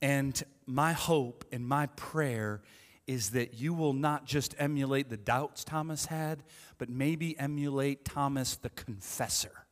And 0.00 0.42
my 0.66 0.92
hope 0.92 1.44
and 1.52 1.66
my 1.66 1.86
prayer 1.86 2.62
is 3.06 3.30
that 3.30 3.54
you 3.54 3.74
will 3.74 3.92
not 3.92 4.24
just 4.24 4.54
emulate 4.58 5.10
the 5.10 5.16
doubts 5.16 5.64
Thomas 5.64 6.06
had, 6.06 6.42
but 6.78 6.88
maybe 6.88 7.38
emulate 7.38 8.04
Thomas 8.04 8.56
the 8.56 8.70
confessor. 8.70 9.63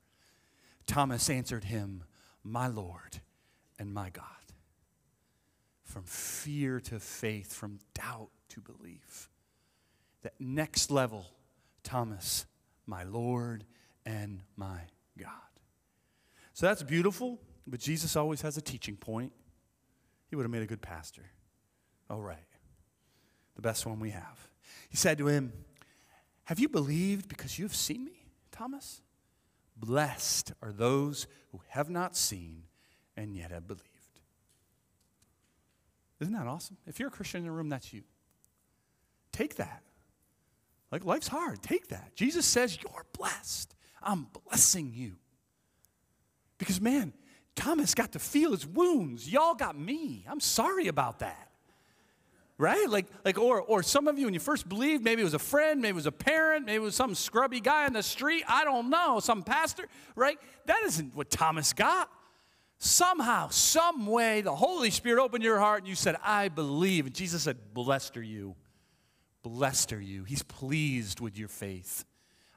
Thomas 0.87 1.31
answered 1.31 1.65
him, 1.65 2.05
My 2.43 2.67
Lord 2.67 3.21
and 3.79 3.93
my 3.93 4.11
God. 4.11 4.25
From 5.85 6.05
fear 6.05 6.81
to 6.81 6.99
faith, 6.99 7.53
from 7.53 7.79
doubt 7.95 8.31
to 8.51 8.61
belief. 8.61 9.29
That 10.23 10.35
next 10.39 10.91
level, 10.91 11.27
Thomas, 11.83 12.47
my 12.87 13.03
Lord 13.03 13.65
and 14.07 14.43
my 14.57 14.81
God. 15.19 15.31
So 16.55 16.67
that's 16.67 16.83
beautiful, 16.83 17.41
but 17.67 17.81
Jesus 17.81 18.17
always 18.17 18.43
has 18.43 18.57
a 18.57 18.63
teaching 18.63 18.97
point. 18.97 19.33
He 20.29 20.37
would 20.37 20.45
have 20.45 20.51
made 20.51 20.63
a 20.63 20.67
good 20.67 20.83
pastor. 20.83 21.25
Oh, 22.09 22.19
right. 22.19 22.39
The 23.57 23.63
best 23.63 23.87
one 23.87 24.01
we 24.01 24.11
have. 24.11 24.49
He 24.89 24.97
said 24.97 25.19
to 25.19 25.27
him, 25.27 25.53
Have 26.45 26.59
you 26.59 26.69
believed 26.69 27.29
because 27.29 27.59
you 27.59 27.65
have 27.65 27.75
seen 27.75 28.05
me, 28.05 28.27
Thomas? 28.51 29.01
Blessed 29.83 30.53
are 30.63 30.71
those 30.71 31.27
who 31.51 31.61
have 31.71 31.91
not 31.91 32.17
seen 32.17 32.63
and 33.17 33.35
yet 33.35 33.51
have 33.51 33.67
believed. 33.67 33.89
Isn't 36.21 36.35
that 36.35 36.47
awesome? 36.47 36.77
If 36.87 37.01
you're 37.01 37.09
a 37.09 37.11
Christian 37.13 37.41
in 37.41 37.47
the 37.47 37.51
room, 37.51 37.69
that's 37.69 37.93
you. 37.93 38.05
Take 39.33 39.57
that. 39.57 39.83
Like 40.93 41.05
life's 41.05 41.27
hard. 41.27 41.63
Take 41.63 41.89
that. 41.89 42.15
Jesus 42.15 42.47
says, 42.47 42.79
You're 42.81 43.05
blessed. 43.19 43.75
I'm 44.01 44.29
blessing 44.47 44.93
you. 44.95 45.17
Because, 46.59 46.81
man, 46.81 47.13
Thomas 47.57 47.93
got 47.95 48.13
to 48.13 48.21
feel 48.21 48.53
his 48.53 48.65
wounds. 48.65 49.29
Y'all 49.29 49.55
got 49.55 49.77
me. 49.77 50.25
I'm 50.29 50.39
sorry 50.39 50.87
about 50.87 51.19
that. 51.19 51.49
Right? 52.59 52.89
Like, 52.89 53.07
like 53.25 53.39
or, 53.39 53.61
or 53.61 53.83
some 53.83 54.07
of 54.07 54.19
you, 54.19 54.27
when 54.27 54.35
you 54.35 54.41
first 54.41 54.69
believed, 54.69 55.03
maybe 55.03 55.23
it 55.23 55.25
was 55.25 55.35
a 55.35 55.39
friend, 55.39 55.81
maybe 55.81 55.91
it 55.91 55.95
was 55.95 56.07
a 56.07 56.13
parent, 56.13 56.67
maybe 56.67 56.77
it 56.77 56.83
was 56.83 56.95
some 56.95 57.15
scrubby 57.15 57.61
guy 57.61 57.87
on 57.87 57.93
the 57.93 58.03
street. 58.03 58.45
I 58.47 58.65
don't 58.65 58.91
know, 58.91 59.21
some 59.21 59.43
pastor, 59.43 59.89
right? 60.15 60.39
That 60.67 60.83
isn't 60.85 61.17
what 61.17 61.31
Thomas 61.31 61.73
got. 61.73 62.09
Somehow, 62.79 63.49
some 63.49 64.07
way, 64.07 64.41
the 64.41 64.55
Holy 64.55 64.91
Spirit 64.91 65.23
opened 65.23 65.45
your 65.45 65.59
heart 65.59 65.81
and 65.81 65.89
you 65.89 65.95
said, 65.95 66.17
I 66.23 66.49
believe. 66.49 67.07
And 67.07 67.15
Jesus 67.15 67.43
said, 67.43 67.57
Blessed 67.73 68.17
are 68.17 68.23
you. 68.23 68.57
Blessed 69.43 69.93
are 69.93 70.01
you. 70.01 70.25
He's 70.25 70.43
pleased 70.43 71.21
with 71.21 71.39
your 71.39 71.49
faith. 71.49 72.05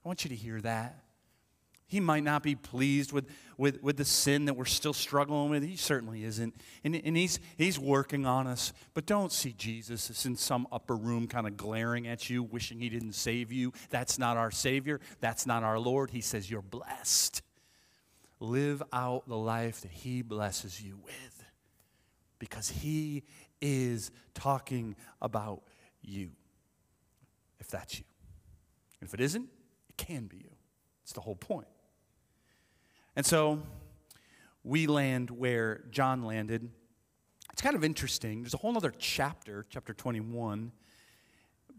I 0.03 0.07
want 0.07 0.23
you 0.25 0.29
to 0.29 0.35
hear 0.35 0.59
that. 0.61 1.04
He 1.87 1.99
might 1.99 2.23
not 2.23 2.41
be 2.41 2.55
pleased 2.55 3.11
with, 3.11 3.29
with, 3.57 3.81
with 3.83 3.97
the 3.97 4.05
sin 4.05 4.45
that 4.45 4.55
we're 4.55 4.65
still 4.65 4.93
struggling 4.93 5.49
with. 5.49 5.63
He 5.63 5.75
certainly 5.75 6.23
isn't. 6.23 6.55
And, 6.83 6.95
and 6.95 7.15
he's, 7.15 7.39
he's 7.57 7.77
working 7.77 8.25
on 8.25 8.47
us. 8.47 8.73
But 8.95 9.05
don't 9.05 9.31
see 9.31 9.53
Jesus 9.53 10.09
as 10.09 10.25
in 10.25 10.35
some 10.35 10.67
upper 10.71 10.95
room 10.95 11.27
kind 11.27 11.45
of 11.45 11.57
glaring 11.57 12.07
at 12.07 12.27
you, 12.27 12.41
wishing 12.41 12.79
he 12.79 12.89
didn't 12.89 13.13
save 13.13 13.51
you. 13.51 13.71
That's 13.91 14.17
not 14.17 14.35
our 14.35 14.49
Savior. 14.49 14.99
That's 15.19 15.45
not 15.45 15.63
our 15.63 15.77
Lord. 15.77 16.09
He 16.09 16.21
says, 16.21 16.49
You're 16.49 16.63
blessed. 16.63 17.43
Live 18.39 18.81
out 18.91 19.27
the 19.27 19.37
life 19.37 19.81
that 19.81 19.91
he 19.91 20.21
blesses 20.21 20.81
you 20.81 20.97
with 21.03 21.43
because 22.39 22.69
he 22.69 23.23
is 23.61 24.11
talking 24.33 24.95
about 25.21 25.61
you. 26.01 26.31
If 27.59 27.67
that's 27.67 27.99
you. 27.99 28.05
And 28.99 29.07
If 29.07 29.13
it 29.13 29.21
isn't, 29.21 29.47
it 29.89 29.97
can 29.97 30.25
be 30.25 30.37
you. 30.37 30.51
It's 31.03 31.13
the 31.13 31.21
whole 31.21 31.35
point. 31.35 31.67
And 33.15 33.25
so 33.25 33.61
we 34.63 34.87
land 34.87 35.29
where 35.29 35.85
John 35.91 36.23
landed. 36.23 36.69
It's 37.53 37.61
kind 37.61 37.75
of 37.75 37.83
interesting. 37.83 38.41
There's 38.41 38.53
a 38.53 38.57
whole 38.57 38.75
other 38.75 38.93
chapter, 38.97 39.65
chapter 39.69 39.93
21. 39.93 40.71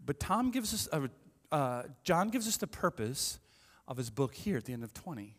But 0.05 0.19
Tom 0.19 0.51
gives 0.51 0.73
us, 0.73 0.87
a, 0.91 1.09
uh, 1.53 1.83
John 2.03 2.29
gives 2.29 2.47
us 2.47 2.57
the 2.57 2.67
purpose 2.67 3.39
of 3.87 3.97
his 3.97 4.09
book 4.09 4.33
here 4.33 4.57
at 4.57 4.65
the 4.65 4.73
end 4.73 4.83
of 4.83 4.93
20. 4.93 5.35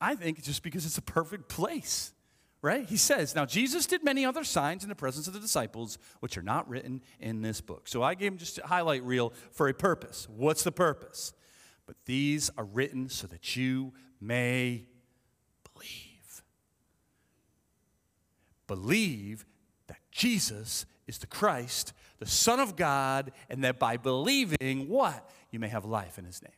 I 0.00 0.16
think 0.16 0.42
just 0.42 0.62
because 0.62 0.84
it's 0.84 0.98
a 0.98 1.02
perfect 1.02 1.48
place, 1.48 2.12
right? 2.60 2.84
He 2.84 2.96
says, 2.96 3.34
Now 3.34 3.44
Jesus 3.44 3.86
did 3.86 4.02
many 4.02 4.24
other 4.24 4.42
signs 4.42 4.82
in 4.82 4.88
the 4.88 4.96
presence 4.96 5.28
of 5.28 5.34
the 5.34 5.40
disciples, 5.40 5.98
which 6.20 6.36
are 6.36 6.42
not 6.42 6.68
written 6.68 7.02
in 7.20 7.42
this 7.42 7.60
book. 7.60 7.86
So 7.86 8.02
I 8.02 8.14
gave 8.14 8.32
him 8.32 8.38
just 8.38 8.58
a 8.58 8.66
highlight 8.66 9.04
reel 9.04 9.32
for 9.52 9.68
a 9.68 9.74
purpose. 9.74 10.26
What's 10.28 10.64
the 10.64 10.72
purpose? 10.72 11.32
But 11.86 11.96
these 12.06 12.50
are 12.56 12.64
written 12.64 13.08
so 13.08 13.26
that 13.28 13.56
you 13.56 13.92
may 14.20 14.86
believe 18.74 19.44
that 19.88 19.98
Jesus 20.10 20.86
is 21.06 21.18
the 21.18 21.26
Christ, 21.26 21.92
the 22.20 22.26
Son 22.26 22.58
of 22.58 22.74
God, 22.74 23.30
and 23.50 23.62
that 23.64 23.78
by 23.78 23.98
believing 23.98 24.88
what? 24.88 25.30
You 25.50 25.58
may 25.58 25.68
have 25.68 25.84
life 25.84 26.18
in 26.18 26.24
his 26.24 26.40
name. 26.42 26.52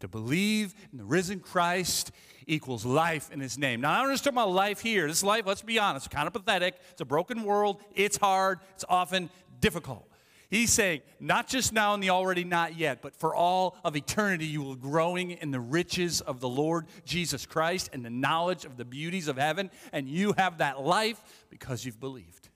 To 0.00 0.08
believe 0.08 0.74
in 0.92 0.98
the 0.98 1.04
risen 1.04 1.40
Christ 1.40 2.10
equals 2.46 2.86
life 2.86 3.30
in 3.30 3.40
his 3.40 3.58
name. 3.58 3.82
Now, 3.82 3.92
I 3.92 4.02
don't 4.02 4.12
just 4.12 4.24
talk 4.24 4.32
about 4.32 4.50
life 4.50 4.80
here. 4.80 5.06
This 5.06 5.22
life, 5.22 5.44
let's 5.46 5.60
be 5.60 5.78
honest, 5.78 6.10
kind 6.10 6.26
of 6.26 6.32
pathetic. 6.32 6.76
It's 6.92 7.02
a 7.02 7.04
broken 7.04 7.44
world. 7.44 7.82
It's 7.94 8.16
hard. 8.16 8.60
It's 8.74 8.84
often 8.88 9.28
difficult. 9.60 10.08
He's 10.54 10.72
saying, 10.72 11.00
not 11.18 11.48
just 11.48 11.72
now 11.72 11.94
in 11.94 12.00
the 12.00 12.10
already 12.10 12.44
not 12.44 12.78
yet, 12.78 13.02
but 13.02 13.16
for 13.16 13.34
all 13.34 13.76
of 13.84 13.96
eternity, 13.96 14.46
you 14.46 14.62
will 14.62 14.76
growing 14.76 15.32
in 15.32 15.50
the 15.50 15.58
riches 15.58 16.20
of 16.20 16.38
the 16.38 16.48
Lord 16.48 16.86
Jesus 17.04 17.44
Christ 17.44 17.90
and 17.92 18.04
the 18.04 18.10
knowledge 18.10 18.64
of 18.64 18.76
the 18.76 18.84
beauties 18.84 19.26
of 19.26 19.36
heaven, 19.36 19.68
and 19.92 20.08
you 20.08 20.32
have 20.38 20.58
that 20.58 20.80
life 20.80 21.20
because 21.50 21.84
you've 21.84 21.98
believed. 21.98 22.50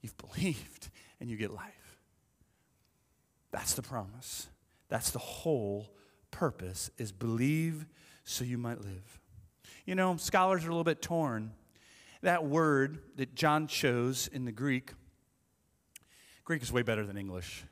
You've 0.00 0.16
believed, 0.16 0.90
and 1.20 1.30
you 1.30 1.36
get 1.36 1.52
life. 1.52 2.00
That's 3.52 3.74
the 3.74 3.82
promise. 3.82 4.48
That's 4.88 5.12
the 5.12 5.20
whole 5.20 5.94
purpose 6.32 6.90
is 6.98 7.12
believe 7.12 7.86
so 8.24 8.42
you 8.42 8.58
might 8.58 8.80
live. 8.80 9.20
You 9.86 9.94
know, 9.94 10.16
scholars 10.16 10.64
are 10.64 10.68
a 10.68 10.72
little 10.72 10.82
bit 10.82 11.00
torn. 11.00 11.52
That 12.22 12.44
word 12.44 12.98
that 13.18 13.36
John 13.36 13.68
chose 13.68 14.26
in 14.26 14.46
the 14.46 14.52
Greek 14.52 14.94
Greek 16.52 16.62
is 16.62 16.70
way 16.70 16.82
better 16.82 17.06
than 17.06 17.16
English. 17.16 17.64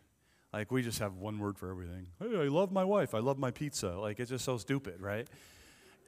Like, 0.55 0.73
we 0.73 0.81
just 0.81 1.01
have 1.01 1.17
one 1.17 1.39
word 1.39 1.59
for 1.59 1.71
everything. 1.71 2.07
Hey, 2.19 2.35
I 2.35 2.49
love 2.49 2.73
my 2.73 2.83
wife. 2.83 3.15
I 3.15 3.19
love 3.19 3.37
my 3.37 3.51
pizza. 3.51 3.91
Like, 3.91 4.19
it's 4.19 4.31
just 4.31 4.43
so 4.43 4.57
stupid, 4.57 5.03
right? 5.03 5.29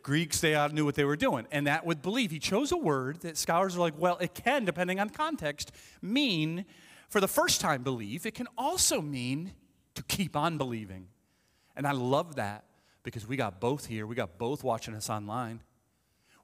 Greeks, 0.02 0.40
they 0.40 0.56
knew 0.72 0.86
what 0.86 0.94
they 0.94 1.04
were 1.04 1.14
doing. 1.14 1.46
And 1.52 1.66
that 1.66 1.84
would 1.84 2.00
believe. 2.00 2.30
He 2.30 2.38
chose 2.38 2.72
a 2.72 2.78
word 2.78 3.20
that 3.20 3.36
scholars 3.36 3.76
are 3.76 3.80
like, 3.80 3.92
well, 3.98 4.16
it 4.22 4.32
can, 4.32 4.64
depending 4.64 5.00
on 5.00 5.10
context, 5.10 5.70
mean 6.00 6.64
for 7.10 7.20
the 7.20 7.28
first 7.28 7.60
time 7.60 7.82
believe. 7.82 8.24
It 8.24 8.32
can 8.32 8.48
also 8.56 9.02
mean 9.02 9.52
to 9.94 10.02
keep 10.04 10.34
on 10.34 10.56
believing. 10.56 11.08
And 11.76 11.86
I 11.86 11.92
love 11.92 12.36
that 12.36 12.64
because 13.02 13.26
we 13.26 13.36
got 13.36 13.60
both 13.60 13.84
here. 13.84 14.06
We 14.06 14.14
got 14.14 14.38
both 14.38 14.64
watching 14.64 14.94
us 14.94 15.10
online 15.10 15.60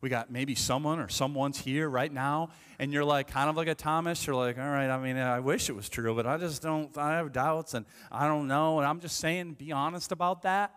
we 0.01 0.09
got 0.09 0.31
maybe 0.31 0.55
someone 0.55 1.01
or 1.01 1.09
someone's 1.09 1.59
here 1.59 1.89
right 1.89 2.13
now, 2.13 2.51
and 2.79 2.93
you're 2.93 3.05
like 3.05 3.29
kind 3.29 3.51
of 3.51 3.57
like 3.57 3.69
a 3.69 3.75
Thomas. 3.75 4.27
You're 4.27 4.37
like, 4.37 4.59
all 4.59 4.69
right, 4.69 4.89
I 4.89 4.99
mean, 4.99 5.17
I 5.17 5.41
wish 5.41 5.69
it 5.69 5.75
was 5.75 5.89
true, 5.89 6.15
but 6.15 6.27
I 6.27 6.37
just 6.37 6.63
don't, 6.63 6.97
I 6.97 7.17
have 7.17 7.33
doubts 7.33 7.75
and 7.75 7.85
I 8.11 8.29
don't 8.29 8.47
know. 8.47 8.79
And 8.79 8.87
I'm 8.87 9.01
just 9.01 9.19
saying, 9.19 9.55
be 9.55 9.73
honest 9.73 10.13
about 10.13 10.43
that 10.43 10.75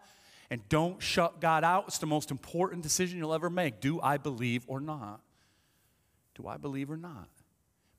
and 0.49 0.67
don't 0.69 1.01
shut 1.01 1.39
God 1.39 1.63
out. 1.63 1.85
It's 1.87 1.99
the 1.99 2.05
most 2.05 2.29
important 2.29 2.83
decision 2.83 3.17
you'll 3.17 3.33
ever 3.33 3.49
make. 3.49 3.79
Do 3.79 4.01
I 4.01 4.17
believe 4.17 4.65
or 4.67 4.81
not? 4.81 5.21
Do 6.35 6.47
I 6.47 6.57
believe 6.57 6.91
or 6.91 6.97
not? 6.97 7.29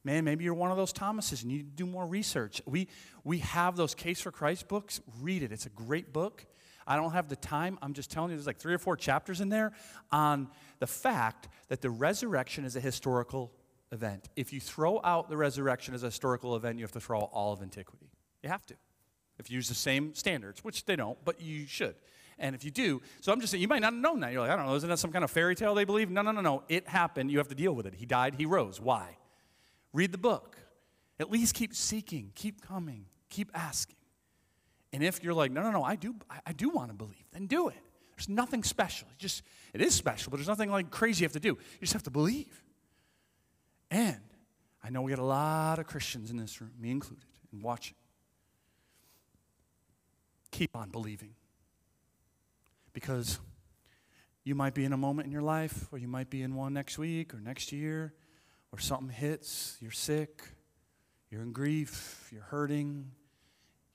Man, 0.05 0.25
maybe 0.25 0.45
you're 0.45 0.55
one 0.55 0.71
of 0.71 0.77
those 0.77 0.93
Thomases 0.93 1.43
and 1.43 1.51
you 1.51 1.59
need 1.59 1.77
to 1.77 1.85
do 1.85 1.87
more 1.87 2.05
research. 2.05 2.61
We, 2.67 2.89
we 3.25 3.39
have 3.39 3.77
those 3.77 3.95
Case 3.95 4.21
for 4.21 4.33
Christ 4.33 4.69
books. 4.69 5.01
Read 5.21 5.43
it, 5.43 5.53
it's 5.53 5.67
a 5.67 5.71
great 5.71 6.13
book. 6.13 6.45
I 6.87 6.97
don't 6.97 7.13
have 7.13 7.29
the 7.29 7.37
time. 7.37 7.79
I'm 7.81 7.95
just 7.95 8.11
telling 8.11 8.31
you, 8.31 8.37
there's 8.37 8.47
like 8.47 8.59
three 8.59 8.75
or 8.75 8.79
four 8.79 8.97
chapters 8.97 9.41
in 9.41 9.49
there 9.49 9.73
on 10.11 10.49
the 10.83 10.87
fact 10.89 11.47
that 11.69 11.81
the 11.81 11.91
resurrection 11.91 12.65
is 12.65 12.75
a 12.75 12.81
historical 12.81 13.53
event. 13.93 14.29
If 14.35 14.53
you 14.53 14.59
throw 14.59 15.01
out 15.05 15.29
the 15.29 15.37
resurrection 15.37 15.95
as 15.95 16.03
a 16.03 16.07
historical 16.07 16.57
event, 16.57 16.77
you 16.77 16.83
have 16.83 16.91
to 16.91 17.01
throw 17.01 17.21
out 17.21 17.31
all 17.33 17.53
of 17.53 17.63
antiquity. 17.63 18.11
You 18.43 18.49
have 18.49 18.67
to. 18.67 18.75
If 19.39 19.49
you 19.49 19.55
use 19.55 19.69
the 19.69 19.77
same 19.77 20.13
standards, 20.13 20.65
which 20.65 20.85
they 20.85 20.97
don't, 20.97 21.17
but 21.25 21.41
you 21.41 21.69
should. 21.69 21.95
And 22.37 22.57
if 22.57 22.65
you 22.65 22.73
do, 22.73 23.01
so 23.21 23.31
I'm 23.31 23.41
just 23.41 23.53
saying, 23.53 23.63
you 23.63 23.69
might 23.69 23.81
not 23.81 23.95
know 23.95 24.19
that. 24.19 24.33
You're 24.33 24.41
like, 24.41 24.51
I 24.51 24.57
don't 24.57 24.67
know, 24.67 24.75
isn't 24.75 24.89
that 24.89 24.99
some 24.99 25.13
kind 25.13 25.23
of 25.23 25.31
fairy 25.31 25.55
tale 25.55 25.73
they 25.77 25.85
believe? 25.85 26.11
No, 26.11 26.21
no, 26.21 26.33
no, 26.33 26.41
no. 26.41 26.65
It 26.69 26.89
happened. 26.89 27.31
You 27.31 27.39
have 27.39 27.47
to 27.47 27.55
deal 27.55 27.75
with 27.75 27.87
it. 27.87 27.95
He 27.95 28.05
died, 28.05 28.35
he 28.35 28.45
rose. 28.45 28.81
Why? 28.81 29.19
Read 29.93 30.11
the 30.11 30.19
book. 30.19 30.57
At 31.21 31.31
least 31.31 31.55
keep 31.55 31.77
seeking, 31.77 32.33
keep 32.35 32.61
coming, 32.61 33.05
keep 33.29 33.53
asking. 33.55 33.99
And 34.93 35.05
if 35.05 35.23
you're 35.23 35.33
like, 35.33 35.53
no, 35.53 35.63
no, 35.63 35.71
no, 35.71 35.85
I 35.85 35.95
do, 35.95 36.17
I 36.45 36.53
do 36.53 36.71
want 36.71 36.89
to 36.89 36.95
believe, 36.95 37.23
then 37.33 37.47
do 37.47 37.69
it. 37.69 37.79
There's 38.23 38.37
nothing 38.37 38.63
special. 38.63 39.09
It 39.11 39.19
just 39.19 39.43
it 39.75 39.81
is 39.81 39.95
special, 39.95 40.31
but 40.31 40.37
there's 40.37 40.49
nothing 40.49 40.71
like 40.71 40.91
crazy 40.91 41.23
you 41.23 41.25
have 41.25 41.33
to 41.33 41.41
do. 41.41 41.49
You 41.49 41.81
just 41.81 41.93
have 41.93 42.05
to 42.05 42.11
believe. 42.11 42.63
And 43.91 44.21
I 44.83 44.91
know 44.91 45.03
we 45.03 45.11
got 45.11 45.19
a 45.19 45.25
lot 45.25 45.81
of 45.81 45.87
Christians 45.89 46.31
in 46.31 46.37
this 46.37 46.61
room, 46.61 46.71
me 46.79 46.93
included, 46.93 47.25
and 47.51 47.63
watching. 47.63 47.97
Keep 50.53 50.77
on 50.77 50.91
believing. 50.91 51.35
Because 52.93 53.41
you 54.45 54.55
might 54.55 54.75
be 54.75 54.85
in 54.85 54.93
a 54.93 54.97
moment 54.97 55.27
in 55.27 55.33
your 55.33 55.43
life, 55.43 55.89
or 55.91 55.99
you 55.99 56.09
might 56.09 56.31
be 56.31 56.43
in 56.43 56.55
one 56.55 56.75
next 56.75 56.99
week 56.99 57.35
or 57.35 57.41
next 57.41 57.73
year, 57.73 58.15
or 58.71 58.79
something 58.79 59.09
hits, 59.09 59.79
you're 59.81 59.91
sick, 59.91 60.43
you're 61.29 61.43
in 61.43 61.53
grief, 61.53 62.29
you're 62.33 62.43
hurting, 62.43 63.11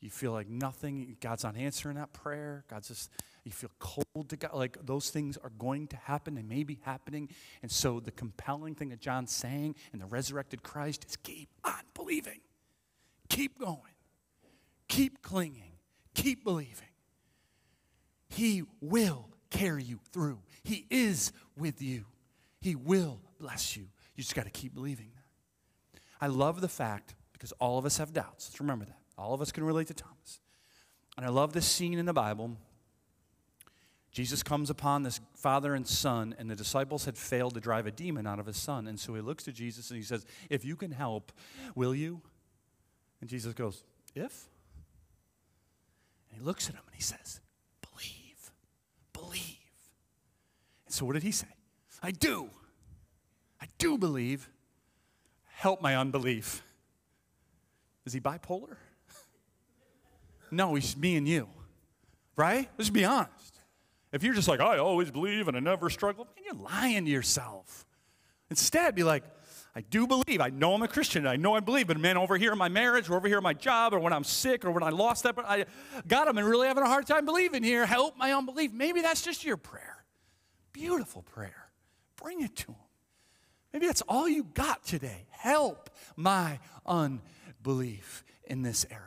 you 0.01 0.09
feel 0.09 0.31
like 0.31 0.49
nothing, 0.49 1.15
God's 1.21 1.43
not 1.43 1.55
answering 1.55 1.95
that 1.95 2.11
prayer, 2.11 2.65
God's 2.69 2.89
just, 2.89 3.09
you 3.47 3.53
feel 3.53 3.71
cold 3.79 4.29
to 4.29 4.37
God. 4.37 4.53
Like 4.53 4.77
those 4.85 5.09
things 5.09 5.37
are 5.37 5.51
going 5.57 5.87
to 5.87 5.97
happen, 5.97 6.35
they 6.35 6.43
may 6.43 6.63
be 6.63 6.79
happening. 6.83 7.29
And 7.61 7.71
so 7.71 7.99
the 7.99 8.11
compelling 8.11 8.75
thing 8.75 8.89
that 8.89 8.99
John's 8.99 9.31
saying 9.31 9.75
in 9.93 9.99
the 9.99 10.05
resurrected 10.05 10.61
Christ 10.61 11.05
is 11.07 11.15
keep 11.15 11.49
on 11.63 11.81
believing, 11.93 12.41
keep 13.29 13.59
going, 13.59 13.79
keep 14.87 15.21
clinging, 15.21 15.71
keep 16.13 16.43
believing. 16.43 16.89
He 18.29 18.63
will 18.81 19.29
carry 19.49 19.83
you 19.83 19.99
through. 20.11 20.39
He 20.63 20.85
is 20.89 21.31
with 21.57 21.81
you. 21.81 22.05
He 22.59 22.75
will 22.75 23.21
bless 23.39 23.77
you. 23.77 23.87
You 24.15 24.23
just 24.23 24.35
got 24.35 24.45
to 24.45 24.51
keep 24.51 24.73
believing 24.73 25.11
that. 25.15 26.01
I 26.19 26.27
love 26.27 26.59
the 26.59 26.67
fact, 26.67 27.15
because 27.31 27.51
all 27.53 27.77
of 27.77 27.85
us 27.85 27.97
have 27.99 28.11
doubts. 28.11 28.49
Let's 28.49 28.59
remember 28.59 28.85
that. 28.85 28.97
All 29.17 29.33
of 29.33 29.41
us 29.41 29.51
can 29.51 29.63
relate 29.63 29.87
to 29.87 29.93
Thomas. 29.93 30.41
And 31.15 31.25
I 31.25 31.29
love 31.29 31.53
this 31.53 31.65
scene 31.65 31.99
in 31.99 32.05
the 32.05 32.13
Bible. 32.13 32.57
Jesus 34.17 34.41
comes 34.41 34.71
upon 34.71 35.03
this 35.03 35.21
father 35.35 35.75
and 35.75 35.85
son, 35.85 36.33
and 36.39 36.49
the 36.49 36.55
disciples 36.55 37.05
had 37.05 37.15
failed 37.15 37.53
to 37.53 37.59
drive 37.59 37.85
a 37.85 37.91
demon 37.91 38.25
out 38.25 38.39
of 38.39 38.47
his 38.47 38.57
son. 38.57 38.87
And 38.87 38.99
so 38.99 39.13
he 39.13 39.21
looks 39.21 39.43
to 39.43 39.51
Jesus 39.51 39.91
and 39.91 39.97
he 39.97 40.03
says, 40.03 40.25
If 40.49 40.65
you 40.65 40.75
can 40.75 40.89
help, 40.89 41.31
will 41.75 41.93
you? 41.93 42.19
And 43.21 43.29
Jesus 43.29 43.53
goes, 43.53 43.83
If? 44.15 44.49
And 46.31 46.39
he 46.39 46.43
looks 46.43 46.67
at 46.67 46.73
him 46.73 46.81
and 46.87 46.95
he 46.95 47.01
says, 47.03 47.41
Believe, 47.91 48.51
believe. 49.13 49.83
And 50.87 50.95
so 50.95 51.05
what 51.05 51.13
did 51.13 51.21
he 51.21 51.31
say? 51.31 51.45
I 52.01 52.09
do. 52.09 52.49
I 53.61 53.67
do 53.77 53.99
believe. 53.99 54.49
Help 55.43 55.79
my 55.79 55.95
unbelief. 55.95 56.63
Is 58.03 58.13
he 58.13 58.19
bipolar? 58.19 58.77
no, 60.49 60.73
he's 60.73 60.97
me 60.97 61.17
and 61.17 61.27
you. 61.27 61.47
Right? 62.35 62.67
Let's 62.79 62.89
be 62.89 63.05
honest. 63.05 63.56
If 64.11 64.23
you're 64.23 64.33
just 64.33 64.47
like, 64.47 64.59
I 64.59 64.77
always 64.77 65.11
believe 65.11 65.47
and 65.47 65.57
I 65.57 65.59
never 65.59 65.89
struggle, 65.89 66.27
you're 66.43 66.53
lying 66.53 67.05
to 67.05 67.11
yourself. 67.11 67.85
Instead, 68.49 68.95
be 68.95 69.03
like, 69.03 69.23
I 69.75 69.81
do 69.81 70.07
believe. 70.07 70.41
I 70.41 70.49
know 70.49 70.73
I'm 70.73 70.81
a 70.81 70.87
Christian. 70.87 71.27
I 71.27 71.35
know 71.35 71.53
I 71.53 71.59
believe. 71.59 71.87
But 71.87 71.99
man, 71.99 72.17
over 72.17 72.35
here 72.35 72.51
in 72.51 72.57
my 72.57 72.69
marriage, 72.69 73.09
or 73.09 73.15
over 73.15 73.27
here 73.27 73.37
in 73.37 73.43
my 73.43 73.53
job, 73.53 73.93
or 73.93 73.99
when 73.99 74.11
I'm 74.11 74.23
sick, 74.23 74.65
or 74.65 74.71
when 74.71 74.81
I 74.81 74.89
lost 74.89 75.21
that, 75.23 75.35
but 75.35 75.45
I, 75.45 75.65
got 76.07 76.27
I'm 76.27 76.37
really 76.39 76.67
having 76.67 76.83
a 76.83 76.87
hard 76.87 77.05
time 77.05 77.25
believing 77.25 77.61
here. 77.61 77.85
Help 77.85 78.17
my 78.17 78.33
unbelief. 78.33 78.71
Maybe 78.73 79.01
that's 79.01 79.21
just 79.21 79.45
your 79.45 79.57
prayer. 79.57 80.03
Beautiful 80.73 81.21
prayer. 81.21 81.69
Bring 82.15 82.41
it 82.41 82.55
to 82.55 82.71
Him. 82.71 82.75
Maybe 83.71 83.85
that's 83.85 84.01
all 84.03 84.27
you 84.27 84.45
got 84.45 84.83
today. 84.83 85.27
Help 85.29 85.91
my 86.15 86.59
unbelief 86.85 88.23
in 88.45 88.63
this 88.63 88.83
area. 88.89 89.03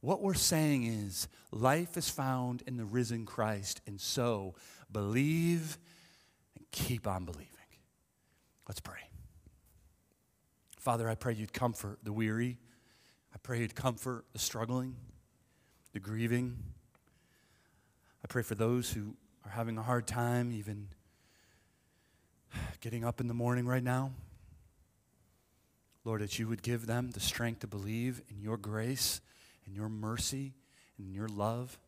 What 0.00 0.22
we're 0.22 0.34
saying 0.34 0.84
is 0.84 1.28
life 1.56 1.96
is 1.96 2.08
found 2.08 2.62
in 2.66 2.76
the 2.76 2.84
risen 2.84 3.26
Christ, 3.26 3.80
and 3.86 4.00
so 4.00 4.54
believe 4.90 5.78
and 6.56 6.64
keep 6.70 7.06
on 7.06 7.24
believing. 7.24 7.50
Let's 8.68 8.80
pray. 8.80 9.00
Father, 10.78 11.08
I 11.08 11.14
pray 11.14 11.34
you'd 11.34 11.52
comfort 11.52 11.98
the 12.02 12.12
weary. 12.12 12.58
I 13.34 13.38
pray 13.42 13.60
you'd 13.60 13.74
comfort 13.74 14.24
the 14.32 14.38
struggling, 14.38 14.96
the 15.92 16.00
grieving. 16.00 16.58
I 18.22 18.26
pray 18.28 18.42
for 18.42 18.54
those 18.54 18.90
who 18.90 19.16
are 19.44 19.50
having 19.50 19.78
a 19.78 19.82
hard 19.82 20.06
time 20.06 20.52
even 20.52 20.88
getting 22.80 23.04
up 23.04 23.20
in 23.20 23.28
the 23.28 23.34
morning 23.34 23.66
right 23.66 23.82
now. 23.82 24.12
Lord, 26.04 26.20
that 26.20 26.38
you 26.38 26.46
would 26.48 26.62
give 26.62 26.86
them 26.86 27.10
the 27.10 27.20
strength 27.20 27.60
to 27.60 27.66
believe 27.66 28.22
in 28.30 28.40
your 28.40 28.56
grace 28.56 29.20
and 29.64 29.74
your 29.74 29.88
mercy 29.88 30.54
and 30.98 31.12
your 31.12 31.28
love. 31.28 31.78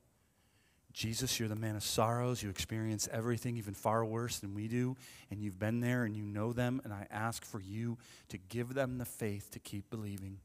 Jesus, 0.92 1.38
you're 1.38 1.48
the 1.48 1.54
man 1.54 1.76
of 1.76 1.84
sorrows. 1.84 2.42
You 2.42 2.50
experience 2.50 3.08
everything 3.12 3.56
even 3.56 3.74
far 3.74 4.04
worse 4.04 4.38
than 4.38 4.54
we 4.54 4.66
do, 4.66 4.96
and 5.30 5.40
you've 5.40 5.58
been 5.58 5.80
there 5.80 6.04
and 6.04 6.16
you 6.16 6.24
know 6.24 6.52
them, 6.52 6.80
and 6.82 6.92
I 6.92 7.06
ask 7.10 7.44
for 7.44 7.60
you 7.60 7.98
to 8.30 8.38
give 8.38 8.74
them 8.74 8.98
the 8.98 9.04
faith 9.04 9.50
to 9.52 9.58
keep 9.58 9.90
believing. 9.90 10.38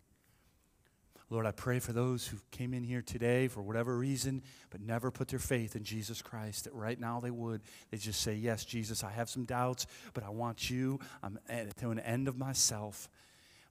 Lord, 1.30 1.48
I 1.48 1.52
pray 1.52 1.80
for 1.80 1.94
those 1.94 2.28
who 2.28 2.38
came 2.52 2.76
in 2.76 2.84
here 2.84 3.02
today 3.02 3.48
for 3.48 3.64
whatever 3.64 3.98
reason, 3.98 4.44
but 4.70 4.82
never 4.82 5.10
put 5.10 5.30
their 5.30 5.40
faith 5.40 5.76
in 5.76 5.84
Jesus 5.84 6.22
Christ, 6.22 6.66
that 6.66 6.74
right 6.76 7.00
now 7.00 7.20
they 7.20 7.32
would. 7.32 7.62
They 7.90 7.98
just 7.98 8.22
say, 8.22 8.36
Yes, 8.36 8.64
Jesus, 8.64 9.04
I 9.04 9.10
have 9.10 9.32
some 9.32 9.46
doubts, 9.46 9.88
but 10.14 10.24
I 10.24 10.30
want 10.30 10.70
you. 10.70 11.00
I'm 11.24 11.40
at, 11.50 11.76
to 11.78 11.90
an 11.90 11.98
end 11.98 12.28
of 12.28 12.38
myself. 12.38 13.10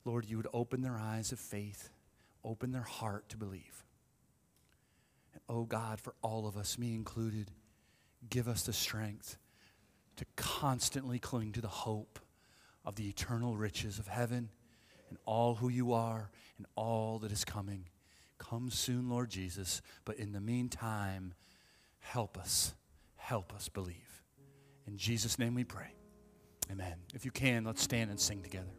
Lord, 0.04 0.24
you 0.24 0.38
would 0.38 0.48
open 0.52 0.82
their 0.82 0.98
eyes 0.98 1.30
of 1.30 1.38
faith, 1.38 1.90
open 2.42 2.72
their 2.72 2.82
heart 2.82 3.28
to 3.28 3.36
believe. 3.36 3.84
Oh 5.54 5.64
God, 5.64 6.00
for 6.00 6.14
all 6.22 6.46
of 6.46 6.56
us, 6.56 6.78
me 6.78 6.94
included, 6.94 7.50
give 8.30 8.48
us 8.48 8.62
the 8.62 8.72
strength 8.72 9.36
to 10.16 10.24
constantly 10.34 11.18
cling 11.18 11.52
to 11.52 11.60
the 11.60 11.68
hope 11.68 12.18
of 12.86 12.96
the 12.96 13.06
eternal 13.06 13.54
riches 13.54 13.98
of 13.98 14.06
heaven 14.06 14.48
and 15.10 15.18
all 15.26 15.56
who 15.56 15.68
you 15.68 15.92
are 15.92 16.30
and 16.56 16.66
all 16.74 17.18
that 17.18 17.30
is 17.30 17.44
coming. 17.44 17.84
Come 18.38 18.70
soon, 18.70 19.10
Lord 19.10 19.28
Jesus. 19.28 19.82
But 20.06 20.16
in 20.16 20.32
the 20.32 20.40
meantime, 20.40 21.34
help 21.98 22.38
us. 22.38 22.72
Help 23.16 23.54
us 23.54 23.68
believe. 23.68 24.22
In 24.86 24.96
Jesus' 24.96 25.38
name 25.38 25.54
we 25.54 25.64
pray. 25.64 25.92
Amen. 26.70 26.94
If 27.14 27.26
you 27.26 27.30
can, 27.30 27.64
let's 27.64 27.82
stand 27.82 28.08
and 28.08 28.18
sing 28.18 28.42
together. 28.42 28.72